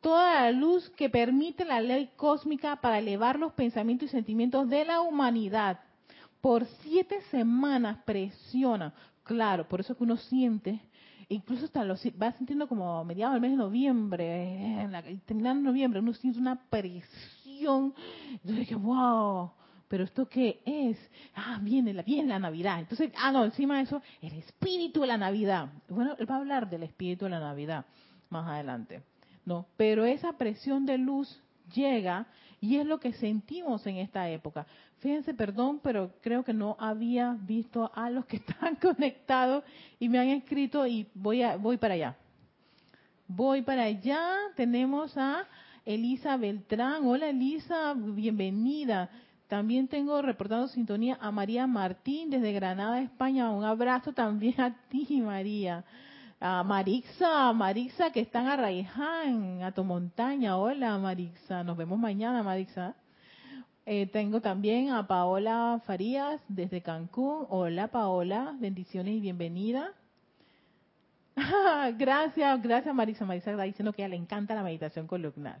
toda 0.00 0.42
la 0.42 0.52
luz 0.52 0.88
que 0.90 1.10
permite 1.10 1.64
la 1.64 1.80
ley 1.80 2.10
cósmica 2.16 2.76
para 2.76 2.98
elevar 2.98 3.38
los 3.38 3.52
pensamientos 3.52 4.08
y 4.08 4.12
sentimientos 4.12 4.68
de 4.68 4.84
la 4.84 5.00
humanidad. 5.00 5.80
Por 6.40 6.66
siete 6.82 7.20
semanas 7.30 7.98
presiona. 8.04 8.94
Claro, 9.24 9.68
por 9.68 9.80
eso 9.80 9.96
que 9.96 10.04
uno 10.04 10.16
siente, 10.16 10.80
incluso 11.28 11.66
hasta 11.66 11.84
lo 11.84 11.94
va 12.20 12.32
sintiendo 12.32 12.68
como 12.68 13.04
mediados 13.04 13.34
del 13.34 13.42
mes 13.42 13.50
de 13.50 13.56
noviembre, 13.56 14.82
en 14.82 15.20
terminando 15.20 15.70
noviembre, 15.70 16.00
uno 16.00 16.14
siente 16.14 16.38
una 16.38 16.56
presión. 16.70 17.92
Entonces 18.30 18.58
dije, 18.60 18.74
wow, 18.76 19.50
pero 19.88 20.04
esto 20.04 20.28
qué 20.28 20.60
es? 20.64 20.98
Ah, 21.34 21.58
viene 21.60 21.92
la, 21.92 22.02
viene 22.02 22.28
la 22.28 22.38
Navidad. 22.38 22.78
Entonces, 22.78 23.10
ah, 23.16 23.32
no, 23.32 23.44
encima 23.44 23.78
de 23.78 23.82
eso, 23.82 24.00
el 24.22 24.34
espíritu 24.34 25.00
de 25.00 25.08
la 25.08 25.18
Navidad. 25.18 25.68
Bueno, 25.88 26.14
él 26.18 26.30
va 26.30 26.36
a 26.36 26.38
hablar 26.38 26.70
del 26.70 26.84
espíritu 26.84 27.24
de 27.24 27.32
la 27.32 27.40
Navidad 27.40 27.84
más 28.30 28.46
adelante. 28.48 29.02
No, 29.48 29.64
pero 29.78 30.04
esa 30.04 30.34
presión 30.34 30.84
de 30.84 30.98
luz 30.98 31.42
llega 31.74 32.26
y 32.60 32.76
es 32.76 32.84
lo 32.84 33.00
que 33.00 33.14
sentimos 33.14 33.86
en 33.86 33.96
esta 33.96 34.28
época. 34.28 34.66
Fíjense, 34.98 35.32
perdón, 35.32 35.80
pero 35.82 36.12
creo 36.20 36.44
que 36.44 36.52
no 36.52 36.76
había 36.78 37.34
visto 37.40 37.90
a 37.94 38.10
los 38.10 38.26
que 38.26 38.36
están 38.46 38.76
conectados 38.76 39.64
y 39.98 40.10
me 40.10 40.18
han 40.18 40.28
escrito 40.28 40.86
y 40.86 41.06
voy 41.14 41.42
a 41.42 41.56
voy 41.56 41.78
para 41.78 41.94
allá. 41.94 42.14
Voy 43.26 43.62
para 43.62 43.84
allá. 43.84 44.20
Tenemos 44.54 45.16
a 45.16 45.46
Elisa 45.86 46.36
Beltrán. 46.36 47.06
Hola 47.06 47.30
Elisa, 47.30 47.94
bienvenida. 47.96 49.08
También 49.46 49.88
tengo 49.88 50.20
reportando 50.20 50.68
sintonía 50.68 51.16
a 51.22 51.30
María 51.30 51.66
Martín 51.66 52.28
desde 52.28 52.52
Granada, 52.52 53.00
España. 53.00 53.48
Un 53.50 53.64
abrazo 53.64 54.12
también 54.12 54.60
a 54.60 54.76
ti, 54.90 55.22
María 55.22 55.86
a 56.40 56.62
Marixa, 56.62 57.52
Marixa 57.52 58.12
que 58.12 58.20
están 58.20 58.46
a 58.46 58.56
Raiján, 58.56 59.62
a 59.62 59.72
tu 59.72 59.84
montaña. 59.84 60.56
Hola 60.56 60.96
Marixa, 60.98 61.64
nos 61.64 61.76
vemos 61.76 61.98
mañana 61.98 62.42
Marixa. 62.42 62.94
Eh, 63.84 64.06
tengo 64.06 64.40
también 64.40 64.90
a 64.90 65.06
Paola 65.06 65.80
Farías 65.84 66.40
desde 66.48 66.82
Cancún. 66.82 67.46
Hola 67.48 67.88
Paola, 67.88 68.54
bendiciones 68.60 69.14
y 69.14 69.20
bienvenida. 69.20 69.92
gracias, 71.98 72.62
gracias 72.62 72.94
Marisa. 72.94 73.24
Marisa 73.24 73.50
está 73.50 73.62
diciendo 73.64 73.92
que 73.92 74.02
a 74.02 74.06
ella 74.06 74.16
le 74.16 74.22
encanta 74.22 74.54
la 74.54 74.62
meditación 74.62 75.06
columnar. 75.06 75.60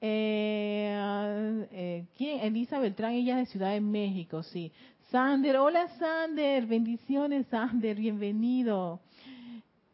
Eh, 0.00 1.66
eh, 1.72 2.04
¿Quién? 2.16 2.40
Elisa 2.40 2.78
Beltrán, 2.78 3.12
ella 3.12 3.40
es 3.40 3.48
de 3.48 3.52
Ciudad 3.52 3.72
de 3.72 3.80
México, 3.80 4.42
sí. 4.42 4.72
Sander, 5.10 5.56
hola 5.56 5.88
Sander, 5.98 6.66
bendiciones 6.66 7.46
Sander, 7.48 7.96
bienvenido. 7.96 9.00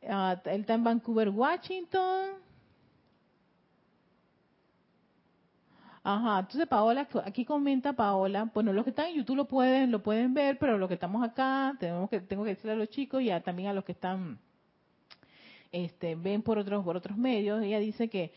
Uh, 0.02 0.36
él 0.46 0.60
está 0.62 0.74
en 0.74 0.84
Vancouver, 0.84 1.28
Washington. 1.28 2.42
Ajá, 6.04 6.40
entonces 6.40 6.66
Paola, 6.66 7.08
aquí 7.24 7.44
comenta 7.44 7.92
Paola, 7.92 8.50
bueno, 8.52 8.72
los 8.72 8.82
que 8.82 8.90
están 8.90 9.06
en 9.06 9.16
YouTube 9.16 9.36
lo 9.36 9.44
pueden, 9.46 9.92
lo 9.92 10.02
pueden 10.02 10.34
ver, 10.34 10.58
pero 10.58 10.76
los 10.76 10.88
que 10.88 10.94
estamos 10.94 11.22
acá, 11.22 11.76
tenemos 11.78 12.10
que, 12.10 12.20
tengo 12.20 12.42
que 12.42 12.50
decirle 12.50 12.72
a 12.72 12.76
los 12.76 12.88
chicos 12.88 13.22
y 13.22 13.30
también 13.42 13.68
a 13.68 13.72
los 13.72 13.84
que 13.84 13.92
están, 13.92 14.40
este, 15.70 16.16
ven 16.16 16.42
por 16.42 16.58
otros, 16.58 16.84
por 16.84 16.96
otros 16.96 17.16
medios, 17.16 17.62
ella 17.62 17.78
dice 17.78 18.08
que 18.10 18.32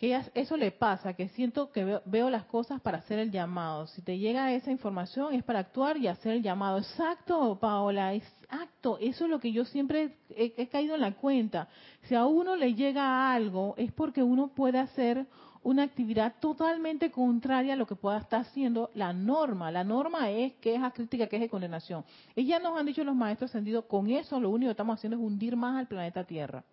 que 0.00 0.18
eso 0.32 0.56
le 0.56 0.70
pasa, 0.70 1.12
que 1.12 1.28
siento 1.28 1.70
que 1.72 2.00
veo, 2.06 2.30
las 2.30 2.46
cosas 2.46 2.80
para 2.80 2.96
hacer 2.96 3.18
el 3.18 3.30
llamado. 3.30 3.86
Si 3.86 4.00
te 4.00 4.16
llega 4.16 4.50
esa 4.54 4.70
información 4.70 5.34
es 5.34 5.44
para 5.44 5.58
actuar 5.58 5.98
y 5.98 6.06
hacer 6.06 6.36
el 6.36 6.42
llamado. 6.42 6.78
Exacto, 6.78 7.58
Paola, 7.60 8.14
exacto. 8.14 8.96
Eso 8.98 9.24
es 9.24 9.30
lo 9.30 9.40
que 9.40 9.52
yo 9.52 9.66
siempre 9.66 10.16
he, 10.30 10.68
caído 10.68 10.94
en 10.94 11.02
la 11.02 11.12
cuenta. 11.12 11.68
Si 12.04 12.14
a 12.14 12.24
uno 12.24 12.56
le 12.56 12.74
llega 12.74 13.30
algo 13.30 13.74
es 13.76 13.92
porque 13.92 14.22
uno 14.22 14.48
puede 14.48 14.78
hacer 14.78 15.26
una 15.62 15.82
actividad 15.82 16.32
totalmente 16.40 17.10
contraria 17.10 17.74
a 17.74 17.76
lo 17.76 17.86
que 17.86 17.94
pueda 17.94 18.16
estar 18.16 18.40
haciendo 18.40 18.88
la 18.94 19.12
norma. 19.12 19.70
La 19.70 19.84
norma 19.84 20.30
es 20.30 20.54
queja, 20.62 20.92
crítica, 20.92 21.26
queja 21.26 21.44
y 21.44 21.50
condenación. 21.50 22.06
Y 22.34 22.46
ya 22.46 22.58
nos 22.58 22.78
han 22.78 22.86
dicho 22.86 23.04
los 23.04 23.14
maestros 23.14 23.50
ascendidos, 23.50 23.84
con 23.84 24.08
eso 24.08 24.40
lo 24.40 24.48
único 24.48 24.68
que 24.68 24.72
estamos 24.72 24.98
haciendo 24.98 25.18
es 25.18 25.22
hundir 25.22 25.56
más 25.56 25.78
al 25.78 25.88
planeta 25.88 26.24
Tierra. 26.24 26.64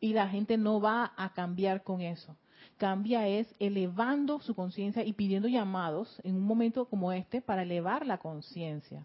Y 0.00 0.12
la 0.12 0.28
gente 0.28 0.56
no 0.56 0.80
va 0.80 1.12
a 1.16 1.32
cambiar 1.32 1.82
con 1.82 2.00
eso. 2.00 2.36
Cambia 2.76 3.26
es 3.26 3.52
elevando 3.58 4.40
su 4.40 4.54
conciencia 4.54 5.04
y 5.04 5.12
pidiendo 5.12 5.48
llamados 5.48 6.20
en 6.22 6.36
un 6.36 6.44
momento 6.44 6.84
como 6.86 7.12
este 7.12 7.40
para 7.40 7.62
elevar 7.62 8.06
la 8.06 8.18
conciencia. 8.18 9.04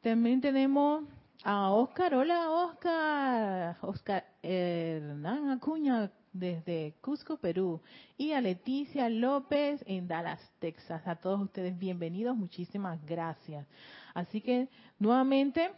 También 0.00 0.40
tenemos 0.40 1.04
a 1.44 1.70
Oscar. 1.70 2.14
Hola, 2.14 2.50
Oscar. 2.50 3.76
Oscar 3.82 4.24
Hernán 4.42 5.50
Acuña 5.50 6.10
desde 6.32 6.94
Cusco, 7.00 7.36
Perú. 7.36 7.80
Y 8.16 8.32
a 8.32 8.40
Leticia 8.40 9.08
López 9.08 9.82
en 9.86 10.08
Dallas, 10.08 10.40
Texas. 10.58 11.06
A 11.06 11.16
todos 11.16 11.40
ustedes 11.40 11.78
bienvenidos. 11.78 12.36
Muchísimas 12.36 13.04
gracias. 13.06 13.66
Así 14.12 14.40
que 14.40 14.68
nuevamente, 14.98 15.70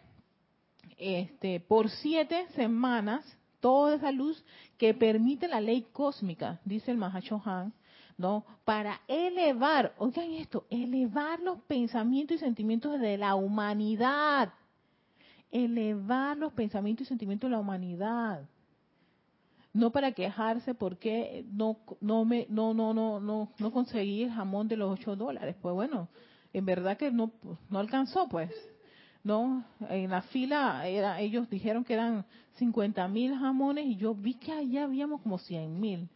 este, 0.96 1.60
por 1.60 1.90
siete 1.90 2.48
semanas, 2.54 3.37
toda 3.60 3.96
esa 3.96 4.12
luz 4.12 4.44
que 4.76 4.94
permite 4.94 5.48
la 5.48 5.60
ley 5.60 5.86
cósmica, 5.92 6.60
dice 6.64 6.90
el 6.90 6.98
Mahashohan, 6.98 7.72
¿no? 8.16 8.44
Para 8.64 9.00
elevar, 9.08 9.94
oigan 9.98 10.32
esto, 10.32 10.66
elevar 10.70 11.40
los 11.40 11.60
pensamientos 11.62 12.36
y 12.36 12.40
sentimientos 12.40 13.00
de 13.00 13.16
la 13.16 13.34
humanidad. 13.34 14.52
Elevar 15.50 16.36
los 16.36 16.52
pensamientos 16.52 17.06
y 17.06 17.08
sentimientos 17.08 17.48
de 17.48 17.56
la 17.56 17.60
humanidad 17.60 18.46
no 19.72 19.90
para 19.90 20.12
quejarse 20.12 20.74
porque 20.74 21.44
no 21.52 21.78
no 22.00 22.24
me 22.24 22.46
no 22.48 22.74
no 22.74 22.92
no 22.94 23.20
no 23.20 23.50
no 23.58 23.72
conseguí 23.72 24.24
el 24.24 24.32
jamón 24.32 24.68
de 24.68 24.76
los 24.76 24.98
ocho 24.98 25.14
dólares 25.14 25.56
pues 25.60 25.74
bueno 25.74 26.08
en 26.52 26.64
verdad 26.64 26.96
que 26.96 27.10
no 27.10 27.30
no 27.70 27.78
alcanzó 27.78 28.28
pues 28.28 28.50
no 29.28 29.64
en 29.88 30.10
la 30.10 30.22
fila 30.22 30.88
era 30.88 31.20
ellos 31.20 31.48
dijeron 31.48 31.84
que 31.84 31.94
eran 31.94 32.24
cincuenta 32.54 33.06
mil 33.06 33.38
jamones 33.38 33.86
y 33.86 33.96
yo 33.96 34.14
vi 34.14 34.34
que 34.34 34.50
allá 34.50 34.84
habíamos 34.84 35.20
como 35.20 35.38
cien 35.38 35.78
mil 35.78 36.08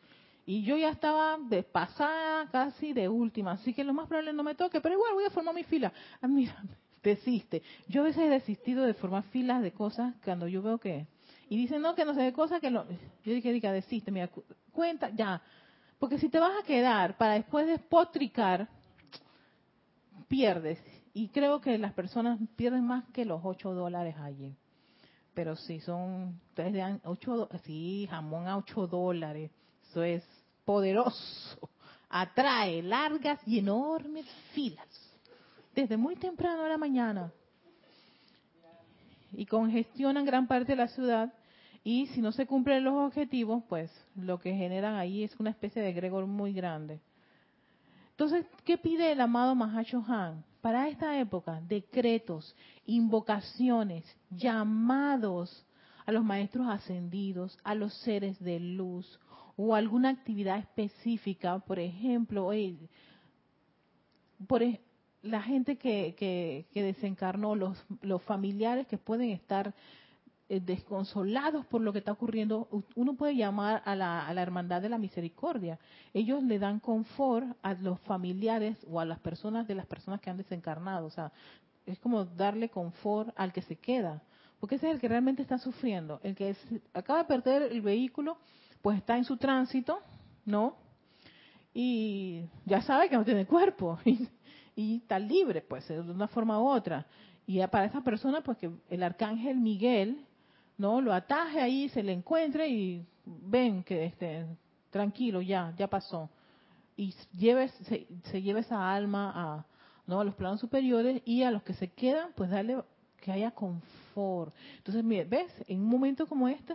y 0.45 0.63
yo 0.65 0.77
ya 0.77 0.91
estaba 0.91 1.39
despasada 1.39 2.49
casi 2.51 2.93
de 2.93 3.09
última 3.09 3.53
así 3.53 3.73
que 3.73 3.85
lo 3.85 3.95
más 3.95 4.09
probable 4.09 4.33
no 4.33 4.43
me 4.43 4.55
toque 4.55 4.81
pero 4.81 4.95
igual 4.95 5.15
voy 5.15 5.25
a 5.25 5.31
formar 5.31 5.55
mi 5.55 5.65
fila 5.65 5.93
ah, 6.21 6.27
mira 6.27 6.61
desiste 7.03 7.63
yo 7.87 8.01
a 8.01 8.05
veces 8.05 8.25
he 8.25 8.29
desistido 8.29 8.85
de 8.85 8.95
formar 8.95 9.23
filas 9.25 9.63
de 9.63 9.73
cosas 9.73 10.15
cuando 10.25 10.49
yo 10.49 10.63
veo 10.63 10.79
que 10.79 11.07
y 11.53 11.57
dicen, 11.59 11.83
no, 11.83 11.95
que 11.95 12.07
no 12.07 12.15
sé 12.15 12.23
de 12.23 12.33
cosas 12.33 12.63
que 12.63 12.71
lo... 12.71 12.87
Yo 12.89 13.35
dije, 13.35 13.53
diga, 13.53 13.73
desiste, 13.73 14.11
mira, 14.11 14.31
cuenta, 14.73 15.11
ya. 15.11 15.43
Porque 15.99 16.17
si 16.17 16.31
te 16.31 16.41
vas 16.41 16.59
a 16.59 16.65
quedar 16.65 17.19
para 17.19 17.35
después 17.35 17.67
despotricar, 17.67 18.71
pierdes. 20.29 20.79
Y 21.15 21.29
creo 21.29 21.61
que 21.61 21.77
las 21.79 21.93
personas 21.93 22.39
pierden 22.57 22.85
más 22.85 23.05
que 23.13 23.25
los 23.25 23.41
8 23.45 23.75
dólares 23.75 24.17
allí. 24.19 24.57
Pero 25.35 25.57
si 25.57 25.81
son, 25.81 26.41
ustedes 26.49 26.75
dan 26.75 27.01
8, 27.05 27.49
sí, 27.65 28.07
jamón 28.11 28.49
a 28.49 28.57
8 28.57 28.87
dólares. 28.87 29.51
Eso 29.91 30.03
es 30.03 30.25
poderoso. 30.65 31.71
Atrae 32.09 32.83
largas 32.83 33.41
y 33.47 33.59
enormes 33.59 34.27
filas. 34.53 34.89
Desde 35.75 35.97
muy 35.97 36.17
temprano 36.17 36.65
a 36.65 36.69
la 36.69 36.79
mañana. 36.79 37.33
Y 39.33 39.47
congestionan 39.47 40.25
gran 40.25 40.47
parte 40.47 40.73
de 40.73 40.77
la 40.77 40.89
ciudad 40.89 41.33
y 41.85 42.07
si 42.09 42.21
no 42.21 42.31
se 42.33 42.47
cumplen 42.47 42.85
los 42.85 42.95
objetivos, 42.95 43.65
pues 43.69 43.91
lo 44.15 44.39
que 44.39 44.55
generan 44.55 44.95
ahí 44.95 45.25
es 45.25 45.35
una 45.41 45.51
especie 45.51 45.83
de 45.83 45.93
Gregor 45.93 46.27
muy 46.27 46.53
grande. 46.53 47.01
Entonces, 48.11 48.47
¿qué 48.65 48.79
pide 48.79 49.11
el 49.11 49.21
amado 49.21 49.55
Mahacho 49.55 50.05
Han? 50.07 50.45
Para 50.63 50.89
esta 50.89 51.19
época, 51.19 51.61
decretos, 51.67 52.55
invocaciones, 52.87 54.05
llamados 54.31 55.67
a 56.07 56.13
los 56.13 56.25
maestros 56.25 56.69
ascendidos, 56.69 57.59
a 57.65 57.75
los 57.75 57.93
seres 58.03 58.39
de 58.39 58.61
luz 58.61 59.19
o 59.57 59.75
alguna 59.75 60.11
actividad 60.11 60.59
específica, 60.59 61.59
por 61.59 61.81
ejemplo, 61.81 62.51
por 64.47 64.63
la 65.23 65.43
gente 65.43 65.77
que, 65.79 66.15
que, 66.17 66.67
que 66.73 66.83
desencarnó, 66.85 67.57
los, 67.57 67.85
los 68.01 68.23
familiares 68.23 68.87
que 68.87 68.99
pueden 68.99 69.31
estar 69.31 69.75
desconsolados 70.61 71.65
por 71.67 71.81
lo 71.81 71.93
que 71.93 72.01
está 72.01 72.13
ocurriendo, 72.13 72.69
uno 72.95 73.15
puede 73.15 73.37
llamar 73.37 73.83
a 73.85 73.95
la, 73.95 74.27
a 74.27 74.35
la 74.35 74.43
hermandad 74.43 74.83
de 74.83 74.89
la 74.89 74.99
misericordia. 74.99 75.79
Ellos 76.13 76.43
le 76.43 76.59
dan 76.59 76.81
confort 76.81 77.47
a 77.63 77.75
los 77.75 78.01
familiares 78.01 78.77
o 78.91 79.01
a 79.01 79.05
las 79.05 79.19
personas 79.19 79.67
de 79.67 79.75
las 79.75 79.87
personas 79.87 80.21
que 80.21 80.31
han 80.31 80.37
desencarnado. 80.37 81.07
O 81.07 81.11
sea, 81.11 81.33
es 81.87 81.99
como 81.99 82.25
darle 82.25 82.69
confort 82.69 83.31
al 83.37 83.53
que 83.53 83.63
se 83.63 83.77
queda. 83.77 84.23
Porque 84.61 84.77
ese 84.77 84.89
es 84.89 84.95
el 84.95 85.01
que 85.01 85.09
realmente 85.09 85.43
está 85.43 85.59
sufriendo. 85.59 86.21
El 86.23 86.37
que 86.37 86.55
acaba 86.95 87.19
de 87.19 87.25
perder 87.25 87.63
el 87.63 87.81
vehículo, 87.81 88.39
pues 88.81 88.99
está 88.99 89.17
en 89.17 89.25
su 89.25 89.37
tránsito, 89.37 89.99
¿no? 90.45 90.77
Y 91.75 92.45
ya 92.65 92.81
sabe 92.83 93.09
que 93.09 93.17
no 93.17 93.25
tiene 93.25 93.47
cuerpo. 93.47 93.99
Y, 94.75 94.97
está 94.97 95.19
libre, 95.19 95.61
pues, 95.61 95.87
de 95.87 96.01
una 96.01 96.29
forma 96.29 96.59
u 96.59 96.67
otra. 96.67 97.05
Y 97.47 97.61
para 97.67 97.85
esa 97.85 98.01
persona, 98.01 98.41
pues 98.41 98.57
que 98.57 98.71
el 98.89 99.03
arcángel 99.03 99.59
Miguel 99.59 100.25
no 100.83 101.01
lo 101.01 101.13
ataje 101.13 101.61
ahí, 101.61 101.89
se 101.91 102.03
le 102.03 102.13
encuentre 102.13 102.69
y 102.69 103.07
ven 103.25 103.85
que 103.85 104.05
este, 104.07 104.45
tranquilo, 104.91 105.41
ya, 105.41 105.73
ya 105.79 105.87
pasó. 105.87 106.29
Y 106.97 107.15
lleve, 107.39 107.69
se, 107.69 108.09
se 108.25 108.43
lleva 108.43 108.59
esa 108.59 108.93
alma 108.93 109.33
a, 109.33 109.67
¿no? 110.09 110.21
a 110.21 110.25
los 110.25 110.35
planos 110.35 110.59
superiores 110.59 111.23
y 111.25 111.45
a 111.45 111.53
los 111.53 111.63
que 111.63 111.75
se 111.75 111.87
quedan, 111.87 112.31
pues 112.35 112.51
darle 112.51 112.83
que 113.21 113.31
haya 113.31 113.53
confort. 113.53 114.53
Entonces, 114.79 115.05
mire, 115.05 115.25
¿ves? 115.25 115.53
En 115.69 115.79
un 115.79 115.87
momento 115.87 116.27
como 116.27 116.49
este, 116.49 116.75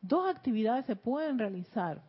dos 0.00 0.28
actividades 0.28 0.86
se 0.86 0.94
pueden 0.94 1.36
realizar 1.36 2.00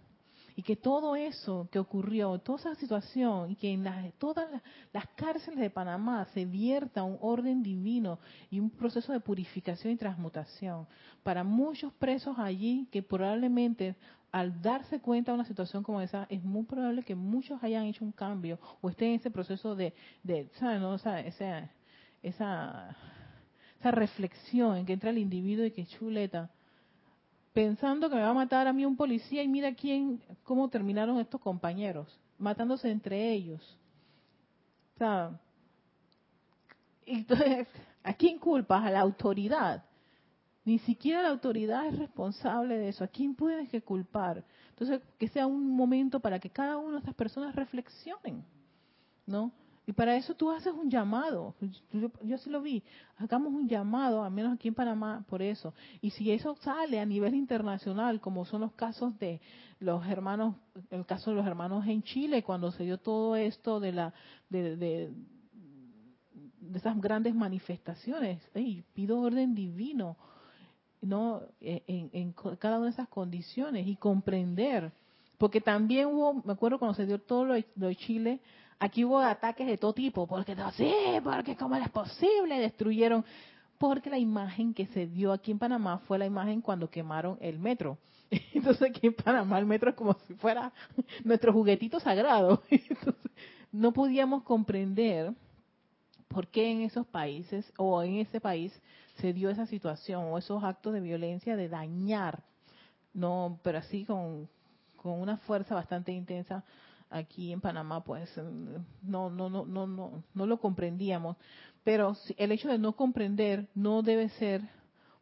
y 0.55 0.63
que 0.63 0.75
todo 0.75 1.15
eso 1.15 1.67
que 1.71 1.79
ocurrió, 1.79 2.37
toda 2.39 2.59
esa 2.59 2.75
situación, 2.75 3.51
y 3.51 3.55
que 3.55 3.71
en 3.73 3.85
todas 4.17 4.47
las, 4.93 5.07
cárceles 5.15 5.59
de 5.59 5.69
Panamá 5.69 6.25
se 6.33 6.45
vierta 6.45 7.03
un 7.03 7.17
orden 7.21 7.61
divino 7.61 8.19
y 8.49 8.59
un 8.59 8.69
proceso 8.69 9.11
de 9.11 9.19
purificación 9.19 9.93
y 9.93 9.97
transmutación 9.97 10.87
para 11.23 11.43
muchos 11.43 11.91
presos 11.93 12.37
allí 12.39 12.87
que 12.91 13.01
probablemente 13.01 13.95
al 14.31 14.61
darse 14.61 14.99
cuenta 14.99 15.31
de 15.31 15.35
una 15.35 15.47
situación 15.47 15.81
como 15.81 16.01
esa, 16.01 16.25
es 16.29 16.43
muy 16.43 16.63
probable 16.65 17.03
que 17.03 17.15
muchos 17.15 17.61
hayan 17.63 17.85
hecho 17.85 18.03
un 18.03 18.11
cambio 18.11 18.59
o 18.81 18.89
estén 18.89 19.09
en 19.09 19.15
ese 19.15 19.31
proceso 19.31 19.75
de, 19.75 19.93
¿sabes? 20.59 20.81
Esa, 21.01 21.69
esa, 22.21 22.95
esa 23.79 23.91
reflexión 23.91 24.77
en 24.77 24.85
que 24.85 24.93
entra 24.93 25.09
el 25.09 25.19
individuo 25.19 25.65
y 25.65 25.71
que 25.71 25.85
chuleta 25.85 26.49
pensando 27.55 28.09
que 28.09 28.15
me 28.17 28.21
va 28.21 28.31
a 28.31 28.33
matar 28.33 28.67
a 28.67 28.73
mí 28.73 28.85
un 28.85 28.97
policía 28.97 29.41
y 29.41 29.47
mira 29.47 29.73
quién, 29.73 30.21
cómo 30.43 30.69
terminaron 30.69 31.19
estos 31.19 31.39
compañeros, 31.39 32.19
matándose 32.37 32.91
entre 32.91 33.31
ellos. 33.31 33.61
O 34.93 34.97
sea, 34.97 35.39
entonces, 37.05 37.65
¿a 38.03 38.13
quién 38.13 38.39
culpas? 38.39 38.83
A 38.83 38.91
la 38.91 38.99
autoridad. 38.99 39.85
Ni 40.65 40.79
siquiera 40.79 41.21
la 41.21 41.29
autoridad 41.29 41.87
es 41.87 41.97
responsable 41.97 42.77
de 42.77 42.89
eso. 42.89 43.05
¿A 43.05 43.07
quién 43.07 43.35
puedes 43.35 43.69
que 43.69 43.81
culpar? 43.81 44.43
Entonces, 44.71 45.01
que 45.17 45.29
sea 45.29 45.47
un 45.47 45.65
momento 45.69 46.19
para 46.19 46.39
que 46.39 46.49
cada 46.49 46.75
una 46.75 46.95
de 46.95 46.99
estas 46.99 47.15
personas 47.15 47.55
reflexionen, 47.55 48.43
¿no? 49.25 49.53
Y 49.87 49.93
para 49.93 50.15
eso 50.15 50.33
tú 50.33 50.49
haces 50.49 50.73
un 50.73 50.89
llamado. 50.89 51.53
Yo, 51.91 52.09
yo 52.23 52.37
sí 52.39 52.49
lo 52.49 52.61
vi. 52.61 52.83
Hagamos 53.17 53.53
un 53.53 53.67
llamado, 53.67 54.23
al 54.23 54.31
menos 54.31 54.53
aquí 54.53 54.67
en 54.67 54.73
Panamá, 54.73 55.23
por 55.29 55.41
eso. 55.41 55.73
Y 56.01 56.09
si 56.09 56.31
eso 56.31 56.55
sale 56.61 56.99
a 56.99 57.05
nivel 57.05 57.35
internacional, 57.35 58.19
como 58.19 58.45
son 58.45 58.61
los 58.61 58.73
casos 58.73 59.17
de 59.19 59.39
los 59.79 60.05
hermanos, 60.07 60.55
el 60.89 61.05
caso 61.05 61.29
de 61.29 61.37
los 61.37 61.45
hermanos 61.45 61.85
en 61.87 62.01
Chile, 62.01 62.43
cuando 62.43 62.71
se 62.71 62.83
dio 62.83 62.97
todo 62.97 63.35
esto 63.35 63.79
de 63.79 63.91
la, 63.91 64.13
de, 64.49 64.75
de, 64.75 65.13
esas 66.73 66.99
grandes 66.99 67.35
manifestaciones, 67.35 68.41
pido 68.93 69.19
orden 69.19 69.53
divino, 69.53 70.17
no, 71.01 71.41
en, 71.61 72.09
en 72.11 72.33
cada 72.57 72.77
una 72.77 72.87
de 72.87 72.93
esas 72.93 73.07
condiciones 73.07 73.85
y 73.85 73.95
comprender, 73.97 74.91
porque 75.37 75.61
también 75.61 76.07
hubo, 76.07 76.41
me 76.43 76.53
acuerdo 76.53 76.79
cuando 76.79 76.95
se 76.95 77.05
dio 77.05 77.21
todo 77.21 77.45
lo 77.45 77.53
de 77.53 77.95
Chile 77.95 78.41
Aquí 78.79 79.05
hubo 79.05 79.19
ataques 79.19 79.65
de 79.65 79.77
todo 79.77 79.93
tipo, 79.93 80.27
porque 80.27 80.55
sí, 80.75 80.93
porque 81.23 81.55
cómo 81.55 81.75
es 81.75 81.89
posible, 81.89 82.59
destruyeron, 82.59 83.23
porque 83.77 84.09
la 84.09 84.17
imagen 84.17 84.73
que 84.73 84.85
se 84.87 85.07
dio 85.07 85.31
aquí 85.31 85.51
en 85.51 85.59
Panamá 85.59 85.99
fue 85.99 86.17
la 86.17 86.25
imagen 86.25 86.61
cuando 86.61 86.89
quemaron 86.89 87.37
el 87.41 87.57
metro. 87.57 87.97
Entonces 88.53 88.89
aquí 88.89 89.07
en 89.07 89.13
Panamá 89.13 89.59
el 89.59 89.65
metro 89.65 89.89
es 89.89 89.95
como 89.95 90.13
si 90.27 90.33
fuera 90.35 90.73
nuestro 91.23 91.53
juguetito 91.53 91.99
sagrado. 91.99 92.61
Entonces, 92.69 93.31
no 93.71 93.93
podíamos 93.93 94.43
comprender 94.43 95.33
por 96.27 96.47
qué 96.47 96.71
en 96.71 96.81
esos 96.81 97.07
países 97.07 97.71
o 97.77 98.03
en 98.03 98.15
ese 98.17 98.41
país 98.41 98.73
se 99.17 99.31
dio 99.31 99.49
esa 99.49 99.65
situación 99.65 100.25
o 100.25 100.37
esos 100.37 100.63
actos 100.63 100.93
de 100.93 100.99
violencia 100.99 101.55
de 101.55 101.69
dañar, 101.69 102.43
no, 103.13 103.59
pero 103.63 103.77
así 103.77 104.03
con 104.03 104.49
con 105.05 105.21
una 105.21 105.37
fuerza 105.37 105.75
bastante 105.75 106.11
intensa 106.11 106.63
aquí 107.15 107.51
en 107.51 107.61
Panamá, 107.61 108.03
pues 108.03 108.29
no, 109.01 109.29
no, 109.29 109.49
no, 109.49 109.65
no, 109.65 109.87
no, 109.87 110.23
no 110.33 110.45
lo 110.45 110.59
comprendíamos. 110.59 111.37
Pero 111.83 112.15
el 112.37 112.51
hecho 112.51 112.67
de 112.67 112.77
no 112.77 112.93
comprender 112.93 113.67
no 113.73 114.01
debe 114.01 114.29
ser 114.29 114.61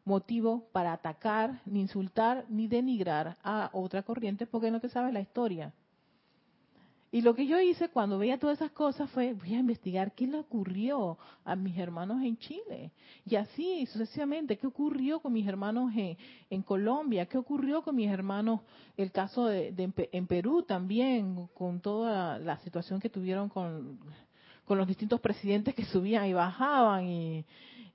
motivo 0.04 0.68
para 0.72 0.92
atacar, 0.92 1.60
ni 1.66 1.80
insultar, 1.80 2.44
ni 2.48 2.68
denigrar 2.68 3.36
a 3.42 3.70
otra 3.72 4.02
corriente 4.02 4.46
porque 4.46 4.70
no 4.70 4.80
te 4.80 4.88
sabes 4.88 5.12
la 5.12 5.20
historia. 5.20 5.72
Y 7.14 7.22
lo 7.22 7.32
que 7.32 7.46
yo 7.46 7.60
hice 7.60 7.90
cuando 7.90 8.18
veía 8.18 8.40
todas 8.40 8.58
esas 8.58 8.72
cosas 8.72 9.08
fue, 9.10 9.34
voy 9.34 9.54
a 9.54 9.60
investigar 9.60 10.16
qué 10.16 10.26
le 10.26 10.36
ocurrió 10.36 11.16
a 11.44 11.54
mis 11.54 11.78
hermanos 11.78 12.20
en 12.24 12.36
Chile. 12.38 12.90
Y 13.24 13.36
así 13.36 13.86
sucesivamente, 13.86 14.58
qué 14.58 14.66
ocurrió 14.66 15.20
con 15.20 15.32
mis 15.32 15.46
hermanos 15.46 15.92
en, 15.94 16.62
Colombia, 16.64 17.26
qué 17.26 17.38
ocurrió 17.38 17.82
con 17.82 17.94
mis 17.94 18.10
hermanos, 18.10 18.62
el 18.96 19.12
caso 19.12 19.46
de, 19.46 19.72
en 20.10 20.26
Perú 20.26 20.64
también, 20.64 21.46
con 21.54 21.78
toda 21.78 22.40
la 22.40 22.58
situación 22.64 22.98
que 22.98 23.08
tuvieron 23.08 23.48
con, 23.48 24.00
los 24.68 24.88
distintos 24.88 25.20
presidentes 25.20 25.72
que 25.72 25.84
subían 25.84 26.26
y 26.26 26.32
bajaban 26.32 27.06
y, 27.06 27.44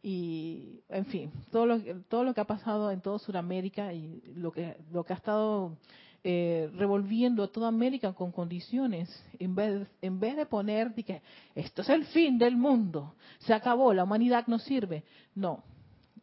y 0.01 0.79
en 0.87 1.05
fin, 1.07 1.31
todo 1.51 1.65
lo, 1.65 1.81
todo 2.07 2.23
lo 2.23 2.33
que 2.33 2.39
ha 2.39 2.47
pasado 2.47 2.89
en 2.89 3.01
toda 3.01 3.19
Sudamérica 3.19 3.91
y 3.91 4.21
lo 4.35 4.53
que, 4.53 4.77
lo 4.93 5.03
que 5.03 5.11
ha 5.11 5.17
estado 5.17 5.75
eh, 6.23 6.69
revolviendo 6.75 7.43
a 7.43 7.47
toda 7.47 7.69
América 7.69 8.11
con 8.13 8.31
condiciones, 8.31 9.09
en 9.39 9.55
vez, 9.55 9.87
en 10.01 10.19
vez 10.19 10.35
de 10.35 10.45
poner 10.45 10.93
que 10.93 11.21
esto 11.55 11.81
es 11.81 11.89
el 11.89 12.05
fin 12.05 12.37
del 12.37 12.57
mundo, 12.57 13.15
se 13.39 13.53
acabó, 13.53 13.93
la 13.93 14.03
humanidad 14.03 14.45
no 14.47 14.59
sirve. 14.59 15.03
No, 15.33 15.63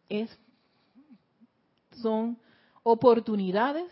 es, 0.09 0.39
son 1.93 2.37
oportunidades 2.83 3.91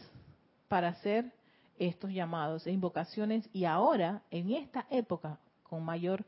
para 0.68 0.88
hacer 0.88 1.32
estos 1.78 2.12
llamados 2.12 2.66
e 2.66 2.72
invocaciones 2.72 3.48
y 3.52 3.64
ahora, 3.64 4.22
en 4.30 4.50
esta 4.52 4.86
época, 4.90 5.38
con 5.62 5.84
mayor 5.84 6.24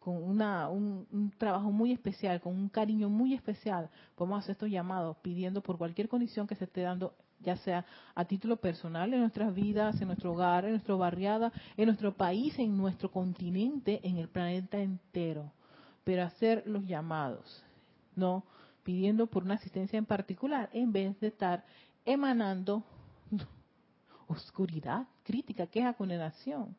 con 0.00 0.16
una, 0.16 0.70
un, 0.70 1.06
un, 1.12 1.30
trabajo 1.36 1.70
muy 1.70 1.92
especial, 1.92 2.40
con 2.40 2.54
un 2.54 2.70
cariño 2.70 3.10
muy 3.10 3.34
especial, 3.34 3.90
podemos 4.16 4.38
hacer 4.38 4.52
estos 4.52 4.70
llamados 4.70 5.16
pidiendo 5.18 5.60
por 5.60 5.76
cualquier 5.76 6.08
condición 6.08 6.46
que 6.46 6.54
se 6.54 6.64
esté 6.64 6.80
dando 6.80 7.14
ya 7.42 7.56
sea 7.56 7.84
a 8.14 8.24
título 8.24 8.56
personal 8.56 9.12
en 9.12 9.20
nuestras 9.20 9.54
vidas, 9.54 10.00
en 10.00 10.08
nuestro 10.08 10.32
hogar, 10.32 10.64
en 10.64 10.72
nuestra 10.72 10.94
barriada, 10.94 11.52
en 11.76 11.86
nuestro 11.86 12.12
país, 12.12 12.58
en 12.58 12.76
nuestro 12.76 13.10
continente, 13.10 14.00
en 14.02 14.18
el 14.18 14.28
planeta 14.28 14.78
entero. 14.78 15.52
Pero 16.04 16.22
hacer 16.22 16.62
los 16.66 16.86
llamados, 16.86 17.64
no 18.16 18.44
pidiendo 18.82 19.26
por 19.26 19.44
una 19.44 19.54
asistencia 19.54 19.98
en 19.98 20.06
particular, 20.06 20.70
en 20.72 20.92
vez 20.92 21.18
de 21.20 21.28
estar 21.28 21.64
emanando 22.04 22.82
oscuridad, 24.26 25.06
crítica, 25.24 25.66
queja, 25.66 25.92
condenación. 25.94 26.76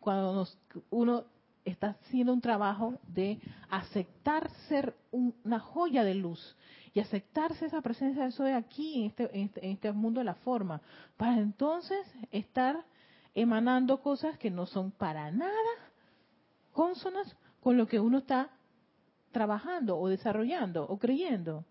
Cuando 0.00 0.34
nos, 0.34 0.58
uno 0.90 1.24
está 1.64 1.90
haciendo 1.90 2.32
un 2.32 2.40
trabajo 2.40 2.98
de 3.06 3.38
aceptar 3.68 4.50
ser 4.68 4.94
una 5.10 5.60
joya 5.60 6.04
de 6.04 6.14
luz, 6.14 6.56
y 6.92 7.00
aceptarse 7.00 7.66
esa 7.66 7.80
presencia 7.80 8.24
de 8.24 8.32
soy 8.32 8.52
aquí 8.52 9.06
este, 9.06 9.30
en 9.32 9.46
este, 9.46 9.64
en 9.64 9.72
este, 9.72 9.92
mundo 9.92 10.20
de 10.20 10.24
la 10.24 10.34
forma, 10.34 10.80
para 11.16 11.38
entonces 11.38 11.98
estar 12.30 12.84
emanando 13.34 14.02
cosas 14.02 14.36
que 14.38 14.50
no 14.50 14.66
son 14.66 14.90
para 14.90 15.30
nada 15.30 15.52
consonas 16.72 17.36
con 17.60 17.76
lo 17.76 17.86
que 17.86 18.00
uno 18.00 18.18
está 18.18 18.50
trabajando 19.32 19.98
o 19.98 20.08
desarrollando 20.08 20.84
o 20.84 20.98
creyendo. 20.98 21.64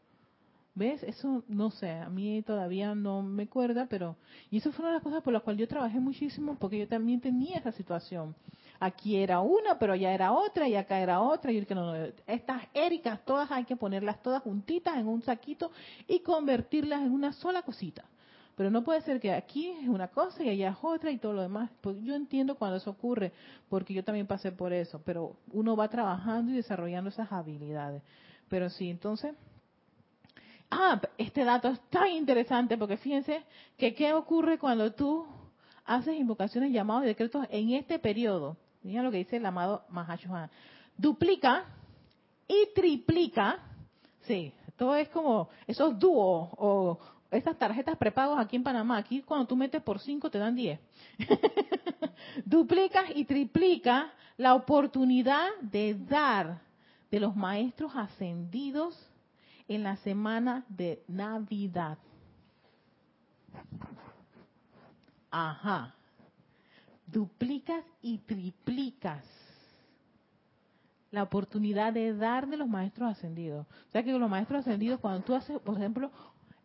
¿Ves? 0.76 1.04
Eso 1.04 1.44
no 1.50 1.72
sé, 1.72 1.92
a 1.92 2.10
mí 2.10 2.42
todavía 2.44 2.96
no 2.96 3.22
me 3.22 3.44
acuerda, 3.44 3.88
pero... 3.90 4.16
Y 4.50 4.58
eso 4.58 4.72
fue 4.72 4.84
una 4.84 4.90
de 4.90 4.96
las 4.98 5.04
cosas 5.04 5.22
por 5.24 5.34
las 5.34 5.44
cuales 5.44 5.60
yo 5.60 5.68
trabajé 5.68 6.00
muchísimo, 6.00 6.56
porque 6.56 6.78
yo 6.80 6.88
también 6.88 7.20
tenía 7.20 7.58
esa 7.58 7.74
situación 7.74 8.34
aquí 8.80 9.18
era 9.18 9.40
una, 9.42 9.78
pero 9.78 9.94
allá 9.94 10.14
era 10.14 10.32
otra 10.32 10.68
y 10.68 10.76
acá 10.76 11.00
era 11.00 11.22
otra. 11.22 11.52
Y 11.52 11.66
que 11.66 11.76
no, 11.76 11.94
estas 12.28 12.64
éricas 12.74 13.24
todas 13.26 13.52
hay 13.52 13.66
que 13.66 13.76
ponerlas 13.76 14.22
todas 14.22 14.42
juntitas 14.44 14.98
en 14.98 15.08
un 15.08 15.22
saquito 15.22 15.72
y 16.08 16.20
convertirlas 16.20 17.02
en 17.02 17.12
una 17.12 17.34
sola 17.34 17.62
cosita. 17.62 18.06
Pero 18.56 18.70
no 18.70 18.84
puede 18.84 19.02
ser 19.02 19.22
que 19.22 19.32
aquí 19.32 19.70
es 19.70 19.88
una 19.88 20.10
cosa 20.10 20.44
y 20.44 20.50
allá 20.50 20.72
es 20.72 20.78
otra 20.82 21.12
y 21.12 21.18
todo 21.18 21.34
lo 21.34 21.42
demás. 21.42 21.70
Pues 21.82 21.98
yo 22.02 22.14
entiendo 22.14 22.56
cuando 22.56 22.78
eso 22.78 22.90
ocurre, 22.90 23.32
porque 23.70 23.94
yo 23.94 24.04
también 24.04 24.28
pasé 24.28 24.52
por 24.52 24.74
eso. 24.74 25.02
Pero 25.06 25.38
uno 25.54 25.76
va 25.76 25.88
trabajando 25.88 26.52
y 26.52 26.56
desarrollando 26.56 27.10
esas 27.10 27.32
habilidades. 27.32 28.02
Pero 28.50 28.70
sí, 28.70 28.90
entonces, 28.90 29.34
Ah, 30.72 31.02
este 31.18 31.44
dato 31.44 31.70
es 31.70 31.80
tan 31.90 32.10
interesante 32.10 32.78
porque 32.78 32.98
fíjense 32.98 33.44
que 33.78 33.96
qué 33.96 34.14
ocurre 34.14 34.60
cuando 34.60 34.92
tú 34.94 35.26
haces 35.86 36.16
invocaciones, 36.16 36.72
llamados 36.72 37.06
y 37.06 37.08
decretos 37.08 37.48
en 37.50 37.72
este 37.72 37.98
periodo. 37.98 38.56
Miren 38.84 39.04
lo 39.04 39.12
que 39.12 39.18
dice 39.18 39.38
el 39.38 39.46
amado 39.46 39.84
Mahashohan. 39.90 40.50
Duplica 40.98 41.66
y 42.48 42.74
triplica. 42.74 43.60
Sí, 44.22 44.54
todo 44.78 44.96
es 44.96 45.10
como 45.10 45.50
esos 45.68 45.98
dúos 46.00 46.50
o 46.58 47.00
estas 47.32 47.58
tarjetas 47.58 47.98
prepagos 47.98 48.40
aquí 48.40 48.56
en 48.56 48.64
Panamá. 48.64 48.98
Aquí 48.98 49.22
cuando 49.22 49.46
tú 49.48 49.56
metes 49.56 49.82
por 49.82 50.00
5 50.00 50.30
te 50.30 50.40
dan 50.40 50.56
10. 50.56 50.80
Duplica 52.46 53.06
y 53.14 53.26
triplica 53.26 54.12
la 54.38 54.56
oportunidad 54.56 55.48
de 55.62 55.96
dar 55.96 56.62
de 57.12 57.20
los 57.20 57.36
maestros 57.36 57.92
ascendidos 57.96 58.98
en 59.68 59.84
la 59.84 59.98
semana 59.98 60.66
de 60.70 61.04
Navidad. 61.08 61.98
Ajá 65.32 65.96
duplicas 67.12 67.84
y 68.02 68.20
triplicas 68.20 69.26
la 71.12 71.24
oportunidad 71.24 71.94
de 71.94 72.14
dar 72.14 72.48
de 72.48 72.58
los 72.58 72.68
maestros 72.68 73.12
ascendidos. 73.12 73.66
O 73.66 73.92
sea 73.92 74.04
que 74.04 74.12
los 74.12 74.30
maestros 74.30 74.60
ascendidos, 74.60 75.00
cuando 75.00 75.22
tú 75.22 75.34
haces, 75.34 75.60
por 75.60 75.76
ejemplo, 75.76 76.12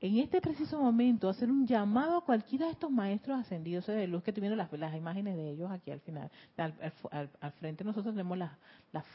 en 0.01 0.19
este 0.19 0.41
preciso 0.41 0.79
momento, 0.79 1.31
hacer 1.31 1.51
un 1.51 1.67
llamado 1.67 2.19
a 2.19 2.25
cualquiera 2.25 2.67
de 2.67 2.73
estos 2.73 2.91
maestros 2.91 3.41
ascendidos 3.41 3.87
de 3.87 4.07
luz, 4.07 4.23
que 4.23 4.33
tuvieron 4.33 4.59
las, 4.59 4.71
las 4.73 4.95
imágenes 4.95 5.37
de 5.37 5.51
ellos 5.51 5.71
aquí 5.71 5.91
al 5.91 6.01
final, 6.01 6.31
al, 6.59 7.53
frente 7.53 7.85
nosotros 7.85 8.15
tenemos 8.15 8.37
las, 8.37 8.53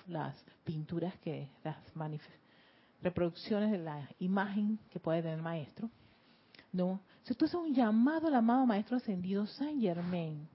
las, 0.07 0.45
pinturas 0.63 1.15
que, 1.19 1.47
las 1.63 1.77
reproducciones 3.03 3.71
de 3.71 3.77
la 3.77 4.09
imagen 4.19 4.79
que 4.89 4.99
puede 4.99 5.21
tener 5.21 5.37
el 5.37 5.43
maestro. 5.43 5.89
No, 6.71 6.99
si 7.23 7.35
tú 7.35 7.45
haces 7.45 7.55
un 7.55 7.73
llamado 7.73 8.27
al 8.27 8.35
amado 8.35 8.65
maestro 8.65 8.97
ascendido 8.97 9.45
San 9.45 9.79
Germain, 9.79 10.47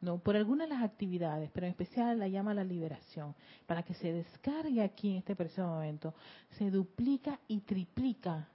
no 0.00 0.18
por 0.18 0.36
alguna 0.36 0.64
de 0.64 0.70
las 0.70 0.82
actividades, 0.82 1.50
pero 1.52 1.66
en 1.66 1.70
especial 1.70 2.18
la 2.18 2.28
llama 2.28 2.50
a 2.50 2.54
la 2.54 2.64
liberación, 2.64 3.34
para 3.66 3.82
que 3.82 3.94
se 3.94 4.12
descargue 4.12 4.82
aquí 4.82 5.10
en 5.10 5.16
este 5.18 5.34
preciso 5.34 5.66
momento, 5.66 6.14
se 6.58 6.70
duplica 6.70 7.38
y 7.48 7.60
triplica 7.60 8.48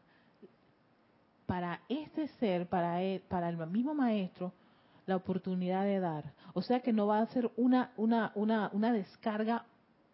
para 1.46 1.82
este 1.90 2.28
ser, 2.40 2.68
para 2.68 3.02
él, 3.02 3.22
para 3.28 3.50
el 3.50 3.58
mismo 3.68 3.94
maestro, 3.94 4.54
la 5.06 5.16
oportunidad 5.16 5.84
de 5.84 6.00
dar. 6.00 6.34
O 6.54 6.62
sea 6.62 6.80
que 6.80 6.94
no 6.94 7.08
va 7.08 7.20
a 7.20 7.26
ser 7.28 7.52
una, 7.58 7.92
una, 7.98 8.32
una, 8.36 8.70
una 8.74 8.94
descarga 8.94 9.66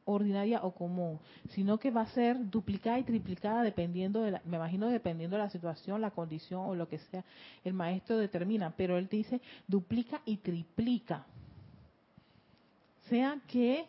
ordinaria 0.07 0.61
o 0.63 0.71
común, 0.71 1.19
sino 1.49 1.77
que 1.77 1.91
va 1.91 2.01
a 2.01 2.07
ser 2.07 2.49
duplicada 2.49 2.97
y 2.97 3.03
triplicada 3.03 3.61
dependiendo 3.61 4.21
de 4.21 4.31
la, 4.31 4.41
me 4.45 4.57
imagino 4.57 4.87
dependiendo 4.87 5.35
de 5.35 5.43
la 5.43 5.49
situación, 5.49 6.01
la 6.01 6.11
condición 6.11 6.61
o 6.65 6.75
lo 6.75 6.87
que 6.87 6.97
sea, 6.97 7.23
el 7.63 7.73
maestro 7.73 8.17
determina, 8.17 8.73
pero 8.75 8.97
él 8.97 9.07
dice 9.07 9.41
duplica 9.67 10.21
y 10.25 10.37
triplica. 10.37 11.25
Sea 13.09 13.39
que, 13.47 13.85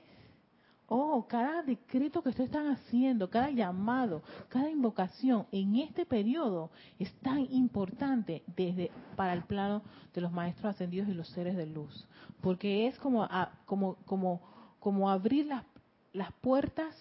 oh, 0.88 1.26
cada 1.28 1.62
decreto 1.62 2.22
que 2.22 2.28
ustedes 2.30 2.50
están 2.50 2.68
haciendo, 2.68 3.30
cada 3.30 3.50
llamado, 3.50 4.22
cada 4.48 4.70
invocación 4.70 5.46
en 5.52 5.76
este 5.76 6.04
periodo 6.04 6.70
es 6.98 7.12
tan 7.20 7.46
importante 7.50 8.42
desde 8.56 8.90
para 9.16 9.32
el 9.32 9.42
plano 9.42 9.82
de 10.14 10.20
los 10.20 10.32
maestros 10.32 10.74
ascendidos 10.74 11.08
y 11.08 11.14
los 11.14 11.28
seres 11.28 11.56
de 11.56 11.66
luz, 11.66 12.06
porque 12.40 12.86
es 12.86 12.98
como, 12.98 13.28
como, 13.66 13.96
como, 14.04 14.40
como 14.78 15.10
abrir 15.10 15.46
las, 15.46 15.64
las 16.12 16.32
puertas 16.34 16.94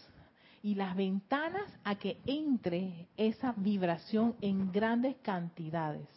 y 0.64 0.76
las 0.76 0.96
ventanas 0.96 1.72
a 1.84 1.96
que 1.96 2.18
entre 2.26 3.08
esa 3.16 3.54
vibración 3.58 4.36
en 4.42 4.72
grandes 4.72 5.16
cantidades. 5.22 6.08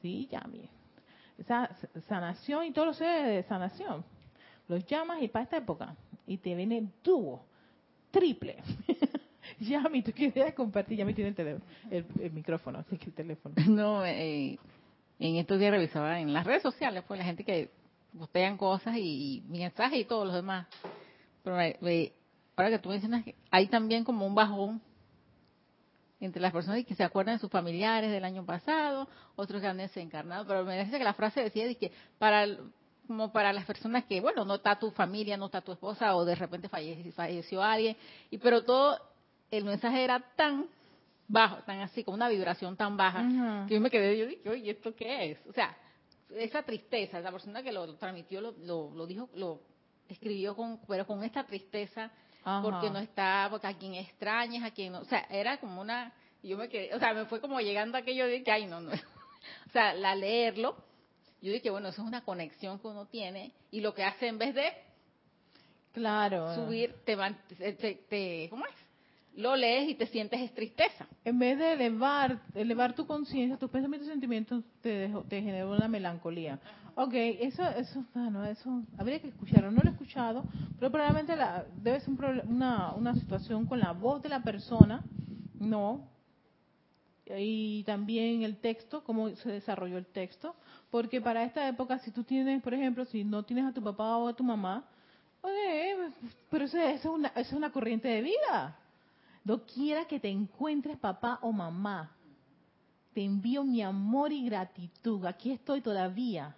Sí, 0.00 0.28
ya 0.30 0.46
Esa 1.38 1.70
sanación 2.08 2.66
y 2.66 2.72
todo 2.72 2.86
lo 2.86 2.94
sé 2.94 3.04
de 3.04 3.42
sanación. 3.44 4.04
Los 4.68 4.84
llamas 4.86 5.22
y 5.22 5.28
para 5.28 5.44
esta 5.44 5.56
época. 5.56 5.96
Y 6.26 6.38
te 6.38 6.54
viene 6.54 6.88
dúo, 7.02 7.44
triple. 8.10 8.58
Yami, 9.60 10.02
tú 10.02 10.12
quieres 10.12 10.54
compartir, 10.54 10.98
ya 10.98 11.04
me 11.04 11.14
tiene 11.14 11.34
el, 11.90 12.06
el, 12.20 12.32
micrófono, 12.32 12.78
así 12.78 12.96
que 12.96 13.06
el 13.06 13.12
teléfono. 13.12 13.54
No, 13.68 14.04
eh, 14.04 14.58
en 15.18 15.36
estos 15.36 15.58
días 15.58 15.70
revisaba 15.70 16.20
en 16.20 16.32
las 16.32 16.46
redes 16.46 16.62
sociales, 16.62 17.04
pues 17.06 17.18
la 17.18 17.26
gente 17.26 17.44
que 17.44 17.70
postean 18.16 18.56
cosas 18.56 18.96
y, 18.96 19.42
y 19.48 19.58
mensajes 19.58 20.00
y 20.00 20.04
todos 20.04 20.26
los 20.26 20.34
demás. 20.34 20.66
Pero 21.44 21.56
ahora 22.56 22.70
que 22.70 22.78
tú 22.80 22.88
mencionas 22.88 23.22
que 23.22 23.36
hay 23.50 23.68
también 23.68 24.02
como 24.02 24.26
un 24.26 24.34
bajón 24.34 24.80
entre 26.18 26.40
las 26.40 26.52
personas 26.52 26.84
que 26.84 26.94
se 26.94 27.04
acuerdan 27.04 27.36
de 27.36 27.40
sus 27.40 27.50
familiares 27.50 28.10
del 28.10 28.24
año 28.24 28.44
pasado, 28.44 29.06
otros 29.36 29.60
que 29.60 29.68
han 29.68 29.76
desencarnado, 29.76 30.46
pero 30.46 30.64
me 30.64 30.76
parece 30.76 30.98
que 30.98 31.04
la 31.04 31.12
frase 31.12 31.42
decía 31.42 31.66
de 31.66 31.76
que 31.76 31.92
para 32.18 32.46
como 33.06 33.30
para 33.32 33.52
las 33.52 33.66
personas 33.66 34.04
que, 34.04 34.22
bueno, 34.22 34.46
no 34.46 34.54
está 34.54 34.78
tu 34.78 34.90
familia, 34.90 35.36
no 35.36 35.46
está 35.46 35.60
tu 35.60 35.72
esposa 35.72 36.16
o 36.16 36.24
de 36.24 36.34
repente 36.34 36.70
falleció, 36.70 37.62
alguien, 37.62 37.96
y 38.30 38.38
pero 38.38 38.64
todo 38.64 38.98
el 39.50 39.64
mensaje 39.64 40.02
era 40.02 40.20
tan 40.36 40.66
bajo, 41.28 41.56
tan 41.64 41.80
así, 41.80 42.02
con 42.02 42.14
una 42.14 42.30
vibración 42.30 42.76
tan 42.76 42.96
baja, 42.96 43.66
que 43.68 43.74
yo 43.74 43.80
me 43.82 43.90
quedé, 43.90 44.16
yo 44.16 44.26
dije, 44.26 44.48
oye, 44.48 44.70
¿esto 44.70 44.94
qué 44.94 45.32
es? 45.32 45.38
O 45.46 45.52
sea, 45.52 45.76
esa 46.30 46.62
tristeza, 46.62 47.20
la 47.20 47.30
persona 47.30 47.62
que 47.62 47.72
lo 47.72 47.94
transmitió 47.96 48.40
lo, 48.40 48.54
lo, 48.94 49.06
dijo, 49.06 49.28
lo 49.34 49.60
escribió 50.08 50.54
con, 50.54 50.80
pero 50.86 51.06
con 51.06 51.22
esta 51.24 51.44
tristeza, 51.44 52.10
porque 52.62 52.90
no 52.90 52.98
está, 52.98 53.48
porque 53.50 53.66
a 53.66 53.76
quien 53.76 53.94
extrañas, 53.94 54.62
a 54.62 54.70
quien 54.70 54.92
no, 54.92 55.00
o 55.00 55.04
sea, 55.04 55.26
era 55.30 55.58
como 55.58 55.80
una, 55.80 56.12
yo 56.42 56.58
me 56.58 56.68
quedé, 56.68 56.94
o 56.94 56.98
sea, 56.98 57.14
me 57.14 57.24
fue 57.24 57.40
como 57.40 57.60
llegando 57.60 57.96
aquello 57.96 58.26
de 58.26 58.42
que, 58.42 58.50
ay, 58.50 58.66
no, 58.66 58.80
no, 58.80 58.90
o 59.68 59.70
sea, 59.72 59.94
la 59.94 60.14
leerlo, 60.14 60.76
yo 61.40 61.52
dije, 61.52 61.70
bueno, 61.70 61.88
eso 61.88 62.02
es 62.02 62.08
una 62.08 62.22
conexión 62.22 62.78
que 62.78 62.86
uno 62.88 63.06
tiene, 63.06 63.52
y 63.70 63.80
lo 63.80 63.94
que 63.94 64.04
hace 64.04 64.28
en 64.28 64.38
vez 64.38 64.54
de 64.54 64.72
claro 65.92 66.54
subir, 66.54 66.94
te, 67.04 67.16
te, 67.74 67.94
te 67.94 68.46
¿cómo 68.50 68.66
es? 68.66 68.74
lo 69.36 69.56
lees 69.56 69.88
y 69.88 69.94
te 69.94 70.06
sientes 70.06 70.52
tristeza. 70.54 71.06
En 71.24 71.38
vez 71.38 71.58
de 71.58 71.72
elevar, 71.72 72.40
elevar 72.54 72.94
tu 72.94 73.06
conciencia, 73.06 73.56
tus 73.56 73.70
pensamientos 73.70 74.08
y 74.08 74.12
sentimientos, 74.12 74.62
te, 74.80 75.10
te 75.28 75.42
genera 75.42 75.66
una 75.66 75.88
melancolía. 75.88 76.58
Ok, 76.96 77.12
eso, 77.14 77.62
eso, 77.70 78.04
bueno, 78.14 78.44
eso 78.44 78.82
habría 78.98 79.20
que 79.20 79.28
escucharlo. 79.28 79.70
No 79.70 79.80
lo 79.82 79.90
he 79.90 79.92
escuchado, 79.92 80.44
pero 80.78 80.92
probablemente 80.92 81.34
la, 81.36 81.64
debe 81.82 82.00
ser 82.00 82.14
una, 82.46 82.92
una 82.94 83.14
situación 83.14 83.66
con 83.66 83.80
la 83.80 83.92
voz 83.92 84.22
de 84.22 84.28
la 84.28 84.42
persona, 84.42 85.02
¿no? 85.58 86.08
Y 87.26 87.82
también 87.84 88.42
el 88.42 88.58
texto, 88.58 89.02
cómo 89.02 89.30
se 89.30 89.50
desarrolló 89.50 89.98
el 89.98 90.06
texto. 90.06 90.54
Porque 90.90 91.20
para 91.20 91.42
esta 91.42 91.66
época, 91.66 91.98
si 91.98 92.10
tú 92.10 92.22
tienes, 92.22 92.62
por 92.62 92.74
ejemplo, 92.74 93.04
si 93.06 93.24
no 93.24 93.42
tienes 93.42 93.64
a 93.64 93.72
tu 93.72 93.82
papá 93.82 94.16
o 94.18 94.28
a 94.28 94.36
tu 94.36 94.44
mamá, 94.44 94.84
oye, 95.42 95.96
pero 96.50 96.66
eso, 96.66 96.78
es 96.78 97.04
una, 97.06 97.28
eso 97.28 97.40
es 97.40 97.52
una 97.52 97.72
corriente 97.72 98.08
de 98.08 98.22
vida 98.22 98.78
quiera 99.72 100.06
que 100.06 100.18
te 100.18 100.28
encuentres 100.28 100.96
papá 100.98 101.38
o 101.42 101.52
mamá, 101.52 102.10
te 103.12 103.22
envío 103.22 103.62
mi 103.62 103.82
amor 103.82 104.32
y 104.32 104.44
gratitud. 104.44 105.24
Aquí 105.26 105.52
estoy 105.52 105.80
todavía. 105.80 106.56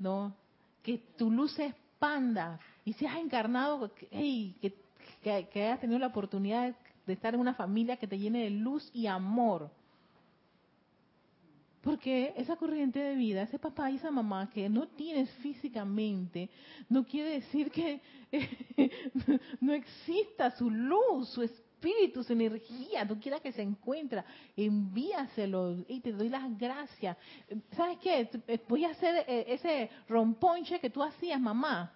¿No? 0.00 0.34
Que 0.82 0.98
tu 1.16 1.30
luz 1.30 1.52
se 1.52 1.66
expanda 1.66 2.58
y 2.84 2.94
seas 2.94 3.16
encarnado, 3.18 3.92
hey, 4.10 4.56
que, 4.60 4.74
que 5.22 5.62
hayas 5.62 5.80
tenido 5.80 6.00
la 6.00 6.08
oportunidad 6.08 6.74
de 7.06 7.12
estar 7.12 7.34
en 7.34 7.40
una 7.40 7.54
familia 7.54 7.96
que 7.96 8.08
te 8.08 8.18
llene 8.18 8.44
de 8.44 8.50
luz 8.50 8.90
y 8.92 9.06
amor. 9.06 9.70
Porque 11.82 12.34
esa 12.36 12.56
corriente 12.56 12.98
de 12.98 13.14
vida, 13.14 13.42
ese 13.42 13.58
papá 13.58 13.90
y 13.90 13.96
esa 13.96 14.10
mamá 14.10 14.50
que 14.50 14.68
no 14.68 14.86
tienes 14.88 15.30
físicamente, 15.36 16.50
no 16.90 17.04
quiere 17.04 17.30
decir 17.40 17.70
que 17.70 18.00
no 19.60 19.72
exista 19.72 20.50
su 20.56 20.70
luz, 20.70 21.30
su 21.30 21.42
espíritu, 21.42 21.69
su 22.22 22.32
energía, 22.32 23.04
no 23.04 23.18
quiera 23.18 23.40
que 23.40 23.52
se 23.52 23.62
encuentra, 23.62 24.24
envíaselo 24.56 25.84
y 25.88 26.00
te 26.00 26.12
doy 26.12 26.28
las 26.28 26.56
gracias. 26.58 27.16
¿Sabes 27.76 27.98
qué? 27.98 28.28
Voy 28.68 28.84
a 28.84 28.90
hacer 28.90 29.24
eh, 29.26 29.44
ese 29.48 29.90
romponche 30.08 30.78
que 30.78 30.90
tú 30.90 31.02
hacías, 31.02 31.40
mamá, 31.40 31.92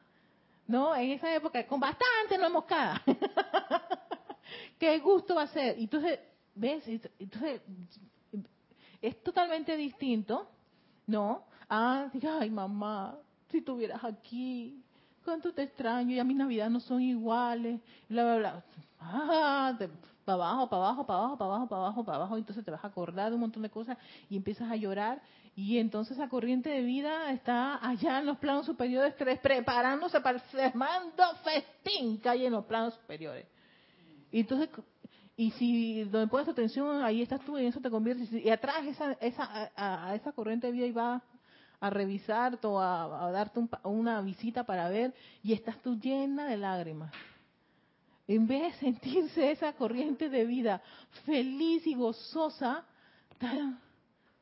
¿no? 0.67 0.95
En 0.95 1.11
esa 1.11 1.35
época, 1.35 1.67
con 1.67 1.81
bastante 1.81 2.39
no 2.39 2.51
moscada. 2.51 3.03
qué 4.79 4.99
gusto 4.99 5.35
va 5.35 5.43
a 5.43 5.49
ser. 5.49 5.79
Y 5.79 5.85
entonces, 5.85 6.19
¿ves? 6.55 6.85
Entonces 7.19 7.61
es 9.01 9.23
totalmente 9.23 9.77
distinto, 9.77 10.49
¿no? 11.07 11.45
Ah, 11.69 12.11
ay 12.41 12.51
mamá, 12.51 13.19
si 13.51 13.59
estuvieras 13.59 14.03
aquí, 14.03 14.83
cuánto 15.25 15.53
te 15.53 15.63
extraño, 15.65 16.15
y 16.15 16.19
a 16.19 16.25
mi 16.25 16.35
Navidad 16.35 16.71
no 16.71 16.81
son 16.81 17.03
iguales, 17.03 17.81
bla, 18.09 18.25
bla, 18.25 18.37
bla. 18.37 18.65
Ah, 19.05 19.77
para 20.25 20.35
abajo, 20.35 20.69
para 20.69 20.83
abajo, 20.83 21.07
para 21.07 21.19
abajo, 21.19 21.37
para 21.39 21.51
abajo, 21.51 21.69
para 21.69 21.81
abajo, 21.83 22.05
para 22.05 22.17
abajo, 22.19 22.37
entonces 22.37 22.65
te 22.65 22.71
vas 22.71 22.83
a 22.83 22.89
acordar 22.89 23.29
de 23.29 23.35
un 23.35 23.43
montón 23.43 23.63
de 23.63 23.71
cosas 23.71 23.99
y 24.31 24.37
empiezas 24.37 24.71
a 24.71 24.77
llorar 24.77 25.21
y 25.55 25.79
entonces 25.79 26.17
esa 26.17 26.29
corriente 26.29 26.71
de 26.71 26.81
vida 26.81 27.31
está 27.31 27.87
allá 27.87 28.19
en 28.19 28.27
los 28.27 28.39
planos 28.39 28.67
superiores 28.67 29.15
preparándose 29.15 30.21
para 30.21 30.39
el 30.39 30.45
semando 30.51 31.23
festín 31.45 32.19
que 32.21 32.29
hay 32.29 32.47
en 32.47 32.53
los 32.53 32.65
planos 32.65 32.95
superiores. 32.95 33.47
Y 34.33 34.41
entonces 34.41 34.69
y 35.37 35.51
si 35.53 36.05
donde 36.05 36.29
pones 36.29 36.49
atención, 36.49 37.03
ahí 37.03 37.23
estás 37.23 37.41
tú, 37.41 37.59
y 37.59 37.67
eso 37.67 37.81
te 37.81 37.91
conviertes. 37.91 38.33
Y 38.33 38.51
atrás 38.51 38.87
esa, 38.87 39.13
esa, 39.15 39.71
a, 39.77 40.15
esa 40.15 40.33
corriente 40.33 40.69
de 40.69 40.73
vida 40.73 40.87
y 40.87 40.93
va 40.93 41.23
a 41.81 41.91
revisar 41.91 42.59
o 42.63 42.81
a, 42.81 43.31
darte 43.33 43.61
una 43.83 44.21
visita 44.21 44.65
para 44.65 44.89
ver, 44.89 45.13
y 45.43 45.53
estás 45.53 45.81
tú 45.83 45.99
llena 45.99 46.47
de 46.47 46.57
lágrimas. 46.57 47.13
En 48.27 48.47
vez 48.47 48.73
de 48.73 48.79
sentirse 48.81 49.51
esa 49.51 49.73
corriente 49.75 50.29
de 50.31 50.45
vida 50.45 50.83
feliz 51.25 51.87
y 51.87 51.95
gozosa, 51.95 52.85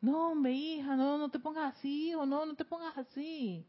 no, 0.01 0.31
hombre, 0.31 0.53
hija, 0.53 0.97
no, 0.97 1.19
no 1.19 1.29
te 1.31 1.39
pongas 1.39 1.77
así, 1.77 2.15
o 2.15 2.25
no, 2.25 2.47
no 2.47 2.55
te 2.55 2.65
pongas 2.65 2.97
así. 2.97 3.65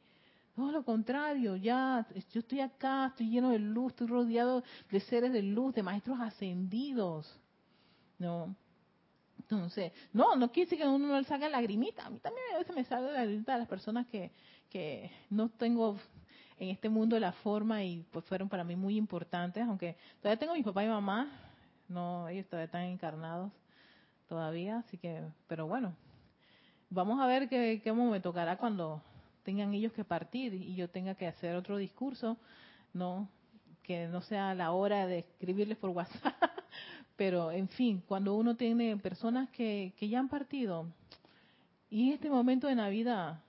Todo 0.55 0.71
lo 0.71 0.83
contrario, 0.83 1.55
ya, 1.55 2.05
yo 2.31 2.39
estoy 2.39 2.59
acá, 2.59 3.07
estoy 3.07 3.29
lleno 3.29 3.49
de 3.49 3.59
luz, 3.59 3.91
estoy 3.91 4.07
rodeado 4.07 4.63
de 4.91 4.99
seres 4.99 5.33
de 5.33 5.41
luz, 5.41 5.73
de 5.73 5.81
maestros 5.81 6.19
ascendidos. 6.19 7.39
No. 8.19 8.55
Entonces, 9.39 9.91
no, 10.13 10.35
no 10.35 10.51
quiere 10.51 10.67
decir 10.67 10.79
que 10.79 10.87
uno 10.87 11.07
no 11.07 11.19
le 11.19 11.25
salga 11.25 11.49
lagrimita. 11.49 12.05
A 12.05 12.09
mí 12.11 12.19
también 12.19 12.45
a 12.53 12.59
veces 12.59 12.75
me 12.75 12.85
sale 12.85 13.07
la 13.07 13.19
lagrimita 13.19 13.53
de 13.53 13.59
las 13.59 13.67
personas 13.67 14.05
que, 14.07 14.31
que 14.69 15.11
no 15.31 15.49
tengo 15.49 15.97
en 16.59 16.69
este 16.69 16.89
mundo 16.89 17.19
la 17.19 17.31
forma 17.31 17.83
y 17.83 18.05
pues 18.11 18.25
fueron 18.25 18.49
para 18.49 18.63
mí 18.63 18.75
muy 18.75 18.97
importantes, 18.97 19.63
aunque 19.63 19.95
todavía 20.21 20.39
tengo 20.39 20.53
a 20.53 20.55
mi 20.55 20.63
papá 20.63 20.83
y 20.83 20.87
mamá, 20.87 21.29
no, 21.87 22.27
ellos 22.27 22.47
todavía 22.47 22.65
están 22.65 22.83
encarnados 22.83 23.51
todavía, 24.27 24.77
así 24.79 24.97
que, 24.97 25.21
pero 25.47 25.67
bueno, 25.67 25.93
vamos 26.89 27.19
a 27.19 27.27
ver 27.27 27.49
qué, 27.49 27.81
qué 27.83 27.93
me 27.93 28.19
tocará 28.19 28.57
cuando 28.57 29.01
tengan 29.43 29.73
ellos 29.73 29.91
que 29.93 30.03
partir 30.03 30.53
y 30.53 30.75
yo 30.75 30.89
tenga 30.89 31.15
que 31.15 31.27
hacer 31.27 31.55
otro 31.55 31.77
discurso, 31.77 32.37
no 32.93 33.29
que 33.83 34.07
no 34.07 34.21
sea 34.21 34.55
la 34.55 34.71
hora 34.71 35.05
de 35.07 35.19
escribirles 35.19 35.77
por 35.77 35.89
WhatsApp, 35.89 36.33
pero 37.17 37.51
en 37.51 37.67
fin, 37.67 38.01
cuando 38.07 38.33
uno 38.35 38.55
tiene 38.55 38.95
personas 38.95 39.49
que, 39.49 39.93
que 39.97 40.07
ya 40.07 40.19
han 40.19 40.29
partido 40.29 40.87
y 41.89 42.07
en 42.07 42.13
este 42.13 42.29
momento 42.29 42.67
de 42.67 42.75
Navidad, 42.75 43.41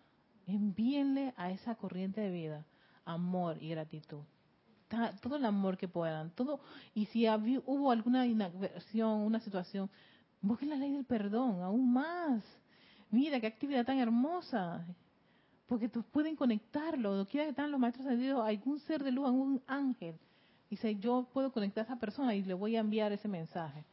envíenle 0.46 1.32
a 1.36 1.50
esa 1.50 1.76
corriente 1.76 2.20
de 2.20 2.30
vida 2.30 2.66
amor 3.04 3.56
y 3.60 3.70
gratitud. 3.70 4.22
Todo 5.20 5.36
el 5.36 5.44
amor 5.44 5.76
que 5.76 5.88
puedan, 5.88 6.30
todo. 6.30 6.60
Y 6.94 7.06
si 7.06 7.26
hubo 7.66 7.90
alguna 7.90 8.26
inadversión, 8.26 9.20
una 9.22 9.40
situación, 9.40 9.90
busquen 10.40 10.70
la 10.70 10.76
ley 10.76 10.92
del 10.92 11.04
perdón, 11.04 11.62
aún 11.62 11.92
más. 11.92 12.44
Mira 13.10 13.40
qué 13.40 13.46
actividad 13.46 13.84
tan 13.84 13.98
hermosa 13.98 14.86
porque 15.66 15.88
pueden 15.88 16.36
conectarlo, 16.36 17.14
donde 17.14 17.30
quiera 17.30 17.46
que 17.46 17.50
están 17.50 17.70
los 17.70 17.80
maestros 17.80 18.06
ascendidos, 18.06 18.46
algún 18.46 18.78
ser 18.80 19.02
de 19.02 19.10
luz, 19.10 19.26
algún 19.26 19.62
ángel. 19.66 20.18
Dice, 20.68 20.96
yo 20.96 21.28
puedo 21.32 21.52
conectar 21.52 21.84
a 21.84 21.86
esa 21.86 21.98
persona 21.98 22.34
y 22.34 22.42
le 22.42 22.54
voy 22.54 22.76
a 22.76 22.80
enviar 22.80 23.12
ese 23.12 23.28
mensaje. 23.28 23.84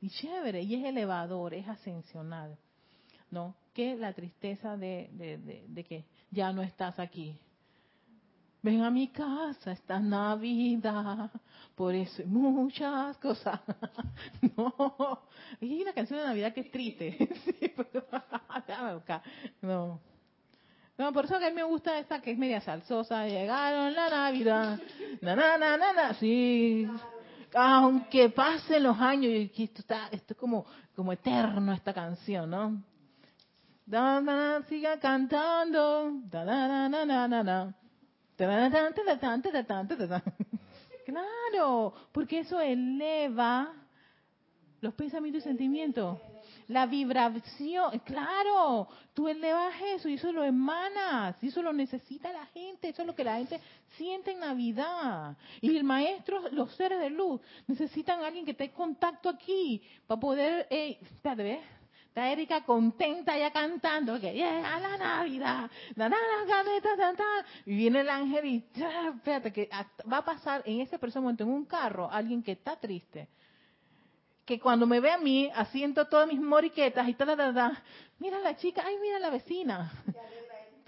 Y, 0.00 0.10
chévere, 0.10 0.62
y 0.62 0.74
es 0.74 0.84
elevador, 0.84 1.54
es 1.54 1.68
ascensional. 1.68 2.58
¿No? 3.30 3.54
Que 3.72 3.96
la 3.96 4.12
tristeza 4.12 4.76
de, 4.76 5.08
de, 5.68 5.84
que 5.84 6.04
ya 6.30 6.52
no 6.52 6.62
estás 6.62 6.98
aquí. 6.98 7.38
Ven 8.62 8.82
a 8.82 8.90
mi 8.90 9.08
casa 9.08 9.72
esta 9.72 9.98
Navidad, 9.98 11.30
por 11.74 11.94
eso 11.94 12.22
muchas 12.26 13.16
cosas. 13.16 13.60
no, 14.56 15.22
hay 15.60 15.82
una 15.82 15.92
canción 15.92 16.20
de 16.20 16.26
Navidad 16.26 16.54
que 16.54 16.60
es 16.60 16.70
triste. 16.70 17.16
sí, 17.44 17.72
pero, 17.74 18.06
no. 19.62 20.00
No, 20.98 21.12
por 21.12 21.24
eso 21.24 21.38
que 21.38 21.46
a 21.46 21.50
mí 21.50 21.56
me 21.56 21.64
gusta 21.64 21.98
esta 21.98 22.20
que 22.20 22.32
es 22.32 22.38
media 22.38 22.60
salsosa. 22.60 23.26
Llegaron 23.26 23.94
la 23.94 24.10
Navidad. 24.10 24.78
Na, 25.20 25.34
na, 25.34 25.58
na, 25.58 25.76
na, 25.76 25.92
na. 25.92 26.14
Sí. 26.14 26.86
Aunque 27.54 28.28
pasen 28.28 28.82
los 28.84 28.98
años, 28.98 29.32
y 29.32 29.64
esto 29.64 29.80
está, 29.80 30.08
esto 30.12 30.34
es 30.34 30.38
como, 30.38 30.64
como 30.94 31.12
eterno 31.12 31.72
esta 31.72 31.92
canción, 31.92 32.50
¿no? 32.50 32.91
Siga 34.68 34.98
cantando. 34.98 36.22
Claro, 41.04 41.92
porque 42.12 42.38
eso 42.38 42.58
eleva 42.60 43.74
los 44.80 44.94
pensamientos 44.94 45.42
y 45.42 45.44
sentimientos. 45.44 46.18
La 46.68 46.86
vibración, 46.86 47.98
claro, 48.04 48.88
tú 49.12 49.28
elevas 49.28 49.74
eso 49.94 50.08
y 50.08 50.14
eso 50.14 50.32
lo 50.32 50.44
emanas, 50.44 51.36
y 51.42 51.48
eso 51.48 51.60
lo 51.60 51.72
necesita 51.72 52.32
la 52.32 52.46
gente, 52.46 52.88
eso 52.88 53.02
es 53.02 53.06
lo 53.06 53.14
que 53.14 53.24
la 53.24 53.36
gente 53.36 53.60
siente 53.96 54.30
en 54.30 54.40
Navidad. 54.40 55.36
Y 55.60 55.76
el 55.76 55.84
maestro, 55.84 56.48
los 56.52 56.74
seres 56.76 56.98
de 56.98 57.10
luz, 57.10 57.40
necesitan 57.66 58.22
a 58.22 58.28
alguien 58.28 58.44
que 58.44 58.52
esté 58.52 58.64
en 58.64 58.70
contacto 58.70 59.28
aquí 59.28 59.82
para 60.06 60.20
poder, 60.20 60.66
eh, 60.70 60.98
espérate, 61.02 61.42
¿ves? 61.42 61.81
Está 62.12 62.30
Erika 62.30 62.60
contenta 62.60 63.38
ya 63.38 63.50
cantando, 63.50 64.20
que 64.20 64.34
llega 64.34 64.78
la 64.78 64.98
Navidad, 64.98 65.70
y 67.64 67.74
viene 67.74 68.00
el 68.00 68.10
ángel 68.10 68.44
y, 68.44 68.64
espérate, 69.16 69.50
que 69.50 69.70
va 70.12 70.18
a 70.18 70.22
pasar 70.22 70.62
en 70.66 70.82
ese 70.82 70.98
preciso 70.98 71.22
momento 71.22 71.44
en 71.44 71.48
un 71.48 71.64
carro 71.64 72.10
alguien 72.12 72.42
que 72.42 72.52
está 72.52 72.76
triste, 72.76 73.30
que 74.44 74.60
cuando 74.60 74.86
me 74.86 75.00
ve 75.00 75.10
a 75.10 75.16
mí, 75.16 75.50
asiento 75.54 76.06
todas 76.06 76.28
mis 76.28 76.38
moriquetas 76.38 77.08
y 77.08 77.14
ta, 77.14 77.24
ta, 77.24 77.34
ta, 77.34 77.82
mira 78.18 78.38
la 78.40 78.56
chica, 78.56 78.82
ay, 78.84 78.98
mira 79.00 79.18
la 79.18 79.30
vecina. 79.30 79.90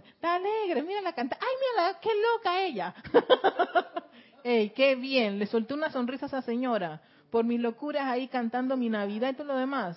Está 0.06 0.34
alegre, 0.34 0.82
mira 0.82 1.00
la 1.00 1.14
canta, 1.14 1.38
ay, 1.40 1.54
mira, 1.58 2.00
qué 2.02 2.10
loca 2.34 2.60
ella. 2.60 2.94
Ey, 4.44 4.68
qué 4.74 4.94
bien, 4.94 5.38
le 5.38 5.46
solté 5.46 5.72
una 5.72 5.88
sonrisa 5.88 6.26
a 6.26 6.28
esa 6.28 6.42
señora 6.42 7.00
por 7.30 7.46
mis 7.46 7.60
locuras 7.60 8.04
ahí 8.08 8.28
cantando 8.28 8.76
mi 8.76 8.90
Navidad 8.90 9.30
y 9.30 9.36
todo 9.36 9.46
lo 9.46 9.56
demás 9.56 9.96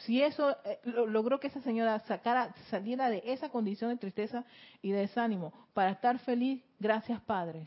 si 0.00 0.22
eso 0.22 0.56
eh, 0.64 0.80
logró 0.84 1.40
que 1.40 1.48
esa 1.48 1.60
señora 1.60 1.98
sacara, 2.00 2.54
saliera 2.70 3.08
de 3.08 3.22
esa 3.26 3.48
condición 3.48 3.90
de 3.90 3.96
tristeza 3.96 4.44
y 4.82 4.90
de 4.90 5.00
desánimo 5.00 5.52
para 5.74 5.90
estar 5.90 6.18
feliz, 6.20 6.62
gracias 6.78 7.20
Padre. 7.22 7.64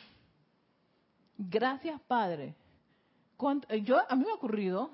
Gracias 1.38 1.99
Padre. 2.01 2.55
Eh, 3.69 3.81
yo 3.81 3.99
a 4.07 4.15
mí 4.15 4.23
me 4.23 4.31
ha 4.31 4.36
ocurrido 4.36 4.91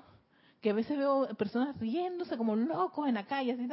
que 0.60 0.70
a 0.70 0.74
veces 0.74 0.98
veo 0.98 1.28
personas 1.36 1.78
riéndose 1.78 2.36
como 2.36 2.56
locos 2.56 3.08
en 3.08 3.14
la 3.14 3.26
calle, 3.26 3.52
así, 3.52 3.66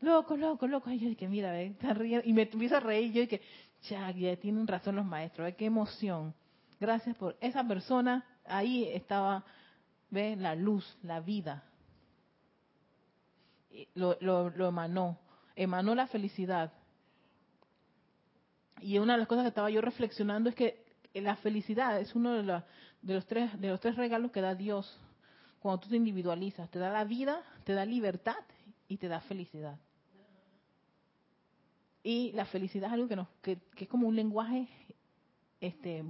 loco, 0.00 0.36
loco, 0.36 0.66
loco. 0.66 0.90
Y 0.90 0.98
yo 0.98 1.08
dije, 1.08 1.28
mira, 1.28 1.60
está 1.60 1.94
riendo. 1.94 2.28
Y 2.28 2.32
me 2.32 2.42
empiezo 2.42 2.76
a 2.76 2.80
reír. 2.80 3.12
Yo 3.12 3.20
dije, 3.20 3.40
ya, 3.88 4.10
ya 4.10 4.36
tienen 4.36 4.66
razón 4.66 4.96
los 4.96 5.04
maestros, 5.04 5.52
qué 5.56 5.66
emoción. 5.66 6.34
Gracias 6.80 7.16
por 7.16 7.36
esa 7.40 7.62
persona. 7.62 8.24
Ahí 8.44 8.88
estaba, 8.88 9.44
ve, 10.10 10.34
la 10.34 10.56
luz, 10.56 10.98
la 11.02 11.20
vida 11.20 11.62
lo, 13.94 14.16
lo, 14.20 14.68
emanó, 14.68 15.18
emanó 15.56 15.94
la 15.94 16.06
felicidad. 16.06 16.72
Y 18.80 18.98
una 18.98 19.14
de 19.14 19.20
las 19.20 19.28
cosas 19.28 19.44
que 19.44 19.48
estaba 19.48 19.70
yo 19.70 19.80
reflexionando 19.80 20.50
es 20.50 20.56
que 20.56 20.84
la 21.14 21.36
felicidad 21.36 22.00
es 22.00 22.14
uno 22.14 22.32
de, 22.32 22.62
de, 23.02 23.14
los 23.14 23.26
tres, 23.26 23.60
de 23.60 23.68
los 23.68 23.80
tres 23.80 23.96
regalos 23.96 24.32
que 24.32 24.40
da 24.40 24.54
Dios 24.54 24.98
cuando 25.60 25.80
tú 25.80 25.88
te 25.88 25.96
individualizas. 25.96 26.70
Te 26.70 26.78
da 26.78 26.90
la 26.90 27.04
vida, 27.04 27.42
te 27.64 27.74
da 27.74 27.84
libertad 27.84 28.36
y 28.88 28.96
te 28.96 29.08
da 29.08 29.20
felicidad. 29.20 29.78
Y 32.02 32.32
la 32.32 32.44
felicidad 32.46 32.88
es 32.88 32.94
algo 32.94 33.08
que, 33.08 33.16
nos, 33.16 33.28
que, 33.42 33.58
que 33.76 33.84
es 33.84 33.90
como 33.90 34.08
un 34.08 34.16
lenguaje 34.16 34.68
este 35.60 36.04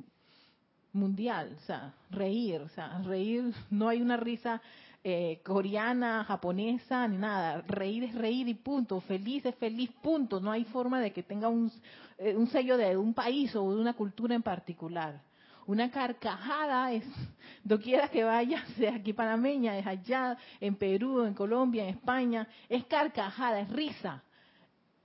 mundial, 0.92 1.56
o 1.58 1.66
sea, 1.66 1.94
reír, 2.10 2.60
o 2.60 2.68
sea, 2.68 2.98
reír, 3.02 3.54
no 3.70 3.88
hay 3.88 4.00
una 4.00 4.16
risa 4.16 4.60
eh, 5.04 5.40
coreana, 5.44 6.24
japonesa, 6.24 7.08
ni 7.08 7.16
nada. 7.16 7.62
Reír 7.62 8.04
es 8.04 8.14
reír 8.14 8.48
y 8.48 8.54
punto. 8.54 9.00
Feliz 9.00 9.44
es 9.44 9.54
feliz, 9.56 9.90
punto. 10.02 10.40
No 10.40 10.50
hay 10.50 10.64
forma 10.64 11.00
de 11.00 11.12
que 11.12 11.22
tenga 11.22 11.48
un, 11.48 11.72
eh, 12.18 12.36
sello 12.50 12.76
de 12.76 12.96
un 12.96 13.12
país 13.12 13.54
o 13.56 13.74
de 13.74 13.80
una 13.80 13.94
cultura 13.94 14.34
en 14.34 14.42
particular. 14.42 15.20
Una 15.66 15.90
carcajada 15.90 16.92
es, 16.92 17.04
doquiera 17.64 18.08
que 18.08 18.24
vaya, 18.24 18.64
sea 18.76 18.94
aquí 18.96 19.12
panameña, 19.12 19.76
es 19.76 19.86
allá, 19.86 20.36
en 20.60 20.76
Perú, 20.76 21.24
en 21.24 21.34
Colombia, 21.34 21.84
en 21.84 21.90
España, 21.90 22.46
es 22.68 22.84
carcajada, 22.84 23.60
es 23.60 23.70
risa 23.70 24.22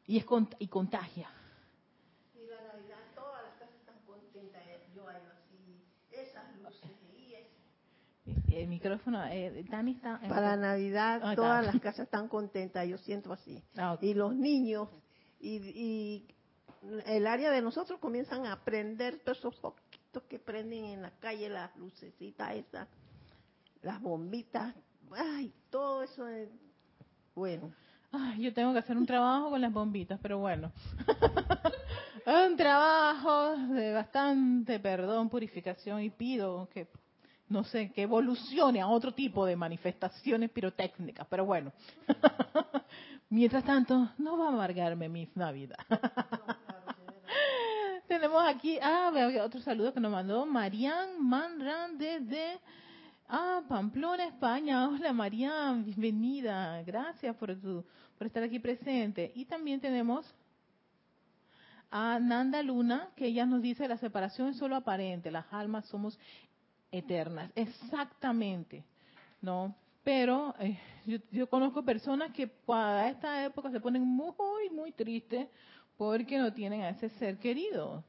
y, 0.06 0.18
es 0.18 0.26
y 0.60 0.68
contagia. 0.68 1.28
El 8.62 8.68
micrófono, 8.68 9.26
eh, 9.26 9.66
Dani 9.70 9.92
está... 9.92 10.20
Para 10.28 10.56
Navidad 10.56 11.36
todas 11.36 11.66
las 11.66 11.80
casas 11.80 12.06
están 12.06 12.28
contentas, 12.28 12.88
yo 12.88 12.98
siento 12.98 13.32
así. 13.34 13.64
Ah, 13.78 13.98
y 14.02 14.14
los 14.14 14.36
niños 14.36 14.90
y, 15.40 16.26
el 17.06 17.28
área 17.28 17.52
de 17.52 17.62
nosotros 17.62 18.00
comienzan 18.00 18.46
a 18.46 18.64
prender 18.64 19.20
todos 19.20 19.40
esos 19.40 19.56
poquitos 19.56 20.24
que 20.24 20.40
prenden 20.40 20.86
en 20.86 21.02
la 21.02 21.12
calle, 21.20 21.50
las 21.50 21.76
lucecitas 21.76 22.56
esas, 22.56 22.88
las 23.82 24.02
bombitas, 24.02 24.74
ay, 25.12 25.54
todo 25.70 26.04
eso 26.04 26.28
es 26.28 26.50
bueno. 27.36 27.74
Ay, 28.12 28.42
yo 28.42 28.54
tengo 28.54 28.74
que 28.74 28.80
hacer 28.80 28.98
un 28.98 29.06
trabajo 29.06 29.50
con 29.50 29.60
las 29.60 29.72
bombitas, 29.72 30.20
pero 30.22 30.40
bueno. 30.40 30.72
un 32.26 32.58
trabajo 32.58 33.58
de 33.74 33.94
bastante 33.94 34.80
perdón, 34.80 35.30
purificación 35.30 36.02
y 36.02 36.10
pido 36.10 36.70
que 36.70 36.88
no 37.50 37.64
sé, 37.64 37.92
que 37.92 38.02
evolucione 38.04 38.82
a 38.82 38.88
otro 38.88 39.14
tipo 39.14 39.46
de 39.46 39.56
manifestaciones 39.56 40.50
pirotécnicas, 40.50 41.26
pero 41.30 41.46
bueno. 41.46 41.72
Mientras 43.30 43.64
tanto, 43.64 44.10
no 44.18 44.38
va 44.38 44.46
a 44.46 44.50
amargarme 44.50 45.08
mi 45.10 45.30
Navidad. 45.36 45.78
Tenemos 48.08 48.42
aquí, 48.48 48.80
ah, 48.82 49.12
otro 49.44 49.62
saludo 49.62 49.94
que 49.94 50.00
nos 50.00 50.12
mandó 50.12 50.46
Marian 50.46 51.22
Manran 51.22 51.98
desde 51.98 52.60
ah, 53.28 53.62
Pamplona, 53.68 54.26
España. 54.26 54.88
Hola 54.90 55.12
Marian, 55.14 55.84
bienvenida. 55.84 56.82
Gracias 56.84 57.36
por, 57.36 57.56
tu, 57.60 57.84
por 58.18 58.28
estar 58.28 58.44
aquí 58.44 58.60
presente. 58.60 59.32
Y 59.36 59.46
también 59.46 59.82
tenemos 59.82 60.26
a 61.92 62.20
Nanda 62.20 62.62
Luna, 62.62 63.10
que 63.16 63.28
ella 63.28 63.46
nos 63.46 63.62
dice, 63.62 63.88
la 63.88 63.98
separación 63.98 64.50
es 64.50 64.58
solo 64.58 64.76
aparente, 64.76 65.32
las 65.32 65.46
almas 65.52 65.86
somos 65.86 66.20
eternas. 66.92 67.52
Exactamente, 67.56 68.84
¿no? 69.42 69.76
Pero 70.04 70.56
eh, 70.60 70.80
yo, 71.32 71.50
conozco 71.50 71.84
personas 71.84 72.32
que 72.32 72.48
para 72.48 73.10
esta 73.10 73.44
época 73.44 73.70
se 73.70 73.80
ponen 73.80 74.04
muy, 74.04 74.70
muy 74.72 74.92
tristes 74.92 75.48
porque 75.98 76.38
no 76.38 76.54
tienen 76.54 76.82
a 76.82 76.90
ese 76.90 77.10
ser 77.10 77.38
querido. 77.38 78.04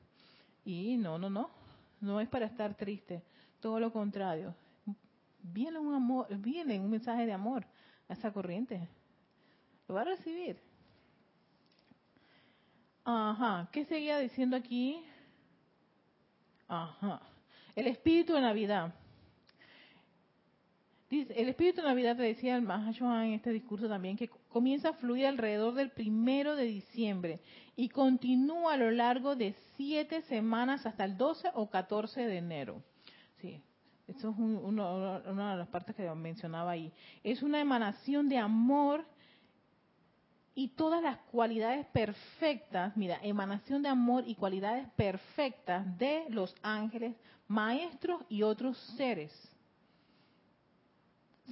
Y 0.64 0.96
no, 0.96 1.18
no, 1.18 1.28
no, 1.28 1.50
no 2.00 2.20
es 2.20 2.28
para 2.28 2.46
estar 2.46 2.74
triste, 2.74 3.22
todo 3.60 3.80
lo 3.80 3.92
contrario. 3.92 4.54
Viene 5.42 5.78
un 5.78 5.94
amor, 5.94 6.28
viene 6.36 6.78
un 6.78 6.90
mensaje 6.90 7.26
de 7.26 7.32
amor 7.32 7.64
a 8.08 8.12
esa 8.12 8.32
corriente. 8.32 8.88
Lo 9.88 9.94
va 9.94 10.02
a 10.02 10.04
recibir. 10.04 10.60
Ajá, 13.04 13.68
¿qué 13.72 13.86
seguía 13.86 14.18
diciendo 14.18 14.56
aquí? 14.56 15.02
Ajá. 16.68 17.22
El 17.78 17.86
espíritu 17.86 18.32
de 18.32 18.40
Navidad. 18.40 18.92
el 21.10 21.48
espíritu 21.48 21.80
de 21.80 21.86
Navidad, 21.86 22.16
te 22.16 22.24
decía 22.24 22.56
el 22.56 22.62
Mahashohan 22.62 23.26
en 23.26 23.34
este 23.34 23.52
discurso 23.52 23.88
también, 23.88 24.16
que 24.16 24.28
comienza 24.48 24.88
a 24.88 24.92
fluir 24.94 25.26
alrededor 25.26 25.74
del 25.74 25.90
primero 25.90 26.56
de 26.56 26.64
diciembre 26.64 27.38
y 27.76 27.88
continúa 27.88 28.72
a 28.74 28.76
lo 28.76 28.90
largo 28.90 29.36
de 29.36 29.54
siete 29.76 30.22
semanas 30.22 30.86
hasta 30.86 31.04
el 31.04 31.16
12 31.16 31.50
o 31.54 31.70
14 31.70 32.26
de 32.26 32.38
enero. 32.38 32.82
Sí, 33.40 33.62
eso 34.08 34.30
es 34.30 34.36
una 34.36 35.52
de 35.52 35.58
las 35.58 35.68
partes 35.68 35.94
que 35.94 36.12
mencionaba 36.16 36.72
ahí. 36.72 36.92
Es 37.22 37.44
una 37.44 37.60
emanación 37.60 38.28
de 38.28 38.38
amor 38.38 39.04
y 40.59 40.66
todas 40.66 41.00
las 41.00 41.18
cualidades 41.30 41.86
perfectas, 41.92 42.96
mira, 42.96 43.20
emanación 43.22 43.80
de 43.80 43.90
amor 43.90 44.24
y 44.26 44.34
cualidades 44.34 44.88
perfectas 44.96 45.96
de 45.98 46.24
los 46.30 46.52
ángeles, 46.62 47.14
maestros 47.46 48.24
y 48.28 48.42
otros 48.42 48.76
seres. 48.96 49.30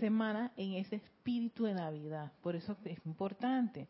Se 0.00 0.06
emana 0.06 0.50
en 0.56 0.72
ese 0.72 0.96
espíritu 0.96 1.66
de 1.66 1.74
Navidad, 1.74 2.32
por 2.42 2.56
eso 2.56 2.76
es 2.84 2.98
importante. 3.06 3.86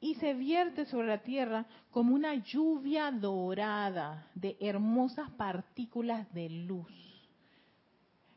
Y 0.00 0.14
se 0.14 0.32
vierte 0.32 0.86
sobre 0.86 1.08
la 1.08 1.18
tierra 1.18 1.66
como 1.90 2.14
una 2.14 2.34
lluvia 2.36 3.10
dorada 3.10 4.26
de 4.34 4.56
hermosas 4.58 5.30
partículas 5.32 6.32
de 6.32 6.48
luz. 6.48 6.90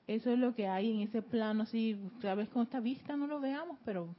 Eso 0.05 0.33
es 0.33 0.37
lo 0.37 0.53
que 0.53 0.67
hay 0.67 0.91
en 0.91 0.99
ese 0.99 1.21
plano, 1.21 1.63
así, 1.63 1.97
tal 2.19 2.39
vez 2.39 2.49
con 2.49 2.63
esta 2.63 2.81
vista 2.81 3.15
no 3.15 3.25
lo 3.25 3.39
veamos, 3.39 3.77
pero 3.85 4.13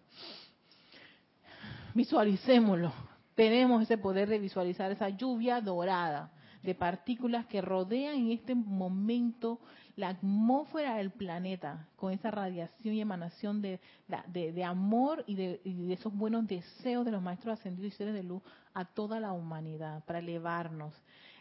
visualicémoslo. 1.94 2.92
Tenemos 3.34 3.82
ese 3.82 3.98
poder 3.98 4.28
de 4.28 4.38
visualizar 4.38 4.90
esa 4.90 5.08
lluvia 5.08 5.60
dorada 5.60 6.32
de 6.62 6.74
partículas 6.74 7.46
que 7.46 7.62
rodean 7.62 8.16
en 8.16 8.32
este 8.32 8.54
momento 8.54 9.60
la 9.96 10.10
atmósfera 10.10 10.96
del 10.96 11.10
planeta 11.10 11.88
con 11.96 12.12
esa 12.12 12.30
radiación 12.30 12.94
y 12.94 13.00
emanación 13.00 13.62
de, 13.62 13.80
de, 14.28 14.64
amor 14.64 15.24
y 15.26 15.34
de, 15.34 15.60
esos 15.90 16.14
buenos 16.14 16.46
deseos 16.46 17.04
de 17.04 17.10
los 17.10 17.22
maestros 17.22 17.58
ascendidos 17.58 17.92
y 17.92 17.96
seres 17.96 18.14
de 18.14 18.22
luz 18.22 18.42
a 18.74 18.84
toda 18.84 19.20
la 19.20 19.32
humanidad 19.32 20.04
para 20.04 20.18
elevarnos. 20.18 20.94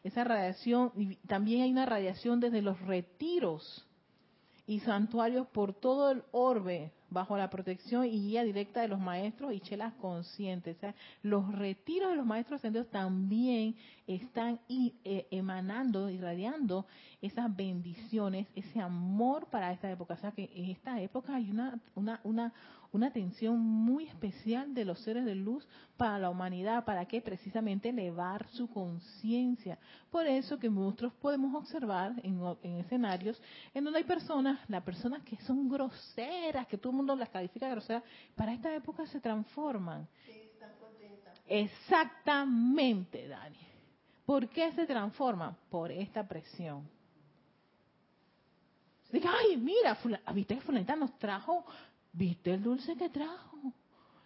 Esa 0.04 0.24
radiación, 0.24 0.91
y 0.95 1.16
también 1.28 1.64
hay 1.64 1.72
una 1.72 1.86
radiación 1.86 2.39
desde 2.39 2.62
los 2.62 2.80
retiros 2.82 3.86
y 4.66 4.80
santuarios 4.82 5.47
por 5.47 5.74
todo 5.74 6.12
el 6.12 6.24
orbe 6.32 6.93
bajo 7.10 7.38
la 7.38 7.49
protección 7.49 8.05
y 8.05 8.12
guía 8.12 8.43
directa 8.43 8.82
de 8.82 8.88
los 8.88 8.99
maestros 8.99 9.53
y 9.53 9.60
chelas 9.60 9.93
conscientes. 9.95 10.78
O 10.78 10.80
sea, 10.80 10.95
los 11.24 11.51
retiros 11.53 12.10
de 12.12 12.16
los 12.16 12.26
maestros 12.26 12.60
ascendidos 12.60 12.89
también 12.89 13.76
están 14.07 14.60
eh, 14.70 15.28
emanando, 15.32 16.10
irradiando 16.10 16.86
esas 17.22 17.53
bendiciones, 17.55 18.47
ese 18.55 18.80
amor 18.80 19.47
para 19.47 19.72
esta 19.72 19.91
época. 19.91 20.13
O 20.13 20.17
sea, 20.17 20.32
que 20.32 20.49
en 20.53 20.70
esta 20.70 21.01
época 21.01 21.36
hay 21.36 21.49
una, 21.51 21.80
una, 21.95 22.22
una, 22.24 22.53
una 22.91 23.07
atención 23.07 23.59
muy 23.59 24.05
especial 24.05 24.74
de 24.74 24.86
los 24.86 24.99
seres 24.99 25.26
de 25.26 25.36
luz 25.36 25.67
para 25.97 26.17
la 26.17 26.30
humanidad, 26.30 26.86
para 26.86 27.05
que 27.05 27.22
precisamente 27.22 27.89
elevar 27.89 28.47
su 28.49 28.70
conciencia. 28.70 29.78
Por 30.09 30.28
eso 30.28 30.57
que 30.57 30.70
nosotros 30.70 31.13
podemos 31.13 31.53
observar 31.55 32.13
en, 32.24 32.41
escenarios 32.80 33.41
en 33.74 33.84
donde 33.84 33.99
hay 33.99 34.05
personas, 34.05 34.59
las 34.70 34.84
personas 34.84 35.22
que 35.24 35.38
son 35.41 35.70
groseras, 35.70 36.67
que 36.67 36.78
todo 36.78 36.91
el 36.91 36.97
mundo 36.97 37.15
las 37.15 37.30
califica 37.30 37.67
de 37.67 37.74
groseras, 37.74 38.03
para 38.36 38.53
esta 38.53 38.74
época 38.74 39.05
se 39.07 39.20
transforman. 39.20 40.07
Exactamente, 41.45 43.28
Dani. 43.28 43.57
¿Por 44.26 44.47
qué 44.49 44.72
se 44.74 44.86
transforman? 44.86 45.57
Por 45.70 45.91
esta 45.91 46.28
presión. 46.28 46.88
Diga, 49.12 49.32
ay, 49.39 49.57
mira, 49.57 49.97
viste 50.34 50.55
que 50.55 50.62
fulanita 50.62 50.95
nos 50.95 51.18
trajo 51.18 51.66
¿Viste 52.12 52.53
el 52.53 52.64
dulce 52.64 52.95
que 52.95 53.10
trajo? 53.10 53.74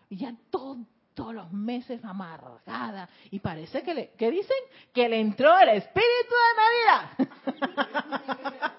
Y 0.09 0.17
ya 0.17 0.33
todos 0.49 1.33
los 1.33 1.51
meses 1.51 2.03
amargada. 2.03 3.09
Y 3.29 3.39
parece 3.39 3.83
que 3.83 3.93
le, 3.93 4.11
¿qué 4.17 4.31
dicen? 4.31 4.57
Que 4.93 5.09
le 5.09 5.19
entró 5.19 5.57
el 5.59 5.69
espíritu 5.69 6.33
de 6.39 7.27
Navidad. 7.27 7.71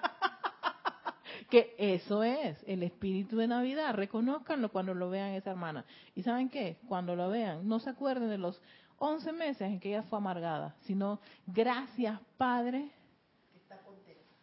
que 1.50 1.74
eso 1.78 2.24
es 2.24 2.57
el 2.66 2.82
espíritu 2.82 3.36
de 3.36 3.46
Navidad. 3.46 3.94
Reconózcanlo 3.94 4.70
cuando 4.70 4.94
lo 4.94 5.11
vean 5.11 5.32
esa 5.32 5.50
hermana. 5.50 5.84
¿Y 6.14 6.22
saben 6.22 6.48
qué? 6.48 6.78
Cuando 6.88 7.14
lo 7.14 7.28
vean, 7.28 7.68
no 7.68 7.78
se 7.78 7.90
acuerden 7.90 8.30
de 8.30 8.38
los 8.38 8.61
11 8.98 9.32
meses 9.32 9.62
en 9.62 9.80
que 9.80 9.90
ella 9.90 10.05
fue 10.05 10.18
amargada, 10.18 10.76
sino 10.82 11.20
gracias 11.46 12.20
Padre 12.38 12.90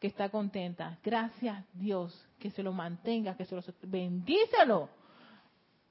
que 0.02 0.08
está 0.08 0.30
contenta. 0.30 0.98
Gracias 1.04 1.64
Dios, 1.74 2.28
que 2.40 2.50
se 2.50 2.64
lo 2.64 2.74
mantenga, 2.74 3.38
que 3.38 3.46
se 3.46 3.56
lo 3.56 3.62
bendícelo, 3.84 4.90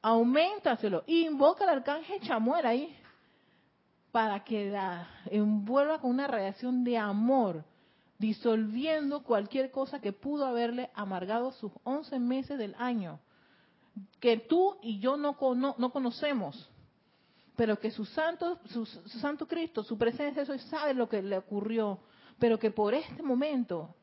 aumentaselo, 0.03 1.05
invoca 1.07 1.63
al 1.63 1.79
arcángel 1.79 2.21
Chamuel 2.21 2.67
ahí 2.67 2.97
para 4.11 4.43
que 4.43 4.69
la 4.69 5.09
envuelva 5.27 6.01
con 6.01 6.11
una 6.11 6.27
radiación 6.27 6.83
de 6.83 6.99
amor, 6.99 7.65
disolviendo 8.19 9.23
cualquier 9.23 9.71
cosa 9.71 10.01
que 10.01 10.13
pudo 10.13 10.45
haberle 10.45 10.91
amargado 10.95 11.53
sus 11.53 11.71
11 11.85 12.19
meses 12.19 12.59
del 12.59 12.75
año, 12.79 13.21
que 14.19 14.39
tú 14.39 14.77
y 14.83 14.99
yo 14.99 15.17
no, 15.17 15.37
no 15.55 15.93
conocemos, 15.93 16.69
pero 17.55 17.79
que 17.79 17.93
su 17.93 18.05
santo, 18.05 18.59
su, 18.71 18.85
su 18.85 19.19
santo 19.21 19.47
Cristo, 19.47 19.85
su 19.85 19.97
presencia, 19.97 20.43
eso 20.43 20.59
sabe 20.59 20.95
lo 20.95 21.09
que 21.09 21.23
le 21.23 21.39
ocurrió, 21.39 22.01
pero 22.41 22.59
que 22.59 22.73
por 22.73 22.93
este 22.93 23.23
momento 23.23 23.95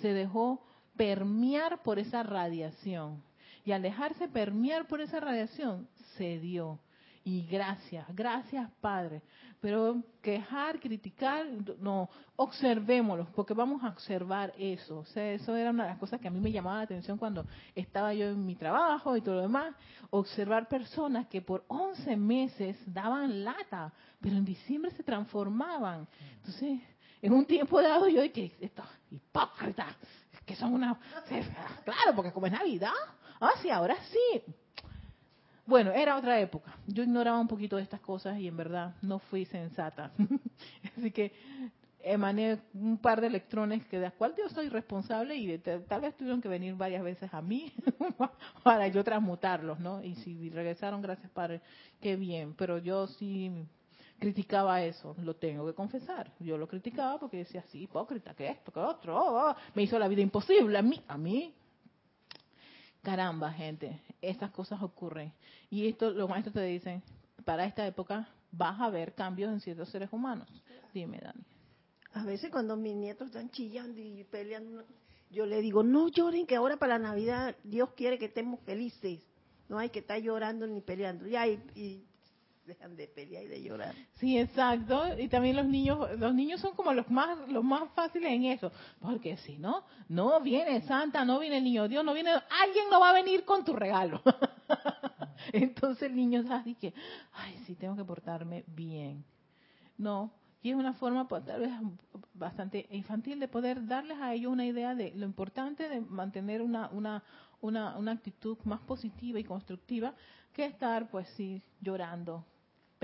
se 0.00 0.12
dejó 0.12 0.64
permear 0.96 1.82
por 1.82 1.98
esa 1.98 2.22
radiación. 2.22 3.22
Y 3.64 3.72
al 3.72 3.82
dejarse 3.82 4.28
permear 4.28 4.86
por 4.86 5.00
esa 5.00 5.20
radiación, 5.20 5.88
se 6.16 6.38
dio. 6.38 6.78
Y 7.26 7.46
gracias, 7.46 8.06
gracias 8.14 8.70
Padre. 8.82 9.22
Pero 9.62 10.02
quejar, 10.20 10.78
criticar, 10.78 11.46
no, 11.80 12.10
observémoslo, 12.36 13.28
porque 13.34 13.54
vamos 13.54 13.82
a 13.82 13.88
observar 13.88 14.52
eso. 14.58 14.98
O 14.98 15.04
sea, 15.06 15.32
eso 15.32 15.56
era 15.56 15.70
una 15.70 15.84
de 15.84 15.88
las 15.88 15.98
cosas 15.98 16.20
que 16.20 16.28
a 16.28 16.30
mí 16.30 16.38
me 16.38 16.52
llamaba 16.52 16.76
la 16.76 16.82
atención 16.82 17.16
cuando 17.16 17.46
estaba 17.74 18.12
yo 18.12 18.26
en 18.26 18.44
mi 18.44 18.56
trabajo 18.56 19.16
y 19.16 19.22
todo 19.22 19.36
lo 19.36 19.40
demás. 19.40 19.74
Observar 20.10 20.68
personas 20.68 21.26
que 21.28 21.40
por 21.40 21.64
11 21.68 22.14
meses 22.16 22.76
daban 22.84 23.42
lata, 23.42 23.94
pero 24.20 24.36
en 24.36 24.44
diciembre 24.44 24.90
se 24.90 25.02
transformaban. 25.02 26.06
Entonces, 26.36 26.82
en 27.24 27.32
un 27.32 27.46
tiempo 27.46 27.80
dado 27.80 28.06
yo 28.06 28.20
dije, 28.20 28.52
esto, 28.60 28.82
hipócrita, 29.10 29.86
que 30.44 30.54
son 30.56 30.74
una... 30.74 31.00
Claro, 31.82 32.14
porque 32.14 32.30
como 32.32 32.44
es 32.44 32.52
Navidad, 32.52 32.92
ah, 33.40 33.52
sí, 33.62 33.70
ahora 33.70 33.96
sí. 34.10 34.42
Bueno, 35.64 35.90
era 35.92 36.18
otra 36.18 36.38
época. 36.38 36.76
Yo 36.86 37.02
ignoraba 37.02 37.40
un 37.40 37.48
poquito 37.48 37.76
de 37.76 37.82
estas 37.82 38.00
cosas 38.00 38.38
y 38.38 38.46
en 38.46 38.58
verdad 38.58 38.94
no 39.00 39.20
fui 39.20 39.46
sensata. 39.46 40.12
Así 40.98 41.10
que 41.12 41.32
emané 42.02 42.58
un 42.74 42.98
par 42.98 43.22
de 43.22 43.28
electrones 43.28 43.86
que 43.86 43.96
de 43.96 44.02
las 44.02 44.12
cuales 44.12 44.36
yo 44.36 44.50
soy 44.50 44.68
responsable 44.68 45.34
y 45.34 45.56
tal 45.56 46.02
vez 46.02 46.14
tuvieron 46.18 46.42
que 46.42 46.48
venir 46.48 46.74
varias 46.74 47.02
veces 47.02 47.32
a 47.32 47.40
mí 47.40 47.72
para 48.62 48.88
yo 48.88 49.02
transmutarlos, 49.02 49.80
¿no? 49.80 50.04
Y 50.04 50.14
si 50.16 50.50
regresaron, 50.50 51.00
gracias 51.00 51.30
Padre, 51.30 51.62
qué 52.02 52.16
bien. 52.16 52.52
Pero 52.52 52.76
yo 52.76 53.06
sí 53.06 53.66
criticaba 54.18 54.82
eso, 54.82 55.14
lo 55.18 55.34
tengo 55.36 55.66
que 55.66 55.74
confesar. 55.74 56.32
Yo 56.38 56.56
lo 56.56 56.66
criticaba 56.68 57.18
porque 57.18 57.38
decía, 57.38 57.62
sí, 57.70 57.82
hipócrita, 57.82 58.34
que 58.34 58.48
esto, 58.48 58.72
que 58.72 58.80
otro, 58.80 59.16
oh, 59.16 59.50
oh". 59.50 59.56
me 59.74 59.82
hizo 59.82 59.98
la 59.98 60.08
vida 60.08 60.22
imposible 60.22 60.78
a 60.78 60.82
mí, 60.82 61.02
a 61.08 61.18
mí. 61.18 61.54
Caramba, 63.02 63.52
gente, 63.52 64.00
estas 64.22 64.50
cosas 64.50 64.82
ocurren. 64.82 65.32
Y 65.68 65.88
esto 65.88 66.10
los 66.10 66.28
maestros 66.28 66.54
te 66.54 66.62
dicen, 66.62 67.02
para 67.44 67.66
esta 67.66 67.86
época 67.86 68.28
vas 68.50 68.80
a 68.80 68.88
ver 68.88 69.14
cambios 69.14 69.52
en 69.52 69.60
ciertos 69.60 69.90
seres 69.90 70.08
humanos. 70.12 70.48
Dime, 70.94 71.18
Dani. 71.22 71.44
A 72.14 72.24
veces 72.24 72.50
cuando 72.50 72.76
mis 72.76 72.94
nietos 72.94 73.26
están 73.26 73.50
chillando 73.50 74.00
y 74.00 74.24
peleando, 74.24 74.84
yo 75.30 75.44
le 75.44 75.60
digo, 75.60 75.82
no 75.82 76.08
lloren, 76.08 76.46
que 76.46 76.56
ahora 76.56 76.76
para 76.76 76.98
Navidad 76.98 77.56
Dios 77.64 77.90
quiere 77.96 78.18
que 78.18 78.26
estemos 78.26 78.60
felices. 78.60 79.20
No 79.68 79.78
hay 79.78 79.90
que 79.90 79.98
estar 79.98 80.20
llorando 80.20 80.66
ni 80.66 80.80
peleando. 80.80 81.26
Ya, 81.26 81.46
y 81.46 82.04
dejan 82.66 82.96
de 82.96 83.08
pelear 83.08 83.44
y 83.44 83.48
de 83.48 83.62
llorar. 83.62 83.94
Sí, 84.14 84.38
exacto. 84.38 85.18
Y 85.18 85.28
también 85.28 85.56
los 85.56 85.66
niños, 85.66 86.18
los 86.18 86.34
niños 86.34 86.60
son 86.60 86.74
como 86.74 86.92
los 86.92 87.10
más, 87.10 87.48
los 87.48 87.64
más 87.64 87.90
fáciles 87.94 88.32
en 88.32 88.44
eso, 88.46 88.72
porque 89.00 89.36
si 89.38 89.58
no, 89.58 89.84
no 90.08 90.40
viene 90.40 90.82
Santa, 90.82 91.24
no 91.24 91.38
viene 91.38 91.58
el 91.58 91.64
niño 91.64 91.88
Dios, 91.88 92.04
no 92.04 92.14
viene, 92.14 92.30
alguien 92.30 92.86
no 92.90 93.00
va 93.00 93.10
a 93.10 93.14
venir 93.14 93.44
con 93.44 93.64
tu 93.64 93.74
regalo. 93.74 94.22
Entonces 95.52 96.04
el 96.04 96.16
niño 96.16 96.42
sabe 96.44 96.74
que, 96.74 96.94
ay, 97.32 97.58
sí, 97.66 97.74
tengo 97.74 97.96
que 97.96 98.04
portarme 98.04 98.64
bien. 98.66 99.24
No, 99.96 100.32
y 100.62 100.70
es 100.70 100.76
una 100.76 100.94
forma 100.94 101.28
pues, 101.28 101.44
tal 101.44 101.60
vez 101.60 101.70
bastante 102.32 102.86
infantil 102.90 103.38
de 103.38 103.48
poder 103.48 103.86
darles 103.86 104.18
a 104.18 104.32
ellos 104.32 104.52
una 104.52 104.64
idea 104.64 104.94
de 104.94 105.12
lo 105.14 105.26
importante 105.26 105.88
de 105.88 106.00
mantener 106.00 106.62
una, 106.62 106.88
una, 106.88 107.22
una, 107.60 107.96
una 107.98 108.12
actitud 108.12 108.56
más 108.64 108.80
positiva 108.80 109.38
y 109.38 109.44
constructiva 109.44 110.14
que 110.52 110.64
estar 110.64 111.10
pues 111.10 111.28
sí 111.36 111.62
llorando 111.80 112.44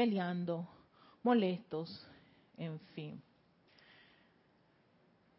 peleando, 0.01 0.67
molestos, 1.23 2.09
en 2.57 2.81
fin. 2.95 3.23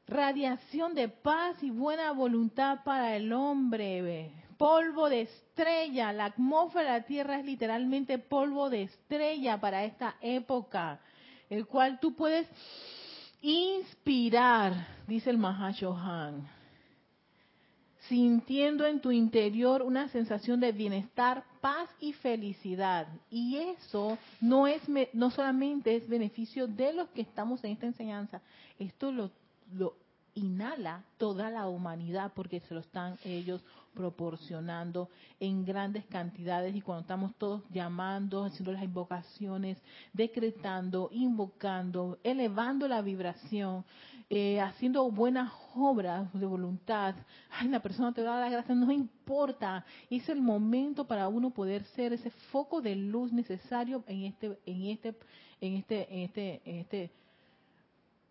Radiación 0.06 0.94
de 0.94 1.10
paz 1.10 1.64
y 1.64 1.72
buena 1.72 2.12
voluntad 2.12 2.84
para 2.84 3.16
el 3.16 3.34
hombre. 3.34 4.32
Polvo 4.60 5.10
de 5.10 5.22
estrella. 5.22 6.14
La 6.14 6.26
atmósfera 6.26 6.94
de 6.94 7.00
la 7.00 7.06
Tierra 7.08 7.40
es 7.40 7.46
literalmente 7.46 8.20
polvo 8.20 8.70
de 8.70 8.84
estrella 8.84 9.60
para 9.60 9.84
esta 9.84 10.18
época, 10.22 11.00
el 11.50 11.66
cual 11.66 12.00
tú 12.00 12.14
puedes 12.14 12.48
inspirar, 13.42 14.74
dice 15.08 15.32
el 15.32 15.40
Mahashohan 15.40 16.61
sintiendo 18.08 18.86
en 18.86 19.00
tu 19.00 19.12
interior 19.12 19.82
una 19.82 20.10
sensación 20.10 20.60
de 20.60 20.72
bienestar, 20.72 21.44
paz 21.62 21.90
y 22.00 22.14
felicidad. 22.14 23.08
Y 23.30 23.58
eso 23.58 24.18
no 24.40 24.68
es 24.68 24.82
no 25.14 25.30
solamente 25.30 25.96
es 25.96 26.08
beneficio 26.08 26.68
de 26.68 26.94
los 26.94 27.10
que 27.10 27.22
estamos 27.22 27.64
en 27.64 27.72
esta 27.72 27.86
enseñanza, 27.86 28.42
esto 28.80 29.12
lo, 29.12 29.32
lo 29.74 29.96
inhala 30.34 31.04
toda 31.18 31.50
la 31.50 31.68
humanidad 31.68 32.32
porque 32.34 32.62
se 32.62 32.74
lo 32.74 32.80
están 32.80 33.18
ellos 33.24 33.62
proporcionando 33.94 35.10
en 35.40 35.66
grandes 35.66 36.06
cantidades 36.06 36.76
y 36.76 36.82
cuando 36.82 37.02
estamos 37.02 37.36
todos 37.38 37.62
llamando, 37.72 38.46
haciendo 38.46 38.72
las 38.72 38.84
invocaciones, 38.84 39.78
decretando, 40.14 41.10
invocando, 41.12 42.18
elevando 42.24 42.88
la 42.88 43.02
vibración, 43.02 43.84
eh, 44.34 44.62
haciendo 44.62 45.12
buenas 45.12 45.52
obras 45.76 46.32
de 46.32 46.46
voluntad, 46.46 47.16
ay, 47.50 47.68
la 47.68 47.82
persona 47.82 48.14
te 48.14 48.22
da 48.22 48.40
la 48.40 48.50
gracia, 48.50 48.74
no 48.74 48.90
importa, 48.90 49.84
es 50.10 50.30
el 50.30 50.40
momento 50.40 51.06
para 51.06 51.28
uno 51.28 51.50
poder 51.50 51.84
ser 51.84 52.14
ese 52.14 52.30
foco 52.50 52.82
de 52.82 52.96
luz 52.96 53.34
necesario 53.34 54.06
en 54.08 54.24
este, 54.24 54.58
en 54.66 54.86
este, 54.86 55.18
en 55.60 55.74
este, 55.76 56.08
en 56.10 56.20
este, 56.22 56.62
en 56.64 56.76
este 56.78 57.12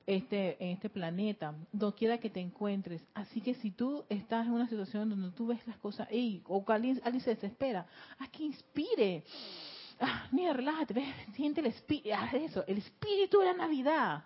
este, 0.07 0.57
en 0.65 0.71
este 0.71 0.89
planeta, 0.89 1.55
donde 1.71 1.97
quiera 1.99 2.17
que 2.17 2.31
te 2.31 2.41
encuentres. 2.41 3.03
Así 3.13 3.43
que 3.43 3.53
si 3.53 3.71
tú 3.71 4.07
estás 4.09 4.47
en 4.47 4.55
una 4.55 4.69
situación 4.71 5.11
donde 5.11 5.31
tú 5.33 5.49
ves 5.49 5.61
las 5.67 5.77
cosas, 5.77 6.09
o 6.47 6.65
alguien, 6.69 6.99
alguien 7.05 7.23
se 7.23 7.35
desespera, 7.35 7.87
haz 8.19 8.31
que 8.31 8.45
inspire. 8.45 9.23
Ah, 10.01 10.27
mira, 10.33 10.55
relájate, 10.55 10.95
siente 11.35 11.61
el 11.61 11.67
espíritu, 11.67 12.09
eso, 12.33 12.65
el 12.67 12.79
espíritu 12.79 13.41
de 13.41 13.47
la 13.49 13.53
Navidad. 13.53 14.25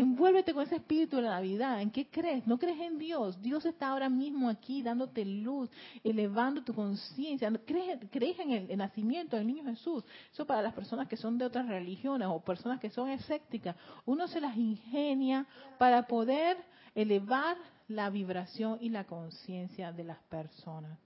Envuélvete 0.00 0.52
con 0.52 0.64
ese 0.64 0.76
espíritu 0.76 1.16
de 1.16 1.22
la 1.22 1.30
Navidad. 1.30 1.80
¿En 1.80 1.90
qué 1.90 2.06
crees? 2.08 2.46
¿No 2.46 2.58
crees 2.58 2.80
en 2.80 2.98
Dios? 2.98 3.40
Dios 3.40 3.64
está 3.64 3.88
ahora 3.88 4.08
mismo 4.08 4.48
aquí 4.48 4.82
dándote 4.82 5.24
luz, 5.24 5.70
elevando 6.04 6.62
tu 6.62 6.74
conciencia. 6.74 7.50
¿Crees, 7.64 8.00
¿Crees 8.10 8.38
en 8.40 8.50
el, 8.52 8.76
nacimiento 8.76 9.36
del 9.36 9.46
niño 9.46 9.64
Jesús? 9.64 10.04
Eso 10.32 10.46
para 10.46 10.62
las 10.62 10.74
personas 10.74 11.08
que 11.08 11.16
son 11.16 11.38
de 11.38 11.46
otras 11.46 11.66
religiones 11.66 12.28
o 12.30 12.40
personas 12.40 12.80
que 12.80 12.90
son 12.90 13.08
escépticas. 13.08 13.76
Uno 14.04 14.28
se 14.28 14.40
las 14.40 14.56
ingenia 14.56 15.46
para 15.78 16.06
poder 16.06 16.58
elevar 16.94 17.56
la 17.88 18.10
vibración 18.10 18.78
y 18.80 18.90
la 18.90 19.04
conciencia 19.04 19.92
de 19.92 20.04
las 20.04 20.18
personas. 20.24 20.98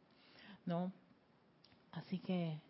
¿No? 0.66 0.92
Así 1.92 2.18
que 2.18 2.60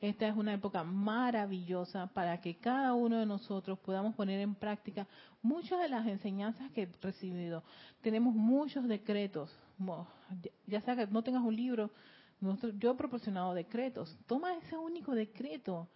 esta 0.00 0.28
es 0.28 0.36
una 0.36 0.54
época 0.54 0.84
maravillosa 0.84 2.06
para 2.08 2.40
que 2.40 2.56
cada 2.56 2.94
uno 2.94 3.18
de 3.18 3.26
nosotros 3.26 3.78
podamos 3.80 4.14
poner 4.14 4.40
en 4.40 4.54
práctica 4.54 5.08
muchas 5.42 5.80
de 5.80 5.88
las 5.88 6.06
enseñanzas 6.06 6.70
que 6.70 6.82
he 6.82 6.88
recibido. 7.02 7.64
Tenemos 8.00 8.34
muchos 8.34 8.86
decretos. 8.86 9.50
Ya 10.66 10.80
sea 10.82 10.94
que 10.94 11.06
no 11.08 11.22
tengas 11.22 11.42
un 11.42 11.56
libro, 11.56 11.90
yo 12.78 12.92
he 12.92 12.94
proporcionado 12.94 13.54
decretos. 13.54 14.16
Toma 14.26 14.54
ese 14.56 14.76
único 14.76 15.14
decreto 15.14 15.88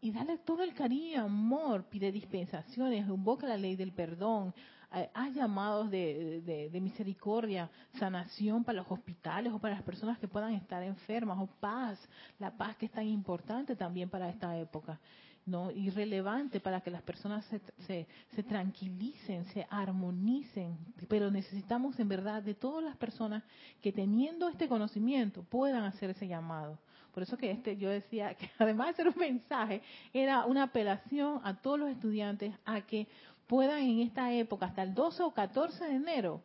y 0.00 0.10
dale 0.10 0.38
todo 0.38 0.64
el 0.64 0.74
cariño, 0.74 1.22
amor, 1.22 1.84
pide 1.84 2.10
dispensaciones, 2.10 3.06
invoca 3.06 3.46
la 3.46 3.56
ley 3.56 3.76
del 3.76 3.92
perdón, 3.92 4.54
haz 4.90 5.34
llamados 5.34 5.90
de, 5.90 6.70
misericordia, 6.82 7.70
sanación 7.98 8.64
para 8.64 8.78
los 8.78 8.90
hospitales 8.90 9.52
o 9.52 9.58
para 9.58 9.74
las 9.74 9.82
personas 9.82 10.18
que 10.18 10.28
puedan 10.28 10.54
estar 10.54 10.82
enfermas, 10.82 11.38
o 11.38 11.46
paz, 11.46 11.98
la 12.38 12.50
paz 12.50 12.76
que 12.76 12.86
es 12.86 12.92
tan 12.92 13.06
importante 13.06 13.76
también 13.76 14.08
para 14.08 14.28
esta 14.28 14.56
época. 14.56 14.98
¿no? 15.46 15.70
y 15.70 15.88
relevante 15.88 16.60
para 16.60 16.82
que 16.82 16.90
las 16.90 17.02
personas 17.02 17.44
se, 17.46 17.60
se, 17.86 18.06
se, 18.36 18.42
tranquilicen, 18.42 19.46
se 19.46 19.66
armonicen, 19.70 20.76
pero 21.08 21.30
necesitamos 21.30 21.98
en 21.98 22.08
verdad 22.08 22.42
de 22.42 22.54
todas 22.54 22.84
las 22.84 22.96
personas 22.98 23.42
que 23.80 23.90
teniendo 23.90 24.48
este 24.48 24.68
conocimiento 24.68 25.42
puedan 25.42 25.82
hacer 25.84 26.10
ese 26.10 26.28
llamado. 26.28 26.78
Por 27.12 27.22
eso 27.22 27.36
que 27.36 27.50
este 27.50 27.76
yo 27.76 27.90
decía 27.90 28.34
que 28.34 28.50
además 28.58 28.88
de 28.88 28.94
ser 28.94 29.08
un 29.08 29.18
mensaje, 29.18 29.82
era 30.12 30.44
una 30.44 30.64
apelación 30.64 31.40
a 31.42 31.54
todos 31.54 31.78
los 31.78 31.90
estudiantes 31.90 32.54
a 32.64 32.82
que 32.82 33.08
puedan 33.50 33.80
en 33.80 33.98
esta 33.98 34.32
época, 34.32 34.66
hasta 34.66 34.84
el 34.84 34.94
12 34.94 35.24
o 35.24 35.34
14 35.34 35.84
de 35.84 35.96
enero, 35.96 36.40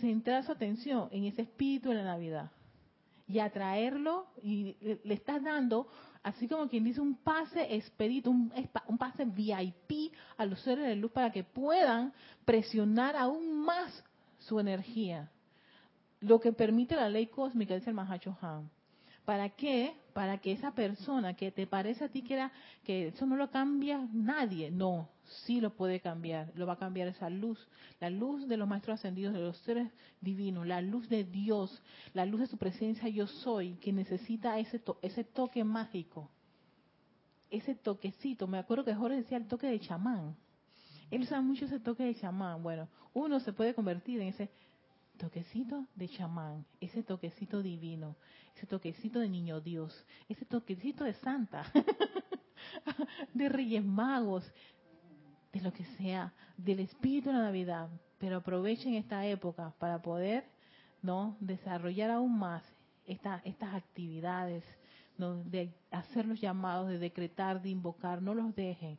centrar 0.00 0.42
su 0.42 0.52
atención 0.52 1.10
en 1.12 1.24
ese 1.24 1.42
espíritu 1.42 1.90
de 1.90 1.96
la 1.96 2.04
Navidad 2.04 2.50
y 3.28 3.40
atraerlo 3.40 4.26
y 4.42 4.74
le 4.80 5.12
estás 5.12 5.42
dando, 5.42 5.86
así 6.22 6.48
como 6.48 6.66
quien 6.66 6.84
dice, 6.84 7.02
un 7.02 7.14
pase 7.14 7.76
expedito, 7.76 8.30
un, 8.30 8.50
un 8.86 8.96
pase 8.96 9.26
VIP 9.26 10.14
a 10.38 10.46
los 10.46 10.58
seres 10.62 10.86
de 10.86 10.96
luz 10.96 11.12
para 11.12 11.30
que 11.30 11.44
puedan 11.44 12.14
presionar 12.46 13.16
aún 13.16 13.60
más 13.60 14.02
su 14.38 14.58
energía. 14.58 15.30
Lo 16.20 16.40
que 16.40 16.54
permite 16.54 16.96
la 16.96 17.10
ley 17.10 17.26
cósmica, 17.26 17.74
dice 17.74 17.90
el 17.90 17.96
Mahacho 17.96 18.34
Han. 18.40 18.70
¿Para 19.26 19.50
qué? 19.50 19.96
Para 20.14 20.38
que 20.38 20.52
esa 20.52 20.70
persona 20.70 21.34
que 21.34 21.50
te 21.50 21.66
parece 21.66 22.04
a 22.04 22.08
ti 22.08 22.22
que 22.22 22.34
era, 22.34 22.52
que 22.84 23.08
eso 23.08 23.26
no 23.26 23.34
lo 23.34 23.50
cambia 23.50 24.08
nadie, 24.12 24.70
no, 24.70 25.10
sí 25.44 25.60
lo 25.60 25.74
puede 25.74 25.98
cambiar, 25.98 26.52
lo 26.54 26.64
va 26.64 26.74
a 26.74 26.78
cambiar 26.78 27.08
esa 27.08 27.28
luz, 27.28 27.58
la 28.00 28.08
luz 28.08 28.46
de 28.46 28.56
los 28.56 28.68
maestros 28.68 29.00
ascendidos, 29.00 29.34
de 29.34 29.40
los 29.40 29.58
seres 29.58 29.90
divinos, 30.20 30.64
la 30.64 30.80
luz 30.80 31.08
de 31.08 31.24
Dios, 31.24 31.82
la 32.14 32.24
luz 32.24 32.42
de 32.42 32.46
su 32.46 32.56
presencia 32.56 33.08
yo 33.08 33.26
soy, 33.26 33.74
que 33.74 33.92
necesita 33.92 34.60
ese, 34.60 34.80
ese 35.02 35.24
toque 35.24 35.64
mágico, 35.64 36.30
ese 37.50 37.74
toquecito. 37.74 38.46
Me 38.46 38.58
acuerdo 38.58 38.84
que 38.84 38.94
Jorge 38.94 39.16
decía 39.16 39.38
el 39.38 39.48
toque 39.48 39.66
de 39.66 39.80
chamán. 39.80 40.36
Él 41.10 41.22
usa 41.22 41.40
mucho 41.40 41.64
ese 41.64 41.80
toque 41.80 42.04
de 42.04 42.14
chamán. 42.14 42.62
Bueno, 42.62 42.88
uno 43.12 43.40
se 43.40 43.52
puede 43.52 43.74
convertir 43.74 44.20
en 44.20 44.28
ese 44.28 44.50
toquecito 45.16 45.86
de 45.94 46.08
chamán, 46.08 46.64
ese 46.80 47.02
toquecito 47.02 47.62
divino, 47.62 48.16
ese 48.54 48.66
toquecito 48.66 49.18
de 49.18 49.28
niño 49.28 49.60
Dios, 49.60 50.06
ese 50.28 50.44
toquecito 50.44 51.04
de 51.04 51.14
santa, 51.14 51.64
de 53.34 53.48
reyes 53.48 53.84
magos, 53.84 54.50
de 55.52 55.60
lo 55.60 55.72
que 55.72 55.84
sea, 55.96 56.32
del 56.56 56.80
espíritu 56.80 57.30
de 57.30 57.36
la 57.36 57.42
Navidad. 57.42 57.88
Pero 58.18 58.36
aprovechen 58.36 58.94
esta 58.94 59.26
época 59.26 59.74
para 59.78 60.00
poder 60.00 60.44
no 61.02 61.36
desarrollar 61.40 62.10
aún 62.10 62.38
más 62.38 62.62
esta, 63.06 63.40
estas 63.44 63.74
actividades, 63.74 64.64
¿no? 65.18 65.42
de 65.44 65.72
hacer 65.90 66.26
los 66.26 66.40
llamados, 66.40 66.88
de 66.88 66.98
decretar, 66.98 67.62
de 67.62 67.70
invocar, 67.70 68.22
no 68.22 68.34
los 68.34 68.54
dejen. 68.54 68.98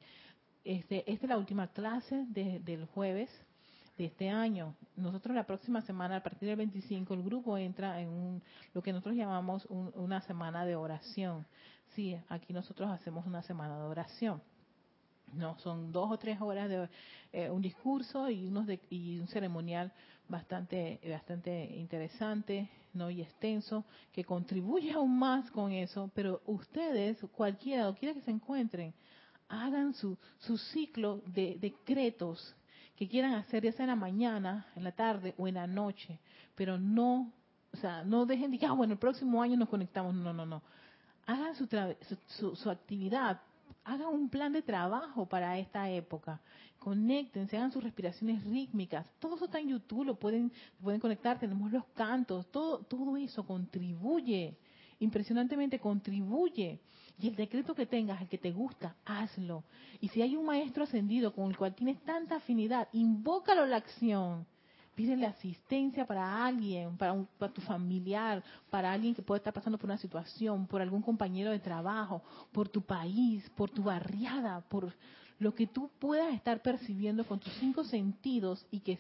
Este, 0.64 1.10
esta 1.12 1.26
es 1.26 1.30
la 1.30 1.38
última 1.38 1.68
clase 1.68 2.26
del 2.28 2.86
jueves 2.86 3.30
de 3.98 4.06
este 4.06 4.30
año. 4.30 4.76
Nosotros 4.96 5.36
la 5.36 5.46
próxima 5.46 5.82
semana, 5.82 6.18
a 6.18 6.24
partir 6.24 6.48
del 6.48 6.58
25, 6.58 7.14
el 7.14 7.24
grupo 7.24 7.58
entra 7.58 8.00
en 8.00 8.10
un, 8.10 8.44
lo 8.74 8.82
que 8.82 8.92
nosotros 8.92 9.16
llamamos 9.16 9.66
una 9.66 10.22
semana 10.22 10.66
de 10.66 10.76
oración. 10.76 11.46
Sí, 11.96 12.18
aquí 12.30 12.54
nosotros 12.54 12.90
hacemos 12.90 13.26
una 13.26 13.42
semana 13.42 13.78
de 13.78 13.84
oración. 13.84 14.42
No, 15.34 15.58
son 15.60 15.92
dos 15.92 16.10
o 16.12 16.18
tres 16.18 16.40
horas 16.40 16.70
de 16.70 16.88
eh, 17.34 17.50
un 17.50 17.62
discurso 17.62 18.30
y 18.30 18.46
unos 18.46 18.66
de, 18.66 18.80
y 18.90 19.20
un 19.20 19.28
ceremonial 19.28 19.92
bastante 20.30 21.00
bastante 21.10 21.66
interesante, 21.76 22.70
no 22.94 23.10
y 23.10 23.22
extenso 23.22 23.84
que 24.14 24.24
contribuye 24.24 24.94
aún 24.94 25.18
más 25.18 25.50
con 25.52 25.72
eso. 25.72 26.10
Pero 26.14 26.42
ustedes, 26.46 27.18
cualquiera, 27.36 27.92
quiera 27.94 28.14
que 28.14 28.22
se 28.22 28.32
encuentren, 28.32 28.94
hagan 29.50 29.94
su 29.96 30.18
su 30.40 30.58
ciclo 30.58 31.22
de 31.26 31.58
decretos 31.60 32.56
que 32.98 33.08
quieran 33.08 33.36
hacer, 33.36 33.64
ya 33.64 33.72
sea 33.72 33.84
en 33.84 33.92
la 33.92 33.96
mañana, 33.96 34.66
en 34.76 34.84
la 34.84 34.92
tarde 34.92 35.36
o 35.38 35.48
en 35.48 35.54
la 35.54 35.68
noche, 35.68 36.20
pero 36.56 36.80
no, 36.80 37.32
o 37.72 37.78
sea, 37.78 38.04
no 38.04 38.26
dejen 38.26 38.50
de 38.50 38.58
que, 38.58 38.66
ah, 38.66 38.72
bueno, 38.72 38.94
el 38.94 39.00
próximo 39.00 39.42
año 39.42 39.56
nos 39.56 39.70
conectamos. 39.70 40.16
No, 40.16 40.34
no, 40.34 40.46
no. 40.46 40.64
Hagan 41.28 41.56
su, 41.56 41.68
su, 42.28 42.56
su, 42.56 42.70
actividad, 42.70 43.40
hagan 43.84 44.08
un 44.08 44.30
plan 44.30 44.52
de 44.52 44.64
trabajo 44.64 45.28
para 45.28 45.60
esta 45.60 45.90
época. 45.92 46.42
Conéctense, 46.80 47.56
hagan 47.58 47.72
sus 47.72 47.84
respiraciones 47.84 48.44
rítmicas. 48.46 49.06
Todo 49.20 49.36
eso 49.36 49.46
está 49.46 49.60
en 49.60 49.70
YouTube, 49.70 50.06
lo 50.06 50.16
pueden, 50.16 50.52
pueden 50.82 51.00
conectar, 51.00 51.38
tenemos 51.40 51.72
los 51.72 51.86
cantos, 51.94 52.48
todo, 52.48 52.80
todo 52.80 53.16
eso 53.18 53.46
contribuye 53.46 54.58
impresionantemente 55.00 55.80
contribuye. 55.80 56.80
Y 57.20 57.30
el 57.30 57.36
decreto 57.36 57.74
que 57.74 57.86
tengas, 57.86 58.22
el 58.22 58.28
que 58.28 58.38
te 58.38 58.52
gusta, 58.52 58.96
hazlo. 59.06 59.64
Y 60.00 60.08
si 60.10 60.22
hay 60.22 60.36
un 60.36 60.46
maestro 60.46 60.84
ascendido 60.84 61.34
con 61.34 61.50
el 61.50 61.58
cual 61.58 61.74
tienes 61.74 62.00
tanta 62.04 62.36
afinidad, 62.36 62.88
invócalo 62.94 63.64
a 63.64 63.68
la 63.68 63.78
acción. 63.78 64.46
Pídele 64.94 65.28
asistencia 65.28 66.06
para 66.06 66.46
alguien, 66.46 66.98
para, 66.98 67.14
un, 67.14 67.28
para 67.38 67.54
tu 67.54 67.62
familiar, 67.62 68.44
para 68.70 68.92
alguien 68.92 69.14
que 69.14 69.22
pueda 69.22 69.38
estar 69.38 69.54
pasando 69.54 69.78
por 69.78 69.90
una 69.90 69.98
situación, 69.98 70.66
por 70.66 70.82
algún 70.82 71.02
compañero 71.02 71.52
de 71.52 71.60
trabajo, 71.60 72.24
por 72.52 72.68
tu 72.70 72.82
país, 72.82 73.48
por 73.52 73.70
tu 73.70 73.84
barriada, 73.84 74.62
por 74.62 74.92
lo 75.40 75.54
que 75.54 75.68
tú 75.68 75.92
puedas 76.00 76.34
estar 76.34 76.62
percibiendo 76.62 77.24
con 77.26 77.40
tus 77.40 77.54
cinco 77.54 77.84
sentidos 77.84 78.66
y 78.72 78.80
que 78.80 78.98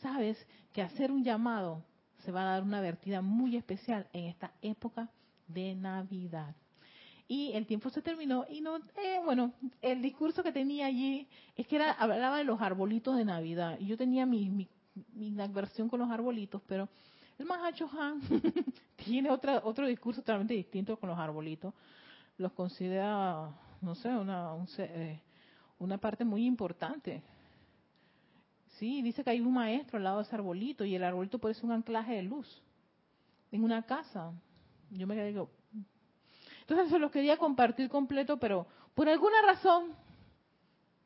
sabes 0.00 0.44
que 0.72 0.82
hacer 0.82 1.10
un 1.10 1.24
llamado 1.24 1.82
se 2.24 2.32
va 2.32 2.42
a 2.42 2.52
dar 2.52 2.62
una 2.62 2.80
vertida 2.80 3.20
muy 3.20 3.56
especial 3.56 4.06
en 4.12 4.26
esta 4.26 4.52
época 4.62 5.08
de 5.48 5.74
Navidad. 5.74 6.54
Y 7.28 7.52
el 7.52 7.66
tiempo 7.66 7.88
se 7.90 8.02
terminó 8.02 8.44
y 8.48 8.60
no, 8.60 8.76
eh, 8.76 9.20
bueno, 9.24 9.52
el 9.80 10.02
discurso 10.02 10.42
que 10.42 10.52
tenía 10.52 10.86
allí 10.86 11.26
es 11.56 11.66
que 11.66 11.76
era, 11.76 11.92
hablaba 11.92 12.38
de 12.38 12.44
los 12.44 12.60
arbolitos 12.60 13.16
de 13.16 13.24
Navidad. 13.24 13.78
Y 13.80 13.86
yo 13.86 13.96
tenía 13.96 14.26
mi, 14.26 14.50
mi, 14.50 14.68
mi 15.14 15.40
adversión 15.40 15.88
con 15.88 16.00
los 16.00 16.10
arbolitos, 16.10 16.60
pero 16.66 16.88
el 17.38 17.46
Mahacho 17.46 17.88
Han 17.98 18.20
tiene 18.96 19.30
otra, 19.30 19.62
otro 19.64 19.86
discurso 19.86 20.20
totalmente 20.20 20.54
distinto 20.54 20.96
con 20.96 21.08
los 21.08 21.18
arbolitos. 21.18 21.72
Los 22.38 22.52
considera, 22.52 23.50
no 23.80 23.94
sé, 23.94 24.08
una, 24.08 24.52
eh, 24.78 25.20
una 25.78 25.98
parte 25.98 26.24
muy 26.24 26.44
importante 26.44 27.22
Sí, 28.82 29.00
dice 29.00 29.22
que 29.22 29.30
hay 29.30 29.40
un 29.40 29.52
maestro 29.52 29.98
al 29.98 30.02
lado 30.02 30.16
de 30.16 30.22
ese 30.24 30.34
arbolito 30.34 30.84
y 30.84 30.96
el 30.96 31.04
arbolito 31.04 31.38
ser 31.54 31.64
un 31.64 31.70
anclaje 31.70 32.14
de 32.14 32.22
luz 32.22 32.48
en 33.52 33.62
una 33.62 33.80
casa. 33.82 34.32
Yo 34.90 35.06
me 35.06 35.24
digo, 35.24 35.50
entonces 36.62 36.88
se 36.90 36.98
los 36.98 37.12
quería 37.12 37.36
compartir 37.36 37.88
completo, 37.88 38.38
pero 38.38 38.66
por 38.96 39.08
alguna 39.08 39.40
razón 39.46 39.92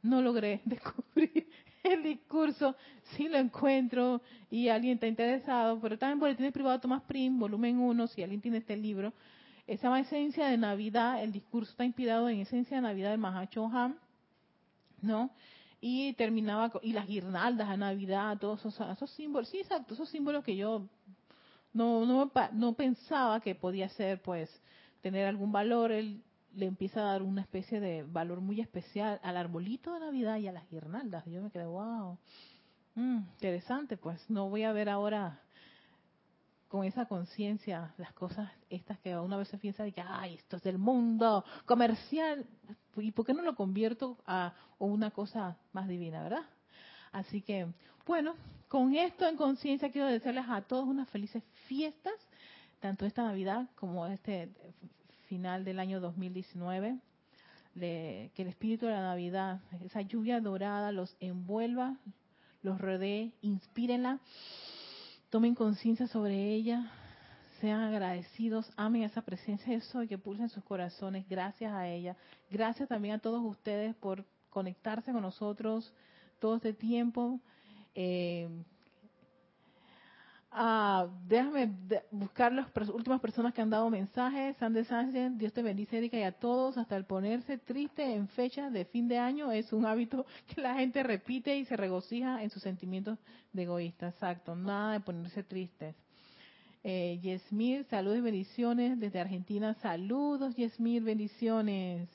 no 0.00 0.22
logré 0.22 0.62
descubrir 0.64 1.50
el 1.82 2.02
discurso. 2.02 2.74
Si 3.14 3.28
lo 3.28 3.36
encuentro 3.36 4.22
y 4.50 4.70
alguien 4.70 4.94
está 4.94 5.06
interesado, 5.06 5.78
pero 5.78 5.98
también 5.98 6.34
tiene 6.34 6.52
privado 6.52 6.80
Tomás 6.80 7.02
Prim, 7.02 7.38
volumen 7.38 7.78
1, 7.78 8.06
si 8.06 8.22
alguien 8.22 8.40
tiene 8.40 8.56
este 8.56 8.78
libro, 8.78 9.12
esa 9.66 10.00
esencia 10.00 10.46
de 10.46 10.56
Navidad, 10.56 11.22
el 11.22 11.30
discurso 11.30 11.72
está 11.72 11.84
inspirado 11.84 12.30
en 12.30 12.40
esencia 12.40 12.78
de 12.78 12.82
Navidad 12.84 13.10
del 13.10 13.20
Mahacho 13.20 13.66
Han, 13.66 13.98
¿no? 15.02 15.30
Y 15.80 16.14
terminaba 16.14 16.72
y 16.82 16.92
las 16.92 17.06
guirnaldas 17.06 17.68
a 17.68 17.76
Navidad, 17.76 18.38
todos 18.38 18.64
esos, 18.64 19.10
símbolos, 19.10 19.48
sí, 19.48 19.58
exacto, 19.58 19.94
esos 19.94 20.08
símbolos 20.08 20.44
que 20.44 20.56
yo 20.56 20.88
no, 21.72 22.06
no, 22.06 22.30
no 22.52 22.72
pensaba 22.74 23.40
que 23.40 23.54
podía 23.54 23.88
ser, 23.90 24.22
pues, 24.22 24.50
tener 25.02 25.26
algún 25.26 25.52
valor. 25.52 25.92
El, 25.92 26.22
le 26.54 26.66
empieza 26.66 27.00
a 27.00 27.12
dar 27.12 27.22
una 27.22 27.42
especie 27.42 27.80
de 27.80 28.02
valor 28.02 28.40
muy 28.40 28.60
especial 28.60 29.20
al 29.22 29.36
arbolito 29.36 29.92
de 29.92 30.00
Navidad 30.00 30.38
y 30.38 30.48
a 30.48 30.52
las 30.52 30.68
guirnaldas. 30.70 31.24
Yo 31.26 31.42
me 31.42 31.50
quedé, 31.50 31.66
wow, 31.66 32.18
mm, 32.94 33.18
interesante, 33.34 33.98
pues 33.98 34.28
no 34.30 34.48
voy 34.48 34.62
a 34.62 34.72
ver 34.72 34.88
ahora 34.88 35.42
con 36.68 36.84
esa 36.84 37.06
conciencia 37.06 37.94
las 37.96 38.12
cosas 38.12 38.50
estas 38.70 38.98
que 38.98 39.16
una 39.16 39.36
vez 39.36 39.48
se 39.48 39.58
piensa 39.58 39.84
de 39.84 39.92
que, 39.92 40.00
ay, 40.00 40.34
esto 40.34 40.56
es 40.56 40.62
del 40.62 40.78
mundo 40.78 41.44
comercial, 41.64 42.44
¿y 42.96 43.12
por 43.12 43.24
qué 43.24 43.34
no 43.34 43.42
lo 43.42 43.54
convierto 43.54 44.18
a 44.26 44.52
una 44.78 45.10
cosa 45.10 45.56
más 45.72 45.86
divina, 45.86 46.22
verdad? 46.22 46.44
Así 47.12 47.40
que, 47.40 47.66
bueno, 48.06 48.34
con 48.68 48.94
esto 48.94 49.28
en 49.28 49.36
conciencia 49.36 49.90
quiero 49.90 50.08
desearles 50.08 50.46
a 50.48 50.62
todos 50.62 50.86
unas 50.86 51.08
felices 51.10 51.42
fiestas, 51.66 52.14
tanto 52.80 53.06
esta 53.06 53.22
Navidad 53.22 53.68
como 53.76 54.06
este 54.06 54.50
final 55.28 55.64
del 55.64 55.78
año 55.78 56.00
2019. 56.00 56.98
que 57.74 58.30
el 58.34 58.48
espíritu 58.48 58.86
de 58.86 58.92
la 58.92 59.02
Navidad, 59.02 59.60
esa 59.84 60.00
lluvia 60.00 60.40
dorada, 60.40 60.92
los 60.92 61.16
envuelva, 61.20 61.96
los 62.62 62.80
rodee, 62.80 63.32
inspírenla 63.42 64.18
tomen 65.30 65.54
conciencia 65.54 66.06
sobre 66.06 66.54
ella, 66.54 66.90
sean 67.60 67.80
agradecidos, 67.80 68.70
amen 68.76 69.02
esa 69.02 69.22
presencia 69.22 69.72
de 69.72 69.78
eso 69.78 70.02
y 70.02 70.08
que 70.08 70.18
pulsen 70.18 70.48
sus 70.48 70.62
corazones 70.64 71.28
gracias 71.28 71.72
a 71.72 71.88
ella. 71.88 72.16
Gracias 72.50 72.88
también 72.88 73.14
a 73.14 73.18
todos 73.18 73.42
ustedes 73.44 73.94
por 73.96 74.24
conectarse 74.50 75.12
con 75.12 75.22
nosotros 75.22 75.92
todo 76.38 76.56
este 76.56 76.72
tiempo. 76.72 77.40
Eh, 77.94 78.48
Ah, 80.58 81.06
déjame 81.28 81.70
buscar 82.10 82.50
las 82.50 82.66
últimas 82.88 83.20
personas 83.20 83.52
que 83.52 83.60
han 83.60 83.68
dado 83.68 83.90
mensajes. 83.90 84.56
Sandy 84.56 84.84
Sánchez, 84.84 85.36
Dios 85.36 85.52
te 85.52 85.60
bendice, 85.60 85.98
Erika, 85.98 86.16
y 86.16 86.22
a 86.22 86.32
todos. 86.32 86.78
Hasta 86.78 86.96
el 86.96 87.04
ponerse 87.04 87.58
triste 87.58 88.14
en 88.14 88.26
fechas 88.28 88.72
de 88.72 88.86
fin 88.86 89.06
de 89.06 89.18
año 89.18 89.52
es 89.52 89.70
un 89.74 89.84
hábito 89.84 90.24
que 90.54 90.62
la 90.62 90.74
gente 90.74 91.02
repite 91.02 91.58
y 91.58 91.66
se 91.66 91.76
regocija 91.76 92.42
en 92.42 92.48
sus 92.48 92.62
sentimientos 92.62 93.18
de 93.52 93.64
egoísta. 93.64 94.08
Exacto, 94.08 94.56
nada 94.56 94.92
de 94.92 95.00
ponerse 95.00 95.42
tristes. 95.42 95.94
Eh, 96.82 97.18
Yesmir, 97.20 97.84
saludos 97.90 98.16
y 98.16 98.22
bendiciones 98.22 98.98
desde 98.98 99.20
Argentina. 99.20 99.74
Saludos, 99.74 100.56
Yesmir, 100.56 101.02
bendiciones. 101.02 102.08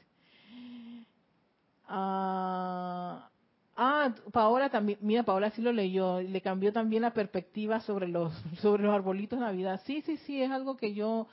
Ah, 1.87 3.30
Ah, 3.75 4.13
Paola 4.31 4.69
también, 4.69 4.99
mira, 5.01 5.23
Paola 5.23 5.49
sí 5.51 5.61
lo 5.61 5.71
leyó, 5.71 6.21
le 6.21 6.41
cambió 6.41 6.73
también 6.73 7.03
la 7.03 7.13
perspectiva 7.13 7.79
sobre 7.81 8.07
los 8.07 8.33
sobre 8.61 8.83
los 8.83 8.93
arbolitos 8.93 9.39
de 9.39 9.45
Navidad. 9.45 9.81
Sí, 9.85 10.01
sí, 10.01 10.17
sí, 10.17 10.41
es 10.41 10.51
algo 10.51 10.77
que 10.77 10.93
yo 10.93 11.27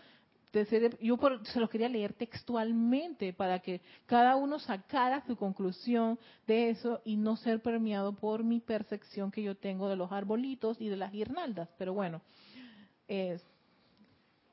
yo 1.00 1.18
se 1.44 1.60
los 1.60 1.68
quería 1.68 1.88
leer 1.88 2.14
textualmente 2.14 3.32
para 3.32 3.58
que 3.58 3.82
cada 4.06 4.36
uno 4.36 4.58
sacara 4.58 5.22
su 5.26 5.36
conclusión 5.36 6.18
de 6.46 6.70
eso 6.70 7.02
y 7.04 7.16
no 7.16 7.36
ser 7.36 7.60
permeado 7.60 8.14
por 8.14 8.42
mi 8.42 8.60
percepción 8.60 9.30
que 9.30 9.42
yo 9.42 9.56
tengo 9.56 9.88
de 9.88 9.96
los 9.96 10.10
arbolitos 10.10 10.80
y 10.80 10.88
de 10.88 10.96
las 10.96 11.12
guirnaldas. 11.12 11.68
Pero 11.76 11.92
bueno, 11.92 12.22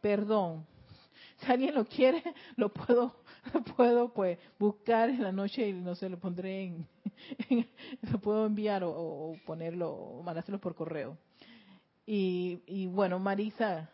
perdón. 0.02 0.66
Si 1.38 1.52
alguien 1.52 1.76
lo 1.76 1.84
quiere, 1.84 2.24
lo 2.56 2.70
puedo, 2.70 3.14
puedo 3.76 4.14
pues 4.14 4.40
buscar 4.58 5.10
en 5.10 5.22
la 5.22 5.34
noche 5.34 5.68
y 5.68 5.74
no 5.74 5.94
sé, 5.94 6.08
lo 6.08 6.18
pondré 6.18 6.64
en, 6.64 6.88
lo 8.02 8.20
puedo 8.22 8.46
enviar 8.46 8.84
o, 8.84 8.92
o 8.92 9.36
ponerlo 9.46 9.92
o 9.92 10.24
por 10.60 10.76
correo. 10.76 11.18
Y, 12.06 12.62
y 12.68 12.88
bueno, 12.88 13.20
Marisa, 13.20 13.90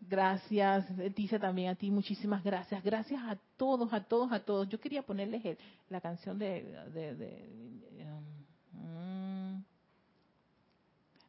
gracias. 0.00 0.88
Leticia 0.96 1.38
también 1.38 1.70
a 1.70 1.74
ti, 1.74 1.90
muchísimas 1.90 2.42
gracias. 2.44 2.82
Gracias 2.82 3.20
a 3.22 3.36
todos, 3.56 3.92
a 3.92 4.04
todos, 4.04 4.32
a 4.32 4.40
todos. 4.40 4.68
Yo 4.68 4.80
quería 4.80 5.02
ponerles 5.02 5.44
el, 5.44 5.58
la 5.88 6.00
canción 6.00 6.38
de 6.38 6.62
de, 6.92 7.14
de, 7.16 7.48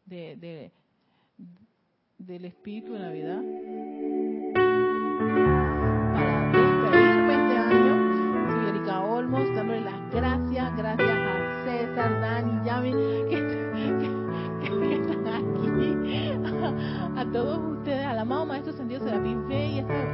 de, 0.06 0.36
de 0.36 0.72
del 2.20 2.46
espíritu 2.46 2.94
de 2.94 3.00
Navidad. 3.00 3.42
Para 6.14 7.02
este, 7.08 7.34
este 7.34 7.58
año, 7.58 8.52
soy 8.52 8.70
Erika 8.70 9.02
Olmos, 9.02 9.56
dándole 9.56 9.82
las 9.82 10.12
gracias, 10.12 10.78
gracias 10.78 11.21
que, 12.82 13.38
están 15.10 15.28
aquí. 15.28 16.38
A, 17.18 17.22
a 17.22 17.32
todos 17.32 17.60
ustedes, 17.78 18.06
al 18.06 18.20
amado 18.20 18.46
Maestro 18.46 18.74
Sendido 18.74 19.02
Serapis 19.04 19.38
Bey 19.48 19.76
y 19.76 19.80
a 19.80 19.82
este 19.82 20.11